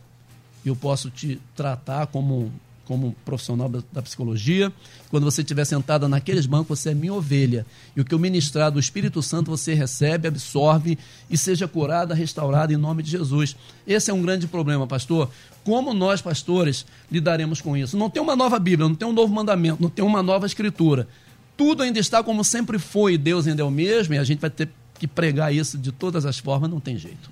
Eu 0.65 0.75
posso 0.75 1.11
te 1.11 1.39
tratar 1.55 2.07
como 2.07 2.51
como 2.87 3.13
profissional 3.25 3.69
da, 3.91 4.01
psicologia. 4.01 4.71
Quando 5.09 5.25
você 5.25 5.41
estiver 5.41 5.65
sentada 5.65 6.07
naqueles 6.07 6.45
bancos, 6.45 6.79
você 6.79 6.91
é 6.91 6.93
minha 6.93 7.13
ovelha. 7.13 7.65
E 7.95 7.99
o 7.99 8.05
que 8.05 8.13
eu 8.13 8.19
ministrar 8.19 8.71
do 8.71 8.79
Espírito 8.79 9.21
Santo 9.21 9.51
você 9.51 9.73
recebe, 9.73 10.27
absorve 10.27 10.97
e 11.29 11.37
seja 11.37 11.67
curada, 11.67 12.15
restaurada 12.15 12.73
em 12.73 12.77
nome 12.77 13.03
de 13.03 13.11
Jesus. 13.11 13.57
Esse 13.85 14.09
é 14.09 14.13
um 14.13 14.21
grande 14.21 14.47
problema, 14.47 14.87
pastor. 14.87 15.29
Como 15.65 15.93
nós, 15.93 16.21
pastores, 16.21 16.85
lidaremos 17.11 17.59
com 17.59 17.75
isso? 17.75 17.97
Não 17.97 18.09
tem 18.09 18.23
uma 18.23 18.37
nova 18.37 18.57
Bíblia, 18.57 18.87
não 18.87 18.95
tem 18.95 19.07
um 19.07 19.13
novo 19.13 19.33
mandamento, 19.33 19.81
não 19.81 19.89
tem 19.89 20.03
uma 20.03 20.23
nova 20.23 20.45
escritura. 20.45 21.09
Tudo 21.57 21.83
ainda 21.83 21.99
está 21.99 22.23
como 22.23 22.41
sempre 22.43 22.79
foi, 22.79 23.17
Deus 23.17 23.47
ainda 23.47 23.63
é 23.63 23.65
o 23.65 23.71
mesmo, 23.71 24.13
e 24.13 24.17
a 24.17 24.23
gente 24.23 24.39
vai 24.39 24.49
ter 24.49 24.69
que 24.97 25.07
pregar 25.07 25.53
isso 25.53 25.77
de 25.77 25.91
todas 25.91 26.25
as 26.25 26.37
formas, 26.37 26.69
não 26.69 26.79
tem 26.79 26.97
jeito. 26.97 27.29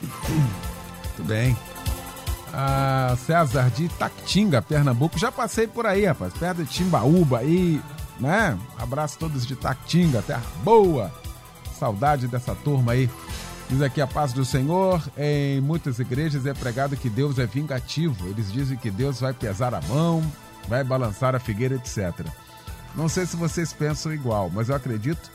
Muito 0.00 1.24
bem 1.24 1.56
a 2.52 3.16
César 3.16 3.70
de 3.70 3.88
Tactinga, 3.88 4.60
Pernambuco. 4.60 5.18
Já 5.18 5.32
passei 5.32 5.66
por 5.66 5.86
aí, 5.86 6.04
rapaz, 6.04 6.32
perto 6.34 6.64
de 6.64 6.70
Timbaúba 6.70 7.38
aí, 7.38 7.80
né? 8.20 8.58
Abraço 8.78 9.18
todos 9.18 9.46
de 9.46 9.56
Tactinga, 9.56 10.22
terra 10.22 10.42
boa. 10.62 11.12
Saudade 11.78 12.28
dessa 12.28 12.54
turma 12.54 12.92
aí. 12.92 13.08
Diz 13.68 13.80
aqui 13.80 14.00
a 14.00 14.06
paz 14.06 14.32
do 14.32 14.44
Senhor. 14.44 15.02
Em 15.16 15.60
muitas 15.60 15.98
igrejas 15.98 16.44
é 16.44 16.52
pregado 16.52 16.96
que 16.96 17.08
Deus 17.08 17.38
é 17.38 17.46
vingativo. 17.46 18.28
Eles 18.28 18.52
dizem 18.52 18.76
que 18.76 18.90
Deus 18.90 19.20
vai 19.20 19.32
pesar 19.32 19.74
a 19.74 19.80
mão, 19.82 20.22
vai 20.68 20.84
balançar 20.84 21.34
a 21.34 21.38
figueira, 21.38 21.76
etc. 21.76 22.26
Não 22.94 23.08
sei 23.08 23.24
se 23.24 23.34
vocês 23.36 23.72
pensam 23.72 24.12
igual, 24.12 24.50
mas 24.50 24.68
eu 24.68 24.74
acredito 24.74 25.30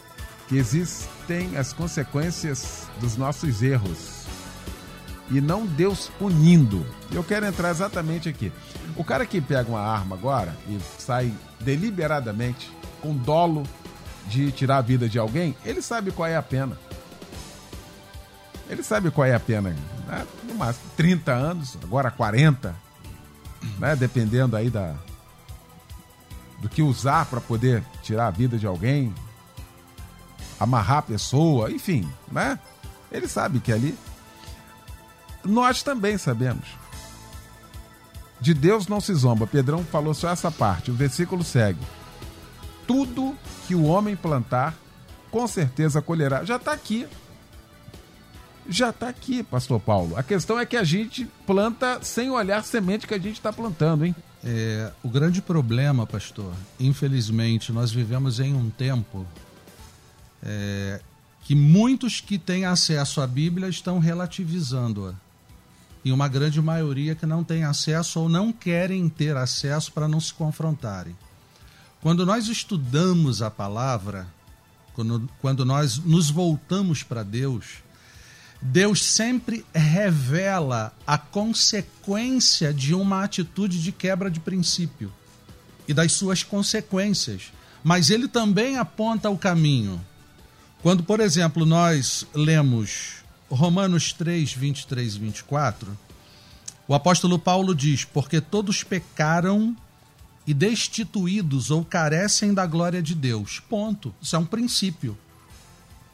que 0.47 0.55
existem 0.55 1.57
as 1.57 1.73
consequências 1.73 2.87
dos 3.01 3.17
nossos 3.17 3.61
erros 3.63 4.27
e 5.29 5.41
não 5.41 5.65
Deus 5.65 6.09
punindo. 6.19 6.85
Eu 7.11 7.23
quero 7.23 7.45
entrar 7.45 7.69
exatamente 7.69 8.29
aqui. 8.29 8.51
O 8.95 9.03
cara 9.03 9.25
que 9.25 9.41
pega 9.41 9.69
uma 9.69 9.81
arma 9.81 10.15
agora 10.15 10.55
e 10.67 10.79
sai 10.97 11.33
deliberadamente 11.59 12.71
com 13.01 13.15
dolo 13.15 13.63
de 14.27 14.51
tirar 14.51 14.77
a 14.77 14.81
vida 14.81 15.07
de 15.07 15.17
alguém, 15.17 15.55
ele 15.63 15.81
sabe 15.81 16.11
qual 16.11 16.27
é 16.27 16.35
a 16.35 16.41
pena. 16.41 16.77
Ele 18.69 18.83
sabe 18.83 19.09
qual 19.11 19.25
é 19.25 19.33
a 19.33 19.39
pena. 19.39 19.69
Né? 20.07 20.27
No 20.43 20.55
máximo 20.55 20.89
30 20.97 21.31
anos, 21.31 21.77
agora 21.81 22.11
40, 22.11 22.75
né? 23.79 23.95
dependendo 23.95 24.55
aí 24.55 24.69
da, 24.69 24.95
do 26.59 26.67
que 26.67 26.81
usar 26.81 27.25
para 27.25 27.39
poder 27.39 27.83
tirar 28.01 28.27
a 28.27 28.31
vida 28.31 28.57
de 28.57 28.67
alguém, 28.67 29.13
amarrar 30.59 30.97
a 30.97 31.03
pessoa, 31.03 31.71
enfim, 31.71 32.07
né? 32.31 32.59
Ele 33.11 33.27
sabe 33.27 33.59
que 33.59 33.71
ali 33.71 33.97
nós 35.47 35.81
também 35.81 36.17
sabemos. 36.17 36.67
De 38.39 38.53
Deus 38.53 38.87
não 38.87 39.01
se 39.01 39.13
zomba. 39.13 39.47
Pedrão 39.47 39.83
falou 39.83 40.13
só 40.13 40.29
essa 40.29 40.51
parte. 40.51 40.91
O 40.91 40.93
versículo 40.93 41.43
segue. 41.43 41.79
Tudo 42.85 43.35
que 43.65 43.73
o 43.73 43.83
homem 43.85 44.15
plantar, 44.15 44.75
com 45.31 45.47
certeza 45.47 46.01
colherá. 46.01 46.43
Já 46.43 46.57
está 46.57 46.71
aqui. 46.71 47.07
Já 48.69 48.89
está 48.89 49.07
aqui, 49.09 49.43
pastor 49.43 49.79
Paulo. 49.79 50.15
A 50.17 50.23
questão 50.23 50.59
é 50.59 50.65
que 50.65 50.77
a 50.77 50.83
gente 50.83 51.25
planta 51.45 51.99
sem 52.03 52.29
olhar 52.29 52.59
a 52.59 52.63
semente 52.63 53.07
que 53.07 53.13
a 53.13 53.19
gente 53.19 53.37
está 53.37 53.51
plantando, 53.51 54.05
hein? 54.05 54.15
É, 54.43 54.91
o 55.01 55.09
grande 55.09 55.41
problema, 55.41 56.05
pastor, 56.05 56.53
infelizmente, 56.79 57.71
nós 57.71 57.91
vivemos 57.91 58.39
em 58.39 58.53
um 58.53 58.69
tempo 58.69 59.25
é, 60.43 61.01
que 61.41 61.55
muitos 61.55 62.21
que 62.21 62.37
têm 62.37 62.65
acesso 62.65 63.19
à 63.19 63.25
Bíblia 63.25 63.67
estão 63.67 63.99
relativizando-a 63.99 65.26
e 66.07 66.11
uma 66.13 66.29
grande 66.29 66.61
maioria 66.61 67.15
que 67.15 67.25
não 67.25 67.43
tem 67.43 67.65
acesso 67.65 68.21
ou 68.21 68.29
não 68.29 68.53
querem 68.53 69.09
ter 69.09 69.35
acesso 69.35 69.91
para 69.91 70.07
não 70.07 70.21
se 70.21 70.33
confrontarem. 70.33 71.13
Quando 72.01 72.25
nós 72.25 72.47
estudamos 72.47 73.41
a 73.41 73.51
palavra, 73.51 74.25
quando, 74.93 75.29
quando 75.41 75.65
nós 75.65 75.97
nos 75.97 76.29
voltamos 76.29 77.03
para 77.03 77.23
Deus, 77.23 77.83
Deus 78.61 79.03
sempre 79.03 79.65
revela 79.75 80.93
a 81.05 81.17
consequência 81.17 82.73
de 82.73 82.93
uma 82.93 83.25
atitude 83.25 83.83
de 83.83 83.91
quebra 83.91 84.31
de 84.31 84.39
princípio 84.39 85.11
e 85.89 85.93
das 85.93 86.13
suas 86.13 86.41
consequências, 86.41 87.51
mas 87.83 88.09
ele 88.09 88.29
também 88.29 88.77
aponta 88.77 89.29
o 89.29 89.37
caminho. 89.37 89.99
Quando, 90.81 91.03
por 91.03 91.19
exemplo, 91.19 91.65
nós 91.65 92.25
lemos 92.33 93.26
Romanos 93.49 94.11
3, 94.13 94.53
23 94.53 95.15
e 95.15 95.19
24, 95.19 95.97
o 96.87 96.93
apóstolo 96.93 97.37
Paulo 97.37 97.73
diz: 97.73 98.03
Porque 98.03 98.41
todos 98.41 98.83
pecaram 98.83 99.75
e 100.45 100.53
destituídos 100.53 101.69
ou 101.69 101.83
carecem 101.83 102.53
da 102.53 102.65
glória 102.65 103.01
de 103.01 103.13
Deus. 103.13 103.59
Ponto. 103.59 104.15
Isso 104.21 104.35
é 104.35 104.39
um 104.39 104.45
princípio. 104.45 105.17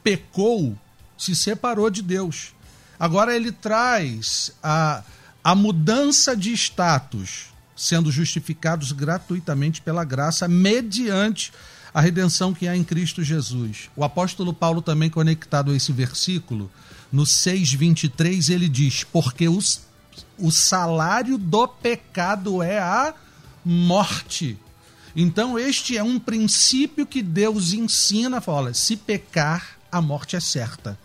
Pecou, 0.02 0.76
se 1.16 1.36
separou 1.36 1.88
de 1.88 2.02
Deus. 2.02 2.52
Agora 2.98 3.34
ele 3.34 3.52
traz 3.52 4.52
a, 4.62 5.02
a 5.42 5.54
mudança 5.54 6.36
de 6.36 6.52
status, 6.52 7.46
sendo 7.76 8.10
justificados 8.10 8.92
gratuitamente 8.92 9.80
pela 9.80 10.04
graça, 10.04 10.48
mediante 10.48 11.52
a 11.92 12.00
redenção 12.00 12.52
que 12.52 12.66
há 12.66 12.76
em 12.76 12.82
Cristo 12.82 13.22
Jesus. 13.22 13.88
O 13.94 14.02
apóstolo 14.02 14.52
Paulo, 14.52 14.82
também 14.82 15.08
conectado 15.08 15.70
a 15.70 15.76
esse 15.76 15.92
versículo, 15.92 16.70
no 17.14 17.22
6,23, 17.22 18.52
ele 18.52 18.68
diz: 18.68 19.04
Porque 19.04 19.48
os, 19.48 19.82
o 20.36 20.50
salário 20.50 21.38
do 21.38 21.68
pecado 21.68 22.60
é 22.60 22.80
a 22.80 23.14
morte. 23.64 24.58
Então, 25.14 25.56
este 25.56 25.96
é 25.96 26.02
um 26.02 26.18
princípio 26.18 27.06
que 27.06 27.22
Deus 27.22 27.72
ensina: 27.72 28.40
fala, 28.40 28.74
se 28.74 28.96
pecar, 28.96 29.78
a 29.92 30.02
morte 30.02 30.34
é 30.34 30.40
certa. 30.40 30.98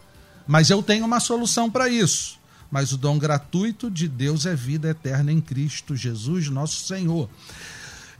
Mas 0.48 0.72
eu 0.72 0.82
tenho 0.82 1.06
uma 1.06 1.20
solução 1.20 1.70
para 1.70 1.88
isso. 1.88 2.40
Mas 2.72 2.92
o 2.92 2.98
dom 2.98 3.20
gratuito 3.20 3.90
de 3.92 4.08
Deus 4.08 4.48
é 4.48 4.56
vida 4.56 4.90
eterna 4.90 5.32
em 5.32 5.40
Cristo 5.40 5.96
Jesus, 5.96 6.50
nosso 6.50 6.88
Senhor. 6.88 7.30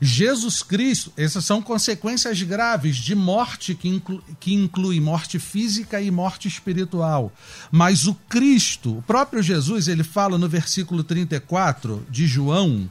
Jesus 0.00 0.62
Cristo, 0.62 1.12
essas 1.14 1.44
são 1.44 1.60
consequências 1.60 2.42
graves 2.42 2.96
de 2.96 3.14
morte 3.14 3.74
que, 3.74 3.86
inclu, 3.86 4.24
que 4.40 4.54
inclui 4.54 4.98
morte 4.98 5.38
física 5.38 6.00
e 6.00 6.10
morte 6.10 6.48
espiritual. 6.48 7.30
Mas 7.70 8.06
o 8.06 8.14
Cristo, 8.14 8.98
o 8.98 9.02
próprio 9.02 9.42
Jesus, 9.42 9.88
ele 9.88 10.02
fala 10.02 10.38
no 10.38 10.48
versículo 10.48 11.04
34 11.04 12.06
de 12.08 12.26
João, 12.26 12.90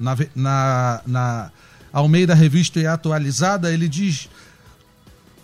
na, 0.00 0.16
na, 0.34 1.00
na 1.06 1.52
Almeida 1.92 2.34
Revista 2.34 2.80
e 2.80 2.86
Atualizada, 2.86 3.72
ele 3.72 3.88
diz: 3.88 4.28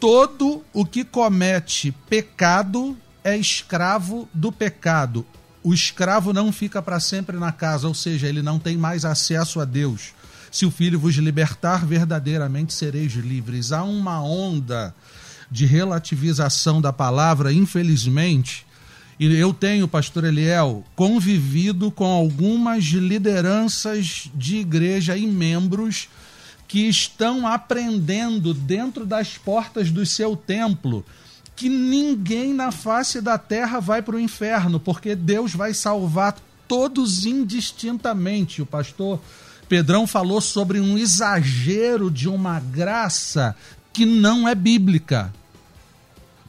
Todo 0.00 0.64
o 0.72 0.84
que 0.84 1.04
comete 1.04 1.92
pecado 2.08 2.96
é 3.22 3.36
escravo 3.36 4.28
do 4.34 4.50
pecado. 4.50 5.24
o 5.62 5.72
escravo 5.72 6.32
não 6.32 6.52
fica 6.52 6.82
para 6.82 7.00
sempre 7.00 7.38
na 7.38 7.50
casa, 7.50 7.88
ou 7.88 7.94
seja, 7.94 8.26
ele 8.26 8.42
não 8.42 8.58
tem 8.58 8.76
mais 8.76 9.04
acesso 9.04 9.60
a 9.60 9.64
Deus. 9.64 10.12
Se 10.54 10.64
o 10.64 10.70
filho 10.70 11.00
vos 11.00 11.16
libertar, 11.16 11.84
verdadeiramente 11.84 12.72
sereis 12.72 13.14
livres. 13.14 13.72
Há 13.72 13.82
uma 13.82 14.22
onda 14.22 14.94
de 15.50 15.66
relativização 15.66 16.80
da 16.80 16.92
palavra, 16.92 17.52
infelizmente. 17.52 18.64
E 19.18 19.26
eu 19.34 19.52
tenho, 19.52 19.88
pastor 19.88 20.22
Eliel, 20.22 20.84
convivido 20.94 21.90
com 21.90 22.04
algumas 22.04 22.84
lideranças 22.84 24.30
de 24.32 24.58
igreja 24.58 25.16
e 25.16 25.26
membros 25.26 26.08
que 26.68 26.88
estão 26.88 27.48
aprendendo 27.48 28.54
dentro 28.54 29.04
das 29.04 29.36
portas 29.36 29.90
do 29.90 30.06
seu 30.06 30.36
templo 30.36 31.04
que 31.56 31.68
ninguém 31.68 32.54
na 32.54 32.70
face 32.70 33.20
da 33.20 33.36
terra 33.36 33.80
vai 33.80 34.02
para 34.02 34.14
o 34.14 34.20
inferno, 34.20 34.78
porque 34.78 35.16
Deus 35.16 35.52
vai 35.52 35.74
salvar 35.74 36.36
todos 36.68 37.26
indistintamente. 37.26 38.62
O 38.62 38.66
pastor 38.66 39.20
Pedrão 39.68 40.06
falou 40.06 40.40
sobre 40.40 40.80
um 40.80 40.98
exagero 40.98 42.10
de 42.10 42.28
uma 42.28 42.60
graça 42.60 43.56
que 43.92 44.04
não 44.04 44.48
é 44.48 44.54
bíblica. 44.54 45.32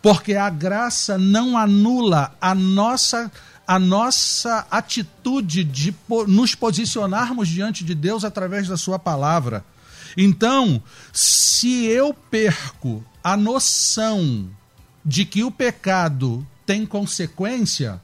Porque 0.02 0.36
a 0.36 0.50
graça 0.50 1.18
não 1.18 1.58
anula 1.58 2.36
a 2.40 2.54
nossa 2.54 3.32
a 3.68 3.80
nossa 3.80 4.68
atitude 4.70 5.64
de 5.64 5.96
nos 6.28 6.54
posicionarmos 6.54 7.48
diante 7.48 7.84
de 7.84 7.96
Deus 7.96 8.24
através 8.24 8.68
da 8.68 8.78
sua 8.78 9.00
palavra. 9.00 9.66
Então, 10.16 10.82
se 11.12 11.86
eu 11.86 12.14
perco 12.14 13.04
a 13.24 13.36
noção 13.36 14.48
de 15.04 15.26
que 15.26 15.44
o 15.44 15.50
pecado 15.50 16.46
tem 16.66 16.86
consequência, 16.86 18.00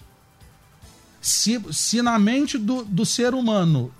se, 1.22 1.62
se 1.72 2.01
na 2.01 2.18
mente 2.18 2.57
do, 2.57 2.84
do 2.84 3.05
ser 3.05 3.36
humano 3.36 3.91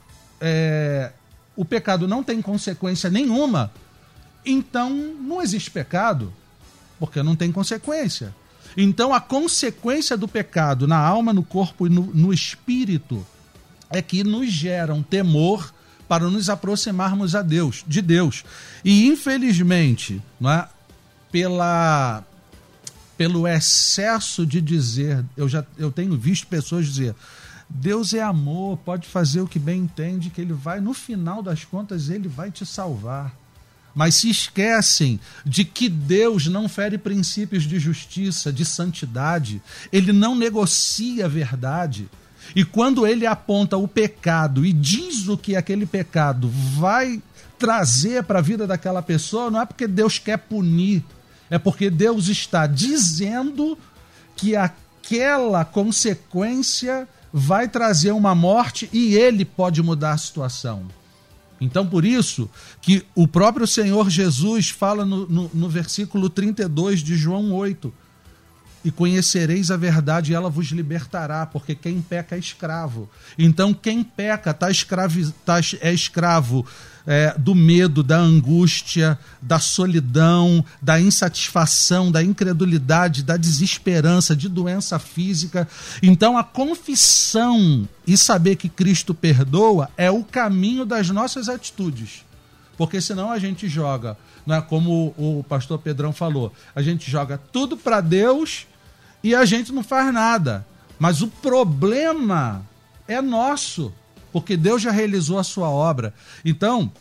é, 0.42 1.12
o 1.56 1.64
pecado 1.64 2.08
não 2.08 2.24
tem 2.24 2.42
consequência 2.42 3.10
nenhuma, 3.10 3.72
então 4.46 4.90
não 4.90 5.42
existe 5.42 5.70
pecado, 5.70 6.34
porque 7.00 7.22
não 7.22 7.36
tem 7.36 7.52
consequência. 7.52 8.34
Então 8.76 9.14
a 9.14 9.22
consequência 9.22 10.18
do 10.18 10.28
pecado 10.28 10.88
na 10.88 10.98
alma, 10.98 11.32
no 11.32 11.44
corpo 11.44 11.86
e 11.86 11.90
no, 11.90 12.04
no 12.08 12.34
espírito 12.34 13.26
é 13.90 14.02
que 14.02 14.24
nos 14.24 14.52
gera 14.52 14.94
um 14.94 15.04
temor 15.04 15.74
para 16.08 16.30
nos 16.30 16.50
aproximarmos 16.50 17.36
a 17.36 17.42
Deus, 17.42 17.84
de 17.88 18.02
Deus. 18.02 18.44
E 18.84 19.08
infelizmente, 19.08 20.22
é, 20.44 20.68
pela 21.32 22.24
pelo 23.18 23.48
excesso 23.48 24.48
de 24.48 24.60
dizer, 24.60 25.24
eu 25.38 25.48
já 25.48 25.64
eu 25.78 25.92
tenho 25.92 26.18
visto 26.18 26.48
pessoas 26.48 26.88
dizer, 26.88 27.14
Deus 27.74 28.14
é 28.14 28.22
amor, 28.22 28.78
pode 28.78 29.08
fazer 29.08 29.42
o 29.42 29.48
que 29.48 29.58
bem 29.58 29.82
entende, 29.82 30.30
que 30.30 30.42
ele 30.42 30.54
vai, 30.54 30.82
no 30.82 30.94
final 30.94 31.42
das 31.42 31.64
contas, 31.64 32.10
ele 32.10 32.28
vai 32.28 32.52
te 32.52 32.66
salvar. 32.66 33.34
Mas 33.96 34.16
se 34.16 34.30
esquecem 34.30 35.20
de 35.46 35.66
que 35.66 35.90
Deus 35.90 36.48
não 36.48 36.68
fere 36.68 36.98
princípios 36.98 37.64
de 37.64 37.80
justiça, 37.80 38.52
de 38.52 38.66
santidade, 38.66 39.62
ele 39.92 40.14
não 40.14 40.36
negocia 40.36 41.26
a 41.26 41.30
verdade. 41.30 42.10
E 42.56 42.64
quando 42.64 43.08
ele 43.08 43.26
aponta 43.26 43.78
o 43.78 43.88
pecado 43.88 44.66
e 44.66 44.74
diz 44.74 45.28
o 45.28 45.38
que 45.38 45.56
aquele 45.56 45.86
pecado 45.86 46.50
vai 46.78 47.22
trazer 47.58 48.24
para 48.24 48.40
a 48.40 48.42
vida 48.42 48.68
daquela 48.68 49.02
pessoa, 49.02 49.52
não 49.52 49.62
é 49.62 49.66
porque 49.66 49.88
Deus 49.88 50.18
quer 50.18 50.38
punir, 50.38 51.04
é 51.50 51.58
porque 51.58 51.90
Deus 51.90 52.28
está 52.28 52.66
dizendo 52.66 53.78
que 54.36 54.56
aquela 54.56 55.64
consequência 55.64 57.08
vai 57.34 57.68
trazer 57.68 58.12
uma 58.12 58.36
morte 58.36 58.90
e 58.92 59.16
ele 59.16 59.46
pode 59.46 59.82
mudar 59.82 60.14
a 60.14 60.18
situação. 60.18 60.86
Então, 61.60 61.86
por 61.86 62.04
isso 62.04 62.50
que 62.82 63.06
o 63.14 63.28
próprio 63.28 63.68
Senhor 63.68 64.10
Jesus 64.10 64.70
fala 64.70 65.06
no, 65.06 65.28
no, 65.28 65.52
no 65.54 65.70
versículo 65.70 66.30
32 66.30 67.02
de 67.02 67.16
João 67.16 67.54
8: 67.54 67.94
E 68.84 68.90
conhecereis 68.90 69.70
a 69.70 69.78
verdade, 69.78 70.32
e 70.32 70.36
ela 70.36 70.50
vos 70.50 70.68
libertará, 70.68 71.46
porque 71.46 71.76
quem 71.76 72.02
peca 72.02 72.36
é 72.36 72.40
escravo. 72.40 73.10
Então, 73.38 73.74
quem 73.74 74.04
peca 74.04 74.54
tá 74.54 74.72
escravi, 74.72 75.32
tá, 75.46 75.60
é 75.80 75.94
escravo 75.94 76.66
é, 77.06 77.34
do 77.38 77.54
medo, 77.54 78.04
da 78.04 78.18
angústia, 78.18 79.18
da 79.42 79.60
solidão, 79.60 80.64
da 80.82 81.00
insatisfação, 81.00 82.12
da 82.12 82.24
incredulidade, 82.24 83.24
da 83.24 83.38
desesperança, 83.38 84.36
de 84.36 84.50
doença 84.50 84.98
física. 85.00 85.68
Então, 86.02 86.38
a 86.38 86.44
confissão 86.44 87.88
e 88.06 88.18
saber 88.18 88.56
que 88.56 88.70
Cristo 88.70 89.14
perdoa 89.14 89.90
é 89.98 90.10
o 90.10 90.24
caminho 90.24 90.86
das 90.86 91.10
nossas 91.10 91.50
atitudes. 91.50 92.26
Porque 92.78 93.00
senão 93.00 93.32
a 93.32 93.38
gente 93.38 93.68
joga, 93.68 94.18
não 94.46 94.56
é 94.56 94.62
como 94.62 95.14
o 95.18 95.46
pastor 95.48 95.78
Pedrão 95.78 96.12
falou, 96.12 96.52
a 96.74 96.82
gente 96.82 97.12
joga 97.12 97.38
tudo 97.38 97.78
para 97.78 98.02
Deus 98.02 98.66
e 99.24 99.36
a 99.36 99.46
gente 99.46 99.72
não 99.72 99.84
faz 99.84 100.14
nada. 100.14 100.66
Mas 101.00 101.22
o 101.22 101.28
problema 101.28 102.66
é 103.08 103.22
nosso 103.22 103.94
porque 104.32 104.56
Deus 104.56 104.82
já 104.82 104.92
realizou 104.92 105.38
a 105.38 105.44
sua 105.44 105.70
obra. 105.70 106.14
Então, 106.46 106.92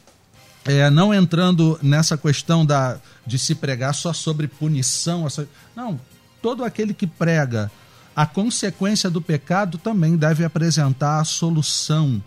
é, 0.64 0.90
não 0.90 1.14
entrando 1.14 1.78
nessa 1.82 2.18
questão 2.18 2.66
da, 2.66 2.98
de 3.26 3.38
se 3.38 3.54
pregar 3.54 3.94
só 3.94 4.12
sobre 4.12 4.48
punição, 4.48 5.26
essa, 5.26 5.48
não, 5.74 5.98
todo 6.42 6.64
aquele 6.64 6.92
que 6.92 7.06
prega 7.06 7.70
a 8.14 8.26
consequência 8.26 9.08
do 9.08 9.20
pecado 9.20 9.78
também 9.78 10.16
deve 10.16 10.44
apresentar 10.44 11.20
a 11.20 11.24
solução, 11.24 12.22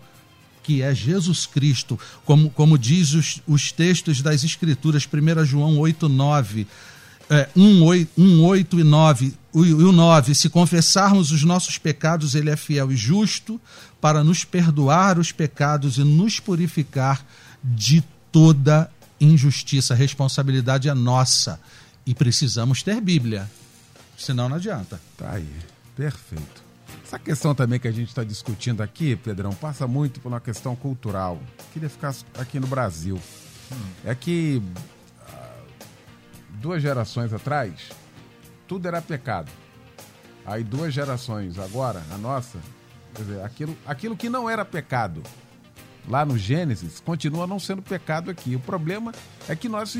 que 0.62 0.80
é 0.82 0.94
Jesus 0.94 1.46
Cristo, 1.46 1.98
como, 2.24 2.50
como 2.50 2.78
diz 2.78 3.12
os, 3.12 3.42
os 3.46 3.70
textos 3.70 4.22
das 4.22 4.42
Escrituras, 4.42 5.06
1 5.06 5.44
João 5.44 5.78
8, 5.78 6.08
9 6.08 6.66
é, 7.30 7.48
1, 7.56 7.82
8, 7.82 8.10
1, 8.18 8.44
8 8.44 8.80
e 8.80 8.84
9, 8.84 9.34
o, 9.52 9.60
o 9.60 9.92
9, 9.92 10.34
se 10.34 10.48
confessarmos 10.48 11.30
os 11.30 11.42
nossos 11.44 11.78
pecados, 11.78 12.34
ele 12.34 12.50
é 12.50 12.56
fiel 12.56 12.90
e 12.90 12.96
justo 12.96 13.60
para 14.00 14.22
nos 14.22 14.44
perdoar 14.44 15.18
os 15.18 15.32
pecados 15.32 15.96
e 15.96 16.04
nos 16.04 16.40
purificar 16.40 17.24
de 17.62 18.02
toda 18.30 18.90
injustiça. 19.20 19.94
A 19.94 19.96
responsabilidade 19.96 20.88
é 20.88 20.94
nossa 20.94 21.60
e 22.04 22.14
precisamos 22.14 22.82
ter 22.82 23.00
Bíblia, 23.00 23.50
senão 24.18 24.48
não 24.48 24.56
adianta. 24.56 25.00
Tá 25.16 25.32
aí, 25.32 25.48
perfeito. 25.96 26.64
Essa 27.06 27.18
questão 27.18 27.54
também 27.54 27.78
que 27.78 27.88
a 27.88 27.92
gente 27.92 28.08
está 28.08 28.24
discutindo 28.24 28.82
aqui, 28.82 29.16
Pedrão, 29.16 29.52
passa 29.54 29.86
muito 29.86 30.20
por 30.20 30.28
uma 30.28 30.40
questão 30.40 30.74
cultural. 30.74 31.40
Queria 31.72 31.88
ficar 31.88 32.14
aqui 32.38 32.58
no 32.58 32.66
Brasil. 32.66 33.20
Hum. 33.72 33.76
É 34.04 34.14
que 34.14 34.60
duas 36.64 36.80
gerações 36.80 37.30
atrás, 37.30 37.90
tudo 38.66 38.88
era 38.88 39.02
pecado. 39.02 39.52
Aí 40.46 40.64
duas 40.64 40.94
gerações 40.94 41.58
agora, 41.58 42.02
a 42.10 42.16
nossa, 42.16 42.58
quer 43.14 43.22
dizer, 43.22 43.42
aquilo, 43.42 43.76
aquilo 43.84 44.16
que 44.16 44.30
não 44.30 44.48
era 44.48 44.64
pecado 44.64 45.22
lá 46.08 46.24
no 46.24 46.38
Gênesis, 46.38 47.00
continua 47.00 47.46
não 47.46 47.58
sendo 47.58 47.82
pecado 47.82 48.30
aqui. 48.30 48.56
O 48.56 48.60
problema 48.60 49.12
é 49.46 49.54
que 49.54 49.68
nós, 49.68 49.94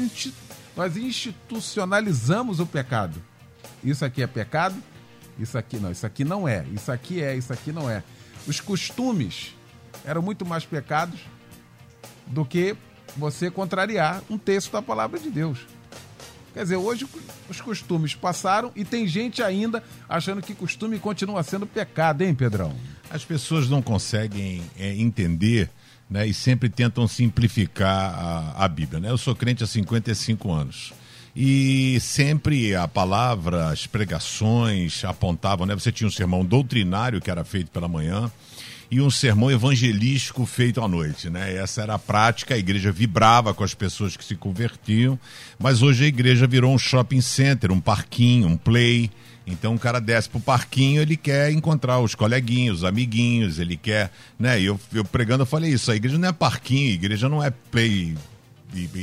nós 0.75 0.97
institucionalizamos 0.97 2.61
o 2.61 2.67
pecado. 2.67 3.23
Isso 3.83 4.03
aqui 4.03 4.23
é 4.23 4.27
pecado, 4.27 4.83
isso 5.39 5.59
aqui 5.59 5.77
não, 5.77 5.91
isso 5.91 6.07
aqui 6.07 6.25
não 6.25 6.49
é, 6.49 6.65
isso 6.73 6.91
aqui 6.91 7.23
é, 7.23 7.37
isso 7.37 7.53
aqui 7.53 7.73
não 7.73 7.91
é. 7.91 8.03
Os 8.47 8.59
costumes 8.59 9.55
eram 10.03 10.23
muito 10.23 10.47
mais 10.47 10.65
pecados 10.65 11.21
do 12.27 12.43
que 12.43 12.75
você 13.19 13.51
contrariar 13.51 14.23
um 14.31 14.39
texto 14.39 14.73
da 14.73 14.81
palavra 14.81 15.19
de 15.19 15.29
Deus. 15.29 15.67
Quer 16.55 16.63
dizer, 16.63 16.77
hoje 16.77 17.05
os 17.51 17.61
costumes 17.61 18.15
passaram 18.15 18.71
e 18.77 18.85
tem 18.85 19.09
gente 19.09 19.43
ainda 19.43 19.83
achando 20.09 20.41
que 20.41 20.55
costume 20.55 21.01
continua 21.01 21.43
sendo 21.43 21.67
pecado, 21.67 22.23
hein, 22.23 22.33
Pedrão? 22.33 22.73
As 23.11 23.25
pessoas 23.25 23.69
não 23.69 23.83
conseguem 23.83 24.63
é, 24.79 24.95
entender 24.95 25.69
né, 26.09 26.25
e 26.25 26.33
sempre 26.33 26.69
tentam 26.69 27.09
simplificar 27.09 28.15
a, 28.17 28.65
a 28.65 28.69
Bíblia. 28.69 29.01
Né? 29.01 29.11
Eu 29.11 29.19
sou 29.19 29.35
crente 29.35 29.65
há 29.65 29.67
55 29.67 30.53
anos. 30.53 30.93
E 31.35 31.99
sempre 32.01 32.77
a 32.77 32.87
palavra, 32.87 33.71
as 33.71 33.89
pregações 33.89 35.05
apontavam, 35.05 35.67
né? 35.67 35.75
Você 35.75 35.91
tinha 35.91 36.07
um 36.07 36.11
sermão 36.11 36.45
doutrinário 36.45 37.21
que 37.21 37.29
era 37.29 37.43
feito 37.43 37.73
pela 37.73 37.89
manhã, 37.89 38.31
e 38.91 39.01
um 39.01 39.11
sermão 39.11 39.51
evangelístico 39.51 40.45
feito 40.47 40.81
à 40.81 40.89
noite, 40.89 41.31
né? 41.31 41.55
Essa 41.57 41.83
era 41.83 41.95
a 41.95 41.99
prática, 41.99 42.55
a 42.55 42.59
igreja 42.59 42.93
vibrava 42.93 43.55
com 43.55 43.65
as 43.65 43.75
pessoas 43.75 44.17
que 44.17 44.25
se 44.25 44.35
convertiam, 44.35 45.19
mas 45.59 45.83
hoje 45.83 46.05
a 46.05 46.09
igreja 46.09 46.47
virou 46.47 46.73
um 46.73 46.79
shopping 46.79 47.21
center, 47.21 47.73
um 47.73 47.81
parquinho, 47.81 48.49
um 48.49 48.57
play. 48.57 49.11
Então 49.47 49.75
o 49.75 49.79
cara 49.79 50.01
desce 50.01 50.29
pro 50.29 50.41
parquinho, 50.41 51.03
ele 51.03 51.17
quer 51.17 51.51
encontrar 51.51 51.99
os 52.01 52.15
coleguinhos, 52.15 52.79
os 52.79 52.85
amiguinhos, 52.85 53.59
ele 53.59 53.77
quer, 53.77 54.11
né? 54.39 54.61
E 54.61 54.67
eu, 54.67 54.81
eu 54.93 55.05
pregando 55.05 55.43
eu 55.43 55.47
falei 55.47 55.73
isso, 55.73 55.91
a 55.91 55.97
igreja 55.97 56.19
não 56.19 56.29
é 56.29 56.33
parquinho, 56.33 56.91
a 56.91 56.95
igreja 56.95 57.29
não 57.29 57.45
é 57.45 57.51
play, 57.51 58.15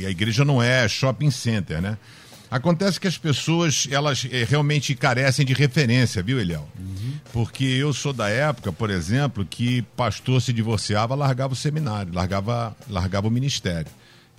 a 0.06 0.10
igreja 0.10 0.44
não 0.44 0.62
é 0.62 0.88
shopping 0.88 1.30
center, 1.30 1.80
né? 1.80 1.96
Acontece 2.52 3.00
que 3.00 3.08
as 3.08 3.16
pessoas, 3.16 3.88
elas 3.90 4.28
é, 4.30 4.44
realmente 4.44 4.94
carecem 4.94 5.42
de 5.46 5.54
referência, 5.54 6.22
viu, 6.22 6.38
Eliel? 6.38 6.68
Uhum. 6.78 7.14
Porque 7.32 7.64
eu 7.64 7.94
sou 7.94 8.12
da 8.12 8.28
época, 8.28 8.70
por 8.70 8.90
exemplo, 8.90 9.42
que 9.42 9.80
pastor 9.96 10.42
se 10.42 10.52
divorciava, 10.52 11.14
largava 11.14 11.54
o 11.54 11.56
seminário, 11.56 12.12
largava, 12.12 12.76
largava 12.90 13.26
o 13.26 13.30
ministério. 13.30 13.90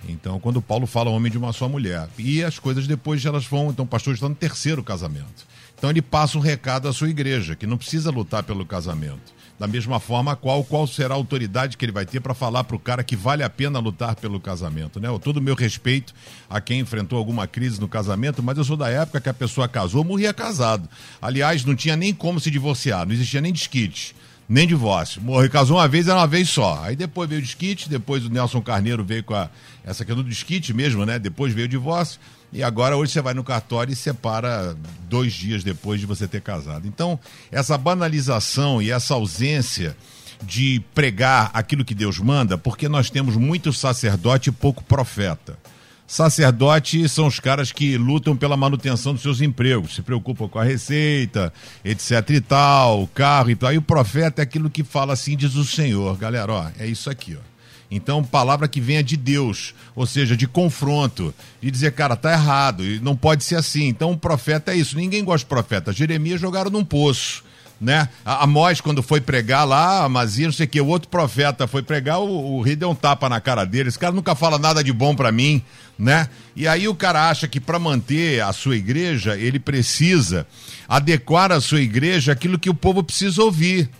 Então, 0.08 0.38
quando 0.38 0.62
Paulo 0.62 0.86
fala 0.86 1.10
homem 1.10 1.32
de 1.32 1.36
uma 1.36 1.52
só 1.52 1.68
mulher. 1.68 2.08
E 2.16 2.44
as 2.44 2.56
coisas 2.56 2.86
depois 2.86 3.24
elas 3.24 3.46
vão, 3.46 3.70
então 3.70 3.84
o 3.84 3.88
pastor 3.88 4.14
está 4.14 4.28
no 4.28 4.34
terceiro 4.36 4.84
casamento. 4.84 5.44
Então 5.76 5.90
ele 5.90 6.00
passa 6.00 6.38
um 6.38 6.40
recado 6.40 6.86
à 6.86 6.92
sua 6.92 7.10
igreja, 7.10 7.56
que 7.56 7.66
não 7.66 7.76
precisa 7.76 8.12
lutar 8.12 8.44
pelo 8.44 8.64
casamento 8.64 9.34
da 9.58 9.66
mesma 9.66 10.00
forma, 10.00 10.34
qual, 10.34 10.64
qual 10.64 10.86
será 10.86 11.14
a 11.14 11.16
autoridade 11.16 11.76
que 11.76 11.84
ele 11.84 11.92
vai 11.92 12.04
ter 12.04 12.20
para 12.20 12.34
falar 12.34 12.64
para 12.64 12.76
o 12.76 12.78
cara 12.78 13.04
que 13.04 13.14
vale 13.14 13.42
a 13.42 13.50
pena 13.50 13.78
lutar 13.78 14.16
pelo 14.16 14.40
casamento, 14.40 14.98
né? 14.98 15.08
Todo 15.22 15.36
o 15.36 15.42
meu 15.42 15.54
respeito 15.54 16.12
a 16.50 16.60
quem 16.60 16.80
enfrentou 16.80 17.18
alguma 17.18 17.46
crise 17.46 17.80
no 17.80 17.88
casamento, 17.88 18.42
mas 18.42 18.58
eu 18.58 18.64
sou 18.64 18.76
da 18.76 18.88
época 18.88 19.20
que 19.20 19.28
a 19.28 19.34
pessoa 19.34 19.68
casou, 19.68 20.02
morria 20.02 20.34
casado. 20.34 20.88
Aliás, 21.22 21.64
não 21.64 21.76
tinha 21.76 21.96
nem 21.96 22.12
como 22.12 22.40
se 22.40 22.50
divorciar, 22.50 23.06
não 23.06 23.12
existia 23.14 23.40
nem 23.40 23.52
disquite 23.52 24.14
nem 24.48 24.66
divórcio. 24.66 25.22
Morreu, 25.22 25.50
casou 25.50 25.78
uma 25.78 25.88
vez, 25.88 26.06
era 26.06 26.18
uma 26.18 26.26
vez 26.26 26.48
só. 26.48 26.82
Aí 26.82 26.94
depois 26.94 27.28
veio 27.28 27.40
o 27.40 27.42
disquite, 27.42 27.88
depois 27.88 28.24
o 28.24 28.28
Nelson 28.28 28.60
Carneiro 28.60 29.02
veio 29.04 29.24
com 29.24 29.34
a, 29.34 29.48
essa 29.82 30.04
questão 30.04 30.22
do 30.22 30.28
disquite 30.28 30.72
mesmo, 30.74 31.04
né? 31.06 31.18
Depois 31.18 31.52
veio 31.52 31.66
o 31.66 31.68
divórcio. 31.68 32.20
E 32.54 32.62
agora 32.62 32.96
hoje 32.96 33.10
você 33.10 33.20
vai 33.20 33.34
no 33.34 33.42
cartório 33.42 33.92
e 33.92 33.96
separa 33.96 34.76
dois 35.10 35.32
dias 35.32 35.64
depois 35.64 35.98
de 35.98 36.06
você 36.06 36.28
ter 36.28 36.40
casado. 36.40 36.86
Então, 36.86 37.18
essa 37.50 37.76
banalização 37.76 38.80
e 38.80 38.92
essa 38.92 39.14
ausência 39.14 39.96
de 40.40 40.80
pregar 40.94 41.50
aquilo 41.52 41.84
que 41.84 41.96
Deus 41.96 42.20
manda, 42.20 42.56
porque 42.56 42.88
nós 42.88 43.10
temos 43.10 43.36
muito 43.36 43.72
sacerdote 43.72 44.50
e 44.50 44.52
pouco 44.52 44.84
profeta. 44.84 45.58
Sacerdote 46.06 47.08
são 47.08 47.26
os 47.26 47.40
caras 47.40 47.72
que 47.72 47.96
lutam 47.96 48.36
pela 48.36 48.56
manutenção 48.56 49.14
dos 49.14 49.22
seus 49.22 49.40
empregos, 49.40 49.96
se 49.96 50.02
preocupam 50.02 50.46
com 50.46 50.58
a 50.60 50.64
receita, 50.64 51.52
etc 51.84 52.30
e 52.30 52.40
tal, 52.40 53.08
carro 53.08 53.50
e 53.50 53.56
tal. 53.56 53.72
E 53.72 53.78
o 53.78 53.82
profeta 53.82 54.42
é 54.42 54.44
aquilo 54.44 54.70
que 54.70 54.84
fala 54.84 55.14
assim, 55.14 55.36
diz 55.36 55.56
o 55.56 55.64
Senhor. 55.64 56.16
Galera, 56.16 56.52
ó, 56.52 56.70
é 56.78 56.86
isso 56.86 57.10
aqui, 57.10 57.36
ó. 57.36 57.53
Então, 57.94 58.24
palavra 58.24 58.66
que 58.66 58.80
venha 58.80 59.04
de 59.04 59.16
Deus, 59.16 59.72
ou 59.94 60.04
seja, 60.04 60.36
de 60.36 60.48
confronto, 60.48 61.32
de 61.62 61.70
dizer, 61.70 61.92
cara, 61.92 62.16
tá 62.16 62.32
errado, 62.32 62.82
não 63.00 63.14
pode 63.14 63.44
ser 63.44 63.54
assim. 63.54 63.86
Então, 63.86 64.10
o 64.10 64.18
profeta 64.18 64.72
é 64.72 64.76
isso. 64.76 64.96
Ninguém 64.96 65.22
gosta 65.22 65.44
de 65.44 65.48
profeta. 65.48 65.92
Jeremias 65.92 66.40
jogaram 66.40 66.72
num 66.72 66.84
poço. 66.84 67.44
Né? 67.80 68.08
A 68.24 68.42
Amós, 68.42 68.80
quando 68.80 69.00
foi 69.00 69.20
pregar 69.20 69.64
lá, 69.64 70.04
Amazia, 70.04 70.46
não 70.46 70.52
sei 70.52 70.66
o 70.66 70.68
que, 70.68 70.80
o 70.80 70.86
outro 70.86 71.08
profeta 71.08 71.66
foi 71.66 71.82
pregar, 71.82 72.20
o, 72.20 72.56
o 72.56 72.62
rei 72.62 72.74
deu 72.74 72.90
um 72.90 72.94
tapa 72.94 73.28
na 73.28 73.40
cara 73.40 73.64
dele. 73.64 73.88
Esse 73.88 73.98
cara 73.98 74.12
nunca 74.12 74.34
fala 74.34 74.58
nada 74.58 74.82
de 74.82 74.92
bom 74.92 75.14
para 75.14 75.30
mim, 75.30 75.62
né? 75.98 76.28
E 76.56 76.66
aí 76.66 76.88
o 76.88 76.94
cara 76.94 77.28
acha 77.28 77.46
que 77.46 77.60
para 77.60 77.78
manter 77.78 78.42
a 78.42 78.52
sua 78.52 78.76
igreja, 78.76 79.36
ele 79.36 79.58
precisa 79.58 80.46
adequar 80.88 81.52
a 81.52 81.60
sua 81.60 81.80
igreja 81.80 82.32
aquilo 82.32 82.58
que 82.58 82.70
o 82.70 82.74
povo 82.74 83.04
precisa 83.04 83.42
ouvir. 83.42 83.90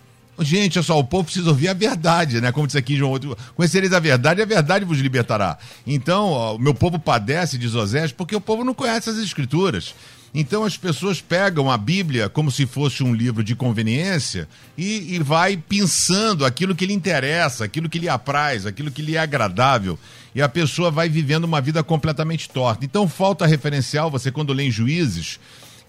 Gente, 0.41 0.79
é 0.79 0.83
só, 0.83 0.99
o 0.99 1.05
povo 1.05 1.25
precisa 1.25 1.49
ouvir 1.49 1.69
a 1.69 1.75
verdade, 1.75 2.41
né? 2.41 2.51
Como 2.51 2.67
disse 2.67 2.79
aqui 2.79 2.97
João 2.97 3.13
outro, 3.13 3.37
conhecereis 3.55 3.93
a 3.93 4.01
verdade 4.01 4.41
e 4.41 4.43
a 4.43 4.47
verdade 4.47 4.85
vos 4.85 4.99
libertará. 4.99 5.59
Então, 5.87 6.55
o 6.55 6.59
meu 6.59 6.75
povo 6.75 6.99
padece, 6.99 7.57
diz 7.57 7.75
Osés, 7.75 8.11
porque 8.11 8.35
o 8.35 8.41
povo 8.41 8.65
não 8.65 8.75
conhece 8.75 9.11
as 9.11 9.17
escrituras. 9.17 9.95
Então 10.35 10.65
as 10.65 10.77
pessoas 10.77 11.21
pegam 11.21 11.71
a 11.71 11.79
Bíblia 11.79 12.29
como 12.29 12.51
se 12.51 12.67
fosse 12.67 13.05
um 13.05 13.15
livro 13.15 13.45
de 13.45 13.55
conveniência 13.55 14.49
e, 14.77 15.15
e 15.15 15.19
vai 15.21 15.57
pensando 15.57 16.45
aquilo 16.45 16.75
que 16.75 16.85
lhe 16.85 16.93
interessa, 16.93 17.65
aquilo 17.65 17.89
que 17.89 18.01
lhe 18.01 18.09
apraz, 18.09 18.67
aquilo 18.67 18.91
que 18.91 19.01
lhe 19.01 19.15
é 19.15 19.21
agradável. 19.21 19.97
E 20.35 20.43
a 20.43 20.49
pessoa 20.49 20.91
vai 20.91 21.09
vivendo 21.09 21.45
uma 21.45 21.61
vida 21.61 21.85
completamente 21.85 22.51
torta. 22.51 22.85
Então 22.85 23.09
falta 23.09 23.47
referencial, 23.47 24.11
você 24.11 24.33
quando 24.33 24.53
lê 24.53 24.65
em 24.65 24.73
juízes, 24.73 25.39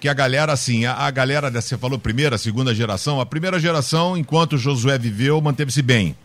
que 0.06 0.10
a 0.10 0.14
galera, 0.14 0.54
assim, 0.54 0.86
a, 0.86 0.94
a 0.94 1.10
galera, 1.10 1.50
você 1.50 1.76
falou 1.80 1.98
primeira, 1.98 2.38
segunda 2.38 2.76
geração, 2.76 3.20
a 3.20 3.26
primeira 3.26 3.60
geração, 3.60 4.16
enquanto 4.16 4.56
Josué 4.56 5.00
viveu, 5.00 5.42
manteve-se 5.42 5.82
bem. 5.82 6.16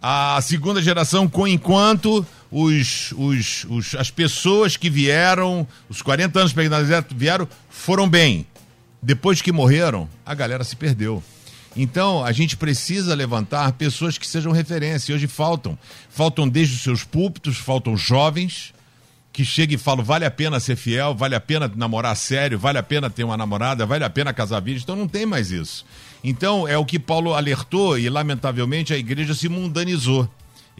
A 0.00 0.40
segunda 0.40 0.80
geração, 0.80 1.28
com 1.28 1.46
enquanto 1.46 2.26
os, 2.50 3.12
os, 3.12 3.66
os, 3.68 3.94
as 3.96 4.10
pessoas 4.10 4.78
que 4.78 4.88
vieram, 4.88 5.68
os 5.90 6.00
40 6.00 6.40
anos 6.40 6.54
para 6.54 6.64
vieram, 7.10 7.46
foram 7.68 8.08
bem. 8.08 8.46
Depois 9.02 9.42
que 9.42 9.52
morreram, 9.52 10.08
a 10.24 10.34
galera 10.34 10.64
se 10.64 10.74
perdeu. 10.74 11.22
Então, 11.76 12.24
a 12.24 12.32
gente 12.32 12.56
precisa 12.56 13.14
levantar 13.14 13.72
pessoas 13.72 14.16
que 14.16 14.26
sejam 14.26 14.52
referência. 14.52 15.14
Hoje 15.14 15.26
faltam. 15.26 15.78
Faltam 16.08 16.48
desde 16.48 16.76
os 16.76 16.80
seus 16.80 17.04
púlpitos, 17.04 17.58
faltam 17.58 17.94
jovens, 17.94 18.72
que 19.32 19.44
chega 19.44 19.74
e 19.74 19.78
fala, 19.78 20.02
vale 20.02 20.24
a 20.24 20.30
pena 20.30 20.60
ser 20.60 20.76
fiel, 20.76 21.14
vale 21.14 21.34
a 21.34 21.40
pena 21.40 21.70
namorar 21.74 22.14
sério, 22.14 22.58
vale 22.58 22.78
a 22.78 22.82
pena 22.82 23.08
ter 23.08 23.24
uma 23.24 23.36
namorada, 23.36 23.86
vale 23.86 24.04
a 24.04 24.10
pena 24.10 24.32
casar 24.32 24.60
virgem. 24.60 24.82
Então 24.82 24.94
não 24.94 25.08
tem 25.08 25.24
mais 25.24 25.50
isso. 25.50 25.86
Então 26.22 26.68
é 26.68 26.76
o 26.76 26.84
que 26.84 26.98
Paulo 26.98 27.34
alertou 27.34 27.98
e, 27.98 28.08
lamentavelmente, 28.10 28.92
a 28.92 28.98
igreja 28.98 29.34
se 29.34 29.48
mundanizou. 29.48 30.28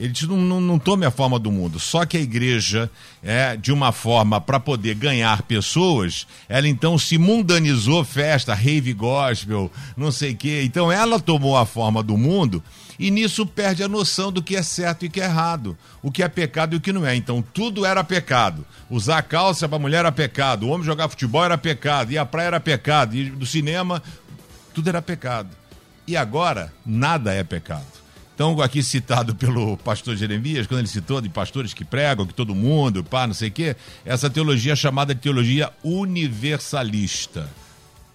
Ele 0.03 0.12
disse: 0.12 0.26
não, 0.26 0.36
não, 0.36 0.61
não 0.61 0.78
tome 0.80 1.07
a 1.07 1.12
forma 1.12 1.38
do 1.38 1.53
mundo. 1.53 1.78
Só 1.78 2.05
que 2.05 2.16
a 2.16 2.20
igreja, 2.20 2.90
é, 3.22 3.57
de 3.57 3.70
uma 3.72 3.92
forma 3.92 4.40
para 4.40 4.59
poder 4.59 4.96
ganhar 4.96 5.42
pessoas, 5.42 6.26
ela 6.48 6.66
então 6.66 6.98
se 6.98 7.16
mundanizou, 7.16 8.03
festa, 8.03 8.53
rave 8.53 8.92
gospel, 8.92 9.70
não 9.96 10.11
sei 10.11 10.32
o 10.32 10.36
quê. 10.36 10.62
Então 10.64 10.90
ela 10.90 11.20
tomou 11.20 11.57
a 11.57 11.64
forma 11.64 12.03
do 12.03 12.18
mundo 12.18 12.61
e 12.98 13.12
nisso 13.12 13.46
perde 13.46 13.84
a 13.84 13.88
noção 13.88 14.32
do 14.32 14.42
que 14.42 14.57
é 14.57 14.62
certo 14.64 15.05
e 15.05 15.09
que 15.09 15.20
é 15.20 15.24
errado, 15.24 15.78
o 16.03 16.11
que 16.11 16.24
é 16.24 16.28
pecado 16.28 16.74
e 16.74 16.78
o 16.78 16.80
que 16.80 16.92
não 16.92 17.07
é. 17.07 17.14
Então 17.14 17.40
tudo 17.40 17.86
era 17.86 18.03
pecado. 18.03 18.66
Usar 18.90 19.22
calça 19.22 19.68
para 19.68 19.78
mulher 19.78 19.98
era 19.98 20.11
pecado, 20.11 20.66
o 20.66 20.70
homem 20.70 20.84
jogar 20.84 21.09
futebol 21.09 21.44
era 21.44 21.57
pecado, 21.57 22.11
e 22.11 22.18
a 22.18 22.26
praia 22.26 22.48
era 22.48 22.61
pecado, 22.61 23.14
e 23.14 23.30
do 23.30 23.46
cinema, 23.46 24.03
tudo 24.74 24.88
era 24.88 25.00
pecado. 25.00 25.50
E 26.09 26.16
agora, 26.16 26.72
nada 26.84 27.32
é 27.32 27.44
pecado. 27.44 28.01
Então, 28.35 28.61
aqui 28.62 28.83
citado 28.83 29.35
pelo 29.35 29.76
pastor 29.76 30.16
Jeremias, 30.16 30.66
quando 30.66 30.80
ele 30.80 30.89
citou 30.89 31.20
de 31.20 31.28
pastores 31.28 31.74
que 31.74 31.85
pregam, 31.85 32.26
que 32.26 32.35
todo 32.35 32.55
mundo, 32.55 33.05
pá, 33.05 33.26
não 33.26 33.35
sei 33.35 33.49
o 33.49 33.53
quê, 33.53 33.76
essa 34.05 34.30
teologia 34.30 34.72
é 34.72 34.76
chamada 34.76 35.14
de 35.14 35.20
teologia 35.20 35.70
universalista. 35.85 37.49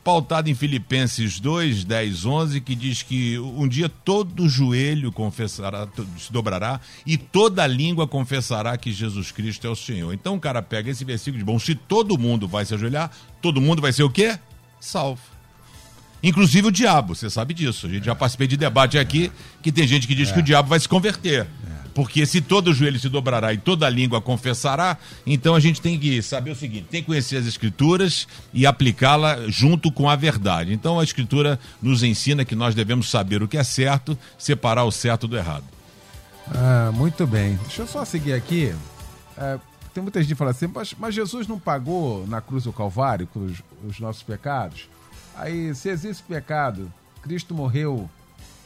Pautada 0.03 0.49
em 0.49 0.55
Filipenses 0.55 1.39
2, 1.39 1.83
10, 1.83 2.25
11, 2.25 2.61
que 2.61 2.73
diz 2.73 3.03
que 3.03 3.37
um 3.37 3.67
dia 3.67 3.89
todo 3.89 4.47
joelho 4.47 5.11
confessará, 5.11 5.85
se 6.17 6.31
dobrará 6.31 6.79
e 7.05 7.17
toda 7.17 7.67
língua 7.67 8.07
confessará 8.07 8.77
que 8.77 8.93
Jesus 8.93 9.31
Cristo 9.31 9.67
é 9.67 9.69
o 9.69 9.75
Senhor. 9.75 10.13
Então 10.13 10.35
o 10.35 10.39
cara 10.39 10.61
pega 10.61 10.89
esse 10.89 11.03
versículo 11.03 11.39
de 11.39 11.43
bom, 11.43 11.59
se 11.59 11.75
todo 11.75 12.17
mundo 12.17 12.47
vai 12.47 12.63
se 12.63 12.73
ajoelhar, 12.73 13.11
todo 13.41 13.59
mundo 13.59 13.81
vai 13.81 13.91
ser 13.91 14.03
o 14.03 14.09
quê? 14.09 14.39
Salvo. 14.79 15.36
Inclusive 16.21 16.67
o 16.67 16.71
diabo, 16.71 17.15
você 17.15 17.29
sabe 17.29 17.53
disso. 17.53 17.87
A 17.87 17.89
gente 17.89 18.05
já 18.05 18.15
participei 18.15 18.47
de 18.47 18.57
debate 18.57 18.97
aqui 18.97 19.31
que 19.61 19.71
tem 19.71 19.87
gente 19.87 20.07
que 20.07 20.15
diz 20.15 20.29
é. 20.29 20.33
que 20.33 20.39
o 20.39 20.43
diabo 20.43 20.69
vai 20.69 20.79
se 20.79 20.87
converter. 20.87 21.41
É. 21.41 21.77
Porque 21.93 22.25
se 22.27 22.41
todo 22.41 22.73
joelho 22.73 22.99
se 22.99 23.09
dobrará 23.09 23.53
e 23.53 23.57
toda 23.57 23.89
língua 23.89 24.21
confessará, 24.21 24.97
então 25.25 25.55
a 25.55 25.59
gente 25.59 25.81
tem 25.81 25.97
que 25.97 26.21
saber 26.21 26.51
o 26.51 26.55
seguinte: 26.55 26.87
tem 26.91 27.01
que 27.01 27.07
conhecer 27.07 27.37
as 27.37 27.47
escrituras 27.47 28.27
e 28.53 28.67
aplicá-la 28.67 29.47
junto 29.47 29.91
com 29.91 30.07
a 30.07 30.15
verdade. 30.15 30.73
Então 30.73 30.99
a 30.99 31.03
escritura 31.03 31.59
nos 31.81 32.03
ensina 32.03 32.45
que 32.45 32.55
nós 32.55 32.75
devemos 32.75 33.09
saber 33.09 33.41
o 33.41 33.47
que 33.47 33.57
é 33.57 33.63
certo, 33.63 34.17
separar 34.37 34.83
o 34.83 34.91
certo 34.91 35.27
do 35.27 35.35
errado. 35.35 35.63
Ah, 36.53 36.91
muito 36.93 37.25
bem. 37.25 37.55
Deixa 37.63 37.81
eu 37.81 37.87
só 37.87 38.05
seguir 38.05 38.33
aqui. 38.33 38.73
É, 39.35 39.57
tem 39.91 40.03
muita 40.03 40.21
gente 40.21 40.29
que 40.29 40.35
fala 40.35 40.51
assim, 40.51 40.67
mas, 40.67 40.93
mas, 40.97 41.15
Jesus 41.15 41.47
não 41.47 41.59
pagou 41.59 42.27
na 42.27 42.41
cruz 42.41 42.65
do 42.65 42.73
Calvário 42.73 43.27
os, 43.33 43.63
os 43.87 43.99
nossos 43.99 44.21
pecados? 44.21 44.87
Aí, 45.37 45.73
se 45.75 45.89
existe 45.89 46.23
pecado, 46.23 46.91
Cristo 47.21 47.53
morreu 47.53 48.09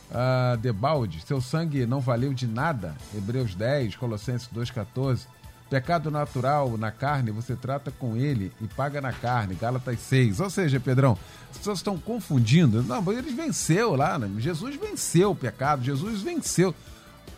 uh, 0.09 0.57
de 0.57 0.72
balde, 0.72 1.22
seu 1.28 1.41
sangue 1.41 1.86
não 1.86 1.99
valeu 1.99 2.34
de 2.34 2.47
nada. 2.47 2.95
Hebreus 3.13 3.53
10, 3.55 3.97
Colossenses 3.97 4.47
2,14. 4.55 5.28
Pecado 5.69 6.09
natural 6.09 6.78
na 6.78 6.91
carne, 6.91 7.32
você 7.32 7.55
trata 7.55 7.91
com 7.91 8.17
ele 8.17 8.51
e 8.61 8.67
paga 8.67 9.01
na 9.01 9.11
carne. 9.11 9.55
Gálatas 9.55 9.99
6. 9.99 10.39
Ou 10.39 10.49
seja, 10.49 10.80
Pedrão, 10.80 11.17
as 11.49 11.57
pessoas 11.57 11.80
estão 11.80 11.97
confundindo. 11.97 12.84
Não, 12.84 13.11
ele 13.11 13.32
venceu 13.32 13.95
lá, 13.95 14.17
né? 14.17 14.30
Jesus 14.38 14.76
venceu 14.76 15.32
o 15.32 15.36
pecado, 15.36 15.84
Jesus 15.84 16.22
venceu. 16.22 16.76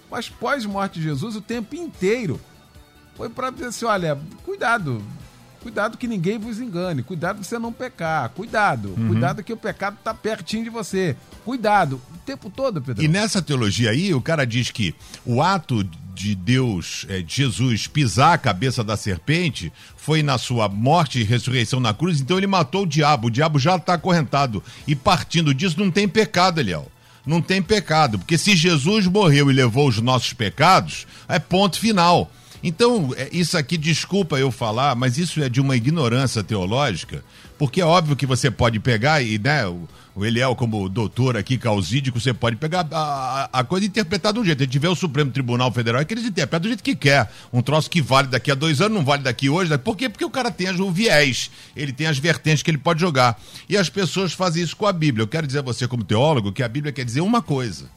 Mas 0.10 0.30
pós-morte 0.30 1.00
de 1.00 1.04
Jesus, 1.06 1.36
o 1.36 1.42
tempo 1.42 1.76
inteiro 1.76 2.40
foi 3.16 3.30
para 3.30 3.50
dizer 3.52 3.66
assim: 3.66 3.86
olha, 3.86 4.20
cuidado, 4.44 5.04
Cuidado 5.64 5.98
que 5.98 6.08
ninguém 6.10 6.38
vos 6.38 6.60
engane. 6.60 7.02
Cuidado 7.02 7.40
que 7.40 7.48
você 7.48 7.58
não 7.58 7.72
pecar. 7.72 8.30
Cuidado. 8.32 8.94
Uhum. 8.98 9.08
Cuidado 9.08 9.42
que 9.42 9.54
o 9.54 9.58
pecado 9.58 9.96
está 9.98 10.14
pertinho 10.14 10.66
de 10.66 10.70
você. 10.70 11.16
Cuidado. 11.46 12.02
O 12.14 12.18
tempo 12.26 12.50
todo, 12.50 12.82
Pedro. 12.82 13.02
E 13.02 13.08
nessa 13.08 13.42
teologia 13.42 13.92
aí, 13.92 14.14
o 14.14 14.22
cara 14.22 14.46
diz 14.46 14.70
que 14.70 14.94
o 15.26 15.42
ato 15.42 15.82
de 16.14 16.36
Deus, 16.36 17.06
é, 17.08 17.22
de 17.22 17.34
Jesus, 17.34 17.88
pisar 17.88 18.34
a 18.34 18.38
cabeça 18.38 18.84
da 18.84 18.98
serpente 18.98 19.72
foi 19.96 20.22
na 20.22 20.38
sua 20.38 20.68
morte 20.68 21.22
e 21.22 21.24
ressurreição 21.24 21.80
na 21.80 21.94
cruz, 21.94 22.20
então 22.20 22.38
ele 22.38 22.46
matou 22.46 22.84
o 22.84 22.88
diabo. 22.88 23.28
O 23.28 23.32
diabo 23.32 23.58
já 23.58 23.78
está 23.78 23.94
acorrentado. 23.94 24.62
E 24.86 24.94
partindo 24.98 25.54
disso, 25.54 25.80
não 25.80 25.90
tem 25.90 26.10
pecado, 26.10 26.60
Eliel. 26.60 26.92
Não 27.26 27.42
tem 27.42 27.62
pecado. 27.62 28.20
Porque 28.20 28.38
se 28.38 28.54
Jesus 28.54 29.08
morreu 29.08 29.50
e 29.50 29.54
levou 29.54 29.88
os 29.88 30.02
nossos 30.02 30.34
pecados, 30.34 31.08
é 31.30 31.40
ponto 31.40 31.80
final. 31.80 32.30
Então, 32.64 33.14
é, 33.18 33.28
isso 33.32 33.58
aqui, 33.58 33.78
desculpa 33.78 34.40
eu 34.40 34.50
falar, 34.50 34.96
mas 34.96 35.18
isso 35.18 35.44
é 35.44 35.50
de 35.50 35.60
uma 35.60 35.76
ignorância 35.76 36.42
teológica, 36.42 37.24
porque 37.58 37.82
é 37.82 37.86
óbvio 37.86 38.16
que 38.16 38.26
você 38.26 38.50
pode 38.50 38.80
pegar 38.80 39.22
e, 39.22 39.38
né, 39.38 39.68
o, 40.16 40.26
Eliel, 40.26 40.56
como 40.56 40.88
doutor 40.88 41.36
aqui, 41.36 41.58
causídico, 41.58 42.20
você 42.20 42.34
pode 42.34 42.56
pegar 42.56 42.88
a, 42.92 43.50
a, 43.52 43.60
a 43.60 43.64
coisa 43.64 43.86
e 43.86 43.90
interpretar 43.90 44.32
de 44.32 44.40
um 44.40 44.46
jeito. 44.46 44.62
A 44.62 44.66
gente 44.66 44.80
vê 44.80 44.88
o 44.88 44.96
Supremo 44.96 45.32
Tribunal 45.32 45.72
Federal 45.72 46.02
é 46.02 46.06
que 46.06 46.14
eles 46.14 46.24
interpretam 46.24 46.62
do 46.62 46.68
jeito 46.70 46.84
que 46.84 46.96
quer. 46.96 47.30
Um 47.52 47.62
troço 47.62 47.90
que 47.90 48.02
vale 48.02 48.28
daqui 48.28 48.52
a 48.52 48.56
dois 48.56 48.80
anos, 48.80 48.98
não 48.98 49.04
vale 49.04 49.24
daqui 49.24 49.50
hoje. 49.50 49.76
Por 49.80 49.98
quê? 49.98 50.08
Porque 50.08 50.24
o 50.24 50.30
cara 50.30 50.52
tem 50.52 50.70
o 50.70 50.92
viés, 50.92 51.52
ele 51.76 51.92
tem 51.92 52.08
as 52.08 52.18
vertentes 52.18 52.64
que 52.64 52.72
ele 52.72 52.78
pode 52.78 53.02
jogar. 53.02 53.42
E 53.68 53.76
as 53.76 53.90
pessoas 53.90 54.34
fazem 54.34 54.64
isso 54.64 54.76
com 54.76 54.86
a 54.86 54.94
Bíblia. 54.94 55.24
Eu 55.24 55.28
quero 55.28 55.48
dizer 55.48 55.60
a 55.60 55.64
você, 55.64 55.88
como 55.88 56.04
teólogo, 56.04 56.52
que 56.52 56.64
a 56.64 56.68
Bíblia 56.68 56.94
quer 56.94 57.04
dizer 57.04 57.22
uma 57.22 57.42
coisa. 57.42 57.90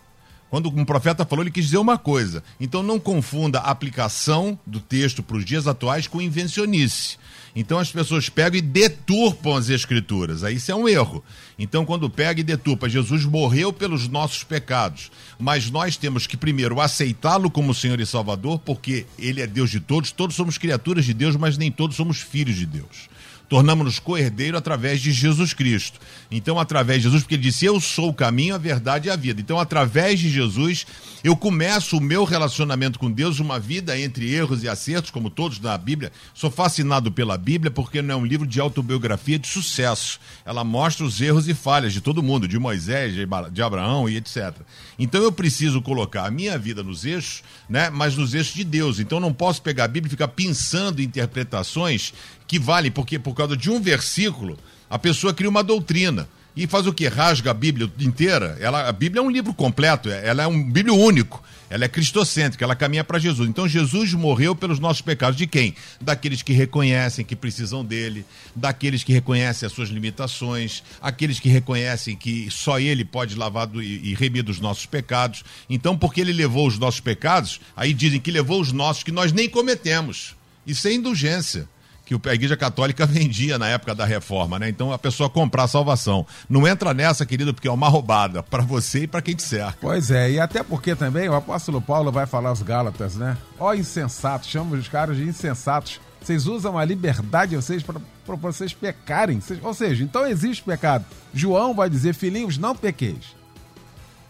Quando 0.49 0.69
um 0.69 0.85
profeta 0.85 1.25
falou, 1.25 1.43
ele 1.43 1.51
quis 1.51 1.67
dizer 1.67 1.79
uma 1.79 1.99
coisa. 1.99 2.43
Então 2.61 2.83
não 2.83 2.99
confunda 2.99 3.59
a 3.59 3.71
aplicação 3.71 4.59
do 4.67 4.81
texto 4.81 5.23
para 5.23 5.37
os 5.37 5.45
dias 5.45 5.67
atuais 5.67 6.07
com 6.07 6.23
invencionice. 6.23 7.19
Então 7.55 7.79
as 7.79 7.91
pessoas 7.91 8.29
pegam 8.29 8.59
e 8.59 8.63
deturpam 8.63 9.57
as 9.57 9.71
escrituras. 9.71 10.45
Aí 10.45 10.57
isso 10.57 10.71
é 10.71 10.75
um 10.75 10.89
erro. 10.89 11.25
Então 11.59 11.85
quando 11.85 12.09
pega 12.09 12.41
e 12.41 12.45
deturpa, 12.45 12.89
Jesus 12.89 13.25
morreu 13.25 13.73
pelos 13.73 14.07
nossos 14.09 14.45
pecados. 14.45 15.11
Mas 15.39 15.71
nós 15.71 15.97
temos 15.97 16.27
que 16.27 16.37
primeiro 16.37 16.81
aceitá-lo 16.81 17.51
como 17.51 17.75
Senhor 17.75 17.99
e 17.99 18.07
Salvador, 18.07 18.59
porque 18.59 19.07
ele 19.19 19.41
é 19.41 19.47
Deus 19.47 19.71
de 19.71 19.81
todos, 19.81 20.13
todos 20.13 20.37
somos 20.37 20.59
criaturas 20.59 21.05
de 21.05 21.15
Deus, 21.15 21.35
mas 21.35 21.59
nem 21.59 21.73
todos 21.73 21.97
somos 21.97 22.21
filhos 22.21 22.57
de 22.57 22.67
Deus 22.67 23.16
tornamos-nos 23.49 23.99
co-herdeiro 23.99 24.57
através 24.57 25.01
de 25.01 25.13
Jesus 25.13 25.53
Cristo. 25.53 26.01
Então, 26.31 26.59
através 26.59 26.99
de 26.99 27.05
Jesus, 27.05 27.23
porque 27.23 27.35
ele 27.35 27.43
disse: 27.43 27.65
Eu 27.65 27.81
sou 27.81 28.09
o 28.09 28.15
caminho, 28.15 28.55
a 28.55 28.59
verdade 28.59 29.09
e 29.09 29.11
a 29.11 29.17
vida. 29.17 29.41
Então, 29.41 29.59
através 29.59 30.19
de 30.19 30.29
Jesus, 30.29 30.87
eu 31.23 31.37
começo 31.37 31.97
o 31.97 32.01
meu 32.01 32.25
relacionamento 32.25 32.99
com 32.99 33.11
Deus, 33.11 33.39
uma 33.39 33.59
vida 33.59 33.99
entre 33.99 34.33
erros 34.33 34.63
e 34.63 34.69
acertos, 34.69 35.11
como 35.11 35.31
todos 35.31 35.61
na 35.61 35.77
Bíblia. 35.77 36.13
Sou 36.35 36.51
fascinado 36.51 37.11
pela 37.11 37.39
Bíblia 37.39 37.71
porque 37.71 38.03
não 38.03 38.15
é 38.15 38.17
um 38.17 38.27
livro 38.27 38.47
de 38.47 38.61
autobiografia 38.61 39.39
de 39.39 39.49
sucesso. 39.49 40.21
Ela 40.45 40.65
mostra 40.65 41.05
os 41.05 41.21
erros 41.21 41.49
e 41.49 41.55
falhas 41.55 41.93
de 41.93 42.01
todo 42.01 42.23
mundo, 42.23 42.47
de 42.49 42.59
Moisés, 42.59 43.15
de 43.53 43.63
Abraão 43.63 44.09
e 44.09 44.17
etc. 44.17 44.55
Então, 44.99 45.23
eu 45.23 45.31
preciso 45.31 45.83
colocar 45.83 46.27
a 46.27 46.31
minha 46.31 46.59
vida 46.59 46.83
nos 46.83 47.05
eixos, 47.05 47.43
né, 47.69 47.91
mas 47.91 48.17
nos 48.17 48.35
eixos 48.35 48.55
de 48.55 48.65
Deus. 48.65 48.99
Então, 48.99 49.21
não 49.21 49.33
posso 49.33 49.61
pegar 49.61 49.85
a 49.85 49.89
Bíblia 49.89 50.09
e 50.09 50.11
ficar 50.11 50.29
pensando 50.29 51.03
interpretações 51.03 52.15
que 52.47 52.59
valem, 52.59 52.91
porque 52.91 53.19
por 53.19 53.35
causa 53.35 53.57
de 53.57 53.71
um 53.71 53.81
versículo, 53.81 54.59
a 54.89 54.99
pessoa 54.99 55.35
cria 55.35 55.51
uma 55.51 55.63
doutrina. 55.63 56.29
E 56.57 56.67
faz 56.67 56.87
o 56.87 56.93
que? 56.93 57.07
Rasga 57.07 57.51
a 57.51 57.55
Bíblia 57.55 57.91
inteira. 58.01 58.57
Ela, 58.59 58.89
a 58.89 58.93
Bíblia 58.93 59.21
é 59.21 59.23
um 59.23 59.31
livro 59.31 59.53
completo, 59.53 60.09
ela 60.09 60.43
é 60.43 60.47
um 60.47 60.71
Bíblia 60.71 60.95
único. 60.95 61.45
Ela 61.69 61.85
é 61.85 61.89
cristocêntrica, 61.89 62.65
ela 62.65 62.77
caminha 62.77 63.03
para 63.03 63.19
Jesus. 63.19 63.49
Então 63.49 63.69
Jesus 63.69 64.15
morreu 64.15 64.55
pelos 64.55 64.79
nossos 64.79 65.03
pecados. 65.03 65.37
De 65.37 65.47
quem? 65.47 65.75
Daqueles 66.01 66.41
que 66.41 66.53
reconhecem 66.53 67.25
que 67.25 67.35
precisam 67.35 67.85
dele, 67.85 68.25
daqueles 68.55 69.03
que 69.03 69.13
reconhecem 69.13 69.67
as 69.67 69.73
suas 69.73 69.89
limitações, 69.89 70.83
aqueles 71.03 71.41
que 71.41 71.49
reconhecem 71.49 72.17
que 72.17 72.49
só 72.51 72.79
ele 72.79 73.05
pode 73.05 73.35
lavar 73.35 73.67
do, 73.67 73.83
e, 73.83 74.11
e 74.11 74.15
remir 74.15 74.45
dos 74.45 74.61
nossos 74.61 74.87
pecados. 74.87 75.45
Então, 75.69 75.99
porque 75.99 76.21
ele 76.21 76.33
levou 76.33 76.69
os 76.69 76.79
nossos 76.79 77.01
pecados, 77.01 77.61
aí 77.77 77.93
dizem 77.93 78.21
que 78.21 78.31
levou 78.31 78.61
os 78.61 78.73
nossos 78.73 79.03
que 79.03 79.13
nós 79.13 79.33
nem 79.33 79.49
cometemos. 79.49 80.37
Isso 80.65 80.87
é 80.87 80.93
indulgência 80.93 81.69
que 82.07 82.29
a 82.29 82.35
Igreja 82.35 82.57
Católica 82.57 83.05
vendia 83.05 83.59
na 83.59 83.69
época 83.69 83.95
da 83.95 84.05
reforma, 84.05 84.59
né? 84.59 84.69
Então 84.69 84.93
a 84.93 84.99
pessoa 84.99 85.29
comprar 85.29 85.65
a 85.65 85.69
salvação. 85.69 86.25
Não 86.49 86.67
entra 86.67 86.95
nessa, 86.95 87.27
querido, 87.27 87.53
porque 87.53 87.67
é 87.67 87.73
uma 87.73 87.89
roubada 87.89 88.43
para 88.45 88.63
você 88.63 89.01
e 89.01 89.07
para 89.07 89.21
quem 89.21 89.35
te 89.35 89.43
cerca. 89.43 89.79
Pois 89.81 90.11
é, 90.11 90.31
e 90.31 90.41
até 90.41 90.63
porque 90.63 90.95
também 90.95 91.29
o 91.29 91.35
apóstolo 91.35 91.83
Paulo 91.83 92.13
vai 92.13 92.25
falar 92.25 92.51
aos 92.51 92.63
Gálatas, 92.63 93.17
né? 93.17 93.37
Ó, 93.59 93.75
insensatos, 93.75 94.49
chama 94.49 94.77
os 94.77 94.89
caras 94.89 95.17
de 95.17 95.25
insensatos. 95.25 96.01
Vocês 96.23 96.47
usam 96.47 96.79
a 96.79 96.85
liberdade 96.85 97.51
de 97.51 97.57
vocês 97.57 97.83
para 97.83 98.37
vocês 98.37 98.73
pecarem. 98.73 99.41
Ou 99.63 99.75
seja, 99.75 100.03
então 100.03 100.27
existe 100.27 100.63
pecado. 100.63 101.05
João 101.35 101.75
vai 101.75 101.91
dizer, 101.91 102.15
filhinhos, 102.15 102.57
não 102.57 102.75
pequeis. 102.75 103.37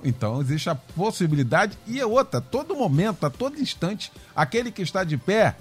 Então 0.04 0.40
existe 0.40 0.68
a 0.68 0.74
possibilidade 0.74 1.76
e 1.86 1.98
é 1.98 2.06
outra, 2.06 2.40
todo 2.40 2.76
momento, 2.76 3.24
a 3.24 3.30
todo 3.30 3.60
instante, 3.60 4.12
aquele 4.34 4.70
que 4.70 4.82
está 4.82 5.04
de 5.04 5.16
pé 5.16 5.56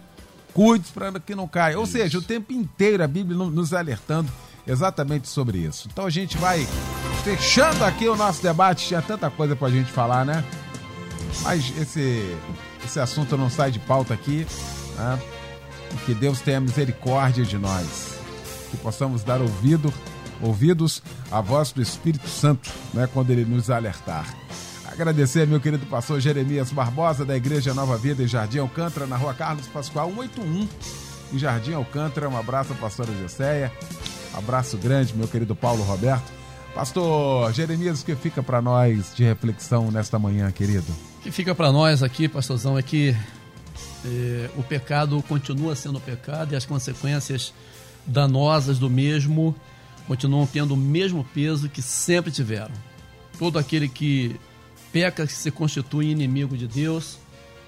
cuide 0.55 0.85
para 0.93 1.19
que 1.19 1.35
não 1.35 1.47
caia. 1.47 1.77
Ou 1.77 1.85
seja, 1.85 2.17
o 2.17 2.21
tempo 2.21 2.53
inteiro 2.53 3.03
a 3.03 3.07
Bíblia 3.07 3.37
nos 3.37 3.73
alertando 3.73 4.31
exatamente 4.65 5.27
sobre 5.27 5.59
isso. 5.59 5.89
Então 5.91 6.05
a 6.05 6.09
gente 6.09 6.37
vai 6.37 6.65
fechando 7.23 7.83
aqui 7.83 8.07
o 8.07 8.15
nosso 8.15 8.41
debate. 8.41 8.87
Tinha 8.87 9.01
tanta 9.01 9.29
coisa 9.29 9.53
para 9.55 9.67
a 9.67 9.71
gente 9.71 9.91
falar, 9.91 10.25
né? 10.25 10.43
Mas 11.43 11.77
esse, 11.77 12.35
esse 12.83 12.99
assunto 12.99 13.37
não 13.37 13.49
sai 13.49 13.69
de 13.69 13.79
pauta 13.79 14.13
aqui. 14.13 14.47
Né? 14.97 15.19
Que 16.05 16.13
Deus 16.13 16.39
tenha 16.39 16.61
misericórdia 16.61 17.43
de 17.43 17.57
nós. 17.57 18.15
Que 18.71 18.77
possamos 18.77 19.23
dar 19.23 19.41
ouvido, 19.41 19.93
ouvidos 20.41 21.03
à 21.29 21.41
voz 21.41 21.73
do 21.73 21.81
Espírito 21.81 22.29
Santo, 22.29 22.71
né? 22.93 23.09
quando 23.13 23.29
ele 23.29 23.43
nos 23.43 23.69
alertar. 23.69 24.33
Agradecer 24.95 25.45
meu 25.45 25.59
querido 25.59 25.85
pastor 25.87 26.21
Jeremias 26.21 26.71
Barbosa, 26.71 27.25
da 27.25 27.35
Igreja 27.35 27.73
Nova 27.73 27.97
Vida 27.97 28.23
em 28.23 28.27
Jardim 28.29 28.59
Alcântara, 28.59 29.05
na 29.05 29.17
rua 29.17 29.33
Carlos 29.33 29.67
Pascoal 29.67 30.07
181, 30.07 30.69
em 31.33 31.37
Jardim 31.37 31.73
Alcântara. 31.73 32.29
Um 32.29 32.37
abraço 32.37 32.71
à 32.71 32.77
pastora 32.77 33.11
Gesseia. 33.21 33.73
Abraço 34.33 34.77
grande, 34.77 35.13
meu 35.13 35.27
querido 35.27 35.53
Paulo 35.53 35.83
Roberto. 35.83 36.31
Pastor 36.73 37.51
Jeremias, 37.51 38.01
o 38.01 38.05
que 38.05 38.15
fica 38.15 38.41
para 38.41 38.61
nós 38.61 39.13
de 39.13 39.25
reflexão 39.25 39.91
nesta 39.91 40.17
manhã, 40.17 40.49
querido? 40.49 40.89
O 41.19 41.23
que 41.23 41.31
fica 41.31 41.53
para 41.53 41.73
nós 41.73 42.01
aqui, 42.01 42.29
pastorzão, 42.29 42.77
é 42.77 42.81
que 42.81 43.13
é, 44.05 44.49
o 44.55 44.63
pecado 44.63 45.21
continua 45.27 45.75
sendo 45.75 45.99
pecado 45.99 46.53
e 46.53 46.55
as 46.55 46.65
consequências 46.65 47.53
danosas 48.07 48.79
do 48.79 48.89
mesmo 48.89 49.53
continuam 50.07 50.47
tendo 50.47 50.73
o 50.73 50.77
mesmo 50.77 51.25
peso 51.33 51.67
que 51.67 51.81
sempre 51.81 52.31
tiveram. 52.31 52.71
Todo 53.37 53.59
aquele 53.59 53.89
que 53.89 54.39
peca 54.95 55.27
se 55.27 55.51
constitui 55.51 56.05
inimigo 56.05 56.55
de 56.55 56.69
Deus, 56.69 57.17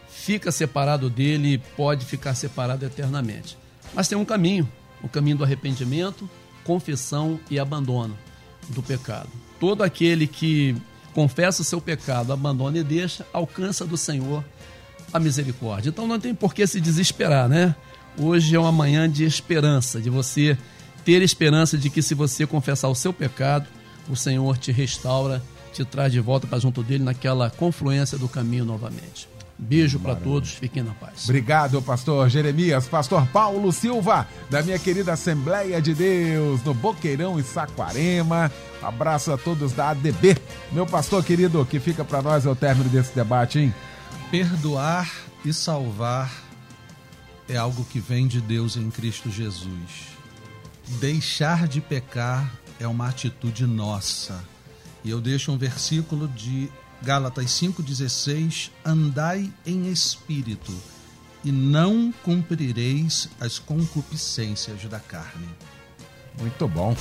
fica 0.07 0.49
separado 0.49 1.09
dele 1.09 1.55
e 1.55 1.57
pode 1.57 2.05
ficar 2.05 2.34
separado 2.34 2.86
eternamente. 2.86 3.57
Mas 3.93 4.07
tem 4.07 4.17
um 4.17 4.23
caminho, 4.23 4.65
o 5.03 5.09
caminho 5.09 5.36
do 5.36 5.43
arrependimento, 5.43 6.30
confissão 6.63 7.38
e 7.51 7.59
abandono 7.59 8.17
do 8.69 8.82
pecado. 8.82 9.28
Todo 9.59 9.84
aquele 9.84 10.25
que 10.25 10.73
confessa 11.13 11.63
o 11.63 11.65
seu 11.65 11.82
pecado, 11.82 12.32
abandona 12.32 12.78
e 12.78 12.84
deixa, 12.84 13.28
alcança 13.34 13.86
do 13.86 13.97
Senhor 13.97 14.41
a 15.11 15.19
misericórdia. 15.19 15.89
Então 15.89 16.07
não 16.07 16.21
tem 16.21 16.34
por 16.34 16.53
que 16.53 16.65
se 16.65 16.80
desesperar, 16.80 17.49
né? 17.49 17.75
Hoje 18.17 18.55
é 18.55 18.59
uma 18.59 18.71
manhã 18.71 19.09
de 19.09 19.25
esperança, 19.25 19.99
de 19.99 20.09
você 20.09 20.57
ter 21.03 21.21
esperança 21.21 21.78
de 21.78 21.89
que 21.89 22.01
se 22.01 22.15
você 22.15 22.47
confessar 22.47 22.88
o 22.88 22.95
seu 22.95 23.11
pecado, 23.11 23.67
o 24.09 24.15
Senhor 24.15 24.57
te 24.57 24.71
restaura 24.71 25.43
te 25.78 25.86
traz 25.86 26.11
de 26.11 26.19
volta 26.19 26.47
para 26.47 26.57
junto 26.59 26.82
dele 26.82 27.03
naquela 27.03 27.51
confluência 27.51 28.17
do 28.17 28.28
caminho 28.28 28.65
novamente. 28.65 29.30
Beijo 29.59 29.99
para 29.99 30.15
todos, 30.15 30.51
fiquem 30.51 30.84
na 30.84 30.93
paz. 30.93 31.23
Obrigado, 31.23 31.82
pastor 31.82 32.30
Jeremias, 32.30 32.88
pastor 32.88 33.25
Paulo 33.28 33.71
Silva, 33.71 34.28
da 34.49 34.61
minha 34.61 34.78
querida 34.78 35.13
Assembleia 35.13 35.82
de 35.82 35.93
Deus, 35.95 36.63
no 36.63 36.73
Boqueirão 36.73 37.39
e 37.39 37.43
Saquarema. 37.43 38.51
Abraço 38.82 39.32
a 39.32 39.38
todos 39.38 39.71
da 39.71 39.89
ADB. 39.89 40.38
Meu 40.71 40.86
pastor 40.86 41.23
querido, 41.23 41.65
que 41.65 41.80
fica 41.80 42.03
para 42.05 42.21
nós 42.21 42.45
ao 42.45 42.55
término 42.55 42.89
desse 42.89 43.15
debate, 43.15 43.59
hein? 43.59 43.73
Perdoar 44.30 45.11
e 45.43 45.51
salvar 45.51 46.32
é 47.49 47.55
algo 47.55 47.84
que 47.86 47.99
vem 47.99 48.28
de 48.28 48.41
Deus 48.41 48.78
em 48.78 48.89
Cristo 48.91 49.30
Jesus. 49.32 50.17
Deixar 50.99 51.67
de 51.67 51.82
pecar 51.82 52.51
é 52.80 52.88
uma 52.88 53.09
atitude 53.09 53.65
nossa 53.65 54.39
e 55.04 55.10
eu 55.10 55.22
deixo 55.22 55.52
um 55.52 55.58
versículo 55.58 56.28
de 56.28 56.70
Gálatas 57.02 57.45
5,16: 57.45 58.72
Andai 58.86 59.52
em 59.66 59.91
espírito, 59.91 60.74
e 61.43 61.52
não 61.52 62.14
cumprireis 62.24 63.30
as 63.39 63.60
concupiscências 63.60 64.84
da 64.86 65.00
carne. 65.00 65.48
Muito 66.39 66.68
bom. 66.68 66.95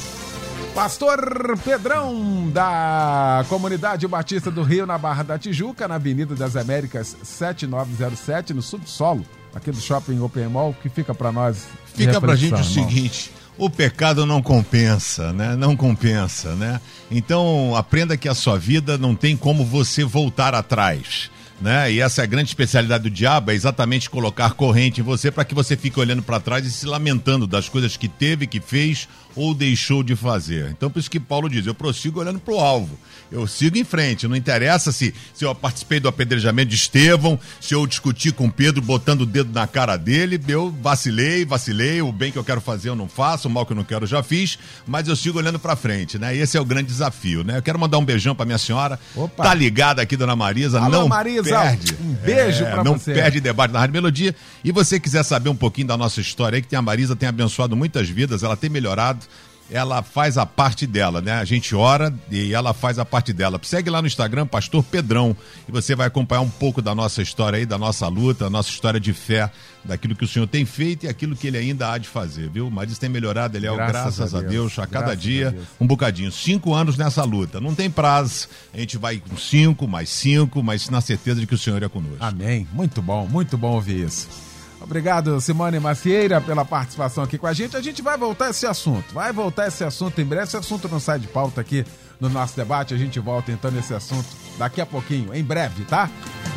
Pastor 0.74 1.58
Pedrão, 1.64 2.50
da 2.50 3.44
Comunidade 3.48 4.06
Batista 4.06 4.50
do 4.50 4.62
Rio, 4.62 4.86
na 4.86 4.98
Barra 4.98 5.22
da 5.22 5.38
Tijuca, 5.38 5.88
na 5.88 5.96
Avenida 5.96 6.34
das 6.34 6.56
Américas 6.56 7.16
7907, 7.22 8.54
no 8.54 8.62
subsolo, 8.62 9.24
aqui 9.54 9.70
do 9.70 9.80
Shopping 9.80 10.20
Open 10.20 10.48
Mall, 10.48 10.74
que 10.82 10.88
fica 10.88 11.14
para 11.14 11.32
nós. 11.32 11.66
Fica 11.94 12.20
para 12.20 12.36
gente 12.36 12.54
o 12.54 12.58
irmão. 12.58 12.64
seguinte: 12.64 13.32
o 13.58 13.70
pecado 13.70 14.26
não 14.26 14.42
compensa, 14.42 15.32
né? 15.32 15.56
Não 15.56 15.76
compensa, 15.76 16.54
né? 16.54 16.80
Então 17.10 17.74
aprenda 17.74 18.16
que 18.16 18.28
a 18.28 18.34
sua 18.34 18.58
vida 18.58 18.98
não 18.98 19.14
tem 19.14 19.36
como 19.36 19.64
você 19.64 20.04
voltar 20.04 20.54
atrás. 20.54 21.30
Né? 21.60 21.92
E 21.92 22.00
essa 22.00 22.22
é 22.22 22.24
a 22.24 22.26
grande 22.26 22.48
especialidade 22.48 23.04
do 23.04 23.10
diabo, 23.10 23.50
é 23.50 23.54
exatamente 23.54 24.10
colocar 24.10 24.50
corrente 24.52 25.00
em 25.00 25.04
você 25.04 25.30
para 25.30 25.44
que 25.44 25.54
você 25.54 25.76
fique 25.76 25.98
olhando 25.98 26.22
para 26.22 26.40
trás 26.40 26.66
e 26.66 26.70
se 26.70 26.86
lamentando 26.86 27.46
das 27.46 27.68
coisas 27.68 27.96
que 27.96 28.08
teve, 28.08 28.46
que 28.46 28.60
fez 28.60 29.08
ou 29.36 29.54
deixou 29.54 30.02
de 30.02 30.16
fazer. 30.16 30.70
Então, 30.70 30.90
por 30.90 30.98
isso 30.98 31.10
que 31.10 31.20
Paulo 31.20 31.48
diz: 31.48 31.66
eu 31.66 31.74
prossigo 31.74 32.20
olhando 32.20 32.40
para 32.40 32.54
o 32.54 32.58
alvo, 32.58 32.98
eu 33.30 33.46
sigo 33.46 33.76
em 33.76 33.84
frente. 33.84 34.26
Não 34.26 34.34
interessa 34.34 34.90
se, 34.90 35.14
se 35.34 35.44
eu 35.44 35.54
participei 35.54 36.00
do 36.00 36.08
apedrejamento 36.08 36.70
de 36.70 36.76
Estevão, 36.76 37.38
se 37.60 37.74
eu 37.74 37.86
discuti 37.86 38.32
com 38.32 38.48
Pedro 38.48 38.80
botando 38.80 39.20
o 39.20 39.26
dedo 39.26 39.52
na 39.52 39.66
cara 39.66 39.96
dele, 39.96 40.40
eu 40.48 40.74
vacilei, 40.82 41.44
vacilei, 41.44 42.00
o 42.00 42.10
bem 42.10 42.32
que 42.32 42.38
eu 42.38 42.44
quero 42.44 42.60
fazer 42.60 42.88
eu 42.88 42.96
não 42.96 43.08
faço, 43.08 43.46
o 43.46 43.50
mal 43.50 43.66
que 43.66 43.72
eu 43.72 43.76
não 43.76 43.84
quero 43.84 44.04
eu 44.04 44.08
já 44.08 44.22
fiz, 44.22 44.58
mas 44.86 45.06
eu 45.06 45.14
sigo 45.14 45.38
olhando 45.38 45.58
para 45.58 45.76
frente, 45.76 46.18
né? 46.18 46.34
E 46.34 46.40
esse 46.40 46.56
é 46.56 46.60
o 46.60 46.64
grande 46.64 46.88
desafio, 46.88 47.44
né? 47.44 47.58
Eu 47.58 47.62
quero 47.62 47.78
mandar 47.78 47.98
um 47.98 48.04
beijão 48.04 48.34
para 48.34 48.46
minha 48.46 48.58
senhora, 48.58 48.98
Opa. 49.14 49.42
tá 49.42 49.54
ligada 49.54 50.00
aqui, 50.00 50.16
dona 50.16 50.34
Marisa, 50.34 50.80
Alô, 50.80 51.00
não 51.00 51.08
Marisa, 51.08 51.45
perde. 51.50 51.96
Um 52.00 52.12
beijo 52.14 52.64
é, 52.64 52.70
para 52.70 52.82
você. 52.82 53.10
Não 53.10 53.16
perde 53.16 53.40
debate 53.40 53.70
da 53.72 53.80
Rádio 53.80 53.92
Melodia. 53.94 54.34
E 54.64 54.72
você 54.72 54.98
quiser 55.00 55.22
saber 55.22 55.48
um 55.48 55.56
pouquinho 55.56 55.88
da 55.88 55.96
nossa 55.96 56.20
história 56.20 56.56
aí, 56.56 56.62
que 56.62 56.68
tem 56.68 56.78
a 56.78 56.82
Marisa 56.82 57.16
tem 57.16 57.28
abençoado 57.28 57.76
muitas 57.76 58.08
vidas, 58.08 58.42
ela 58.42 58.56
tem 58.56 58.70
melhorado 58.70 59.26
ela 59.70 60.02
faz 60.02 60.38
a 60.38 60.46
parte 60.46 60.86
dela, 60.86 61.20
né? 61.20 61.32
A 61.32 61.44
gente 61.44 61.74
ora 61.74 62.14
e 62.30 62.54
ela 62.54 62.72
faz 62.72 62.98
a 62.98 63.04
parte 63.04 63.32
dela. 63.32 63.58
Segue 63.62 63.90
lá 63.90 64.00
no 64.00 64.06
Instagram, 64.06 64.46
Pastor 64.46 64.82
Pedrão, 64.84 65.36
e 65.68 65.72
você 65.72 65.94
vai 65.94 66.06
acompanhar 66.06 66.42
um 66.42 66.48
pouco 66.48 66.80
da 66.80 66.94
nossa 66.94 67.20
história 67.20 67.58
aí, 67.58 67.66
da 67.66 67.76
nossa 67.76 68.06
luta, 68.08 68.44
da 68.44 68.50
nossa 68.50 68.70
história 68.70 69.00
de 69.00 69.12
fé, 69.12 69.50
daquilo 69.84 70.14
que 70.14 70.24
o 70.24 70.28
Senhor 70.28 70.46
tem 70.46 70.64
feito 70.64 71.06
e 71.06 71.08
aquilo 71.08 71.34
que 71.34 71.46
ele 71.46 71.58
ainda 71.58 71.92
há 71.92 71.98
de 71.98 72.08
fazer, 72.08 72.48
viu? 72.48 72.70
Mas 72.70 72.90
isso 72.90 73.00
tem 73.00 73.10
melhorado, 73.10 73.56
ele 73.56 73.66
é 73.66 73.74
graças, 73.74 73.92
graças 73.92 74.34
a, 74.34 74.40
Deus. 74.40 74.44
a 74.44 74.50
Deus, 74.50 74.78
a 74.78 74.86
cada 74.86 75.14
dia 75.14 75.56
a 75.80 75.84
um 75.84 75.86
bocadinho. 75.86 76.30
Cinco 76.30 76.72
anos 76.72 76.96
nessa 76.96 77.24
luta, 77.24 77.60
não 77.60 77.74
tem 77.74 77.90
prazo, 77.90 78.48
a 78.72 78.78
gente 78.78 78.96
vai 78.96 79.18
com 79.18 79.36
cinco, 79.36 79.88
mais 79.88 80.08
cinco, 80.08 80.62
mas 80.62 80.88
na 80.88 81.00
certeza 81.00 81.40
de 81.40 81.46
que 81.46 81.54
o 81.54 81.58
Senhor 81.58 81.82
é 81.82 81.88
conosco. 81.88 82.18
Amém. 82.20 82.66
Muito 82.72 83.02
bom, 83.02 83.26
muito 83.26 83.58
bom 83.58 83.72
ouvir 83.72 84.04
isso. 84.06 84.45
Obrigado, 84.86 85.40
Simone 85.40 85.80
Macieira, 85.80 86.40
pela 86.40 86.64
participação 86.64 87.24
aqui 87.24 87.36
com 87.36 87.48
a 87.48 87.52
gente. 87.52 87.76
A 87.76 87.82
gente 87.82 88.00
vai 88.02 88.16
voltar 88.16 88.50
esse 88.50 88.66
assunto. 88.66 89.12
Vai 89.12 89.32
voltar 89.32 89.66
esse 89.66 89.82
assunto 89.82 90.20
em 90.20 90.24
breve. 90.24 90.44
Esse 90.44 90.56
assunto 90.56 90.88
não 90.88 91.00
sai 91.00 91.18
de 91.18 91.26
pauta 91.26 91.60
aqui 91.60 91.84
no 92.20 92.28
nosso 92.28 92.56
debate. 92.56 92.94
A 92.94 92.96
gente 92.96 93.18
volta 93.18 93.50
então 93.50 93.68
nesse 93.68 93.92
assunto 93.92 94.28
daqui 94.56 94.80
a 94.80 94.86
pouquinho, 94.86 95.34
em 95.34 95.42
breve, 95.42 95.84
tá? 95.84 96.08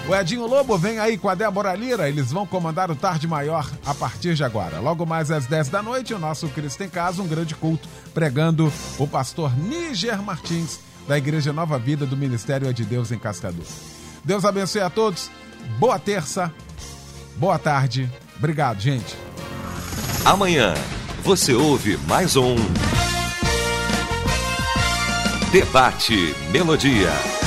O 0.08 0.16
Edinho 0.16 0.46
Lobo 0.46 0.78
vem 0.78 1.00
aí 1.00 1.18
com 1.18 1.28
a 1.28 1.34
Débora 1.34 1.74
Lira. 1.74 2.08
Eles 2.08 2.32
vão 2.32 2.46
comandar 2.46 2.92
o 2.92 2.96
Tarde 2.96 3.28
Maior 3.28 3.68
a 3.84 3.96
partir 3.96 4.36
de 4.36 4.44
agora. 4.44 4.80
Logo 4.80 5.08
mais 5.08 5.32
às 5.32 5.48
10 5.48 5.70
da 5.70 5.82
noite, 5.82 6.14
o 6.14 6.20
nosso 6.20 6.48
Cristo 6.50 6.84
em 6.84 6.90
Casa, 6.90 7.24
um 7.24 7.28
grande 7.28 7.56
culto, 7.56 7.90
pregando 8.14 8.72
o 9.00 9.08
pastor 9.08 9.52
Níger 9.58 10.22
Martins, 10.22 10.80
da 11.08 11.18
Igreja 11.18 11.52
Nova 11.52 11.80
Vida 11.80 12.06
do 12.06 12.16
Ministério 12.16 12.72
de 12.72 12.86
Deus 12.86 13.12
em 13.12 13.18
Cascador. 13.18 13.66
Deus 14.24 14.46
abençoe 14.46 14.82
a 14.82 14.90
todos. 14.90 15.32
Boa 15.80 15.98
terça. 15.98 16.54
Boa 17.40 17.58
tarde. 17.58 18.10
Obrigado, 18.38 18.82
gente. 18.82 19.16
Amanhã 20.26 20.74
você 21.24 21.54
ouve 21.54 21.98
mais 22.06 22.36
um 22.36 22.56
Debate 25.52 26.36
Melodia. 26.52 27.39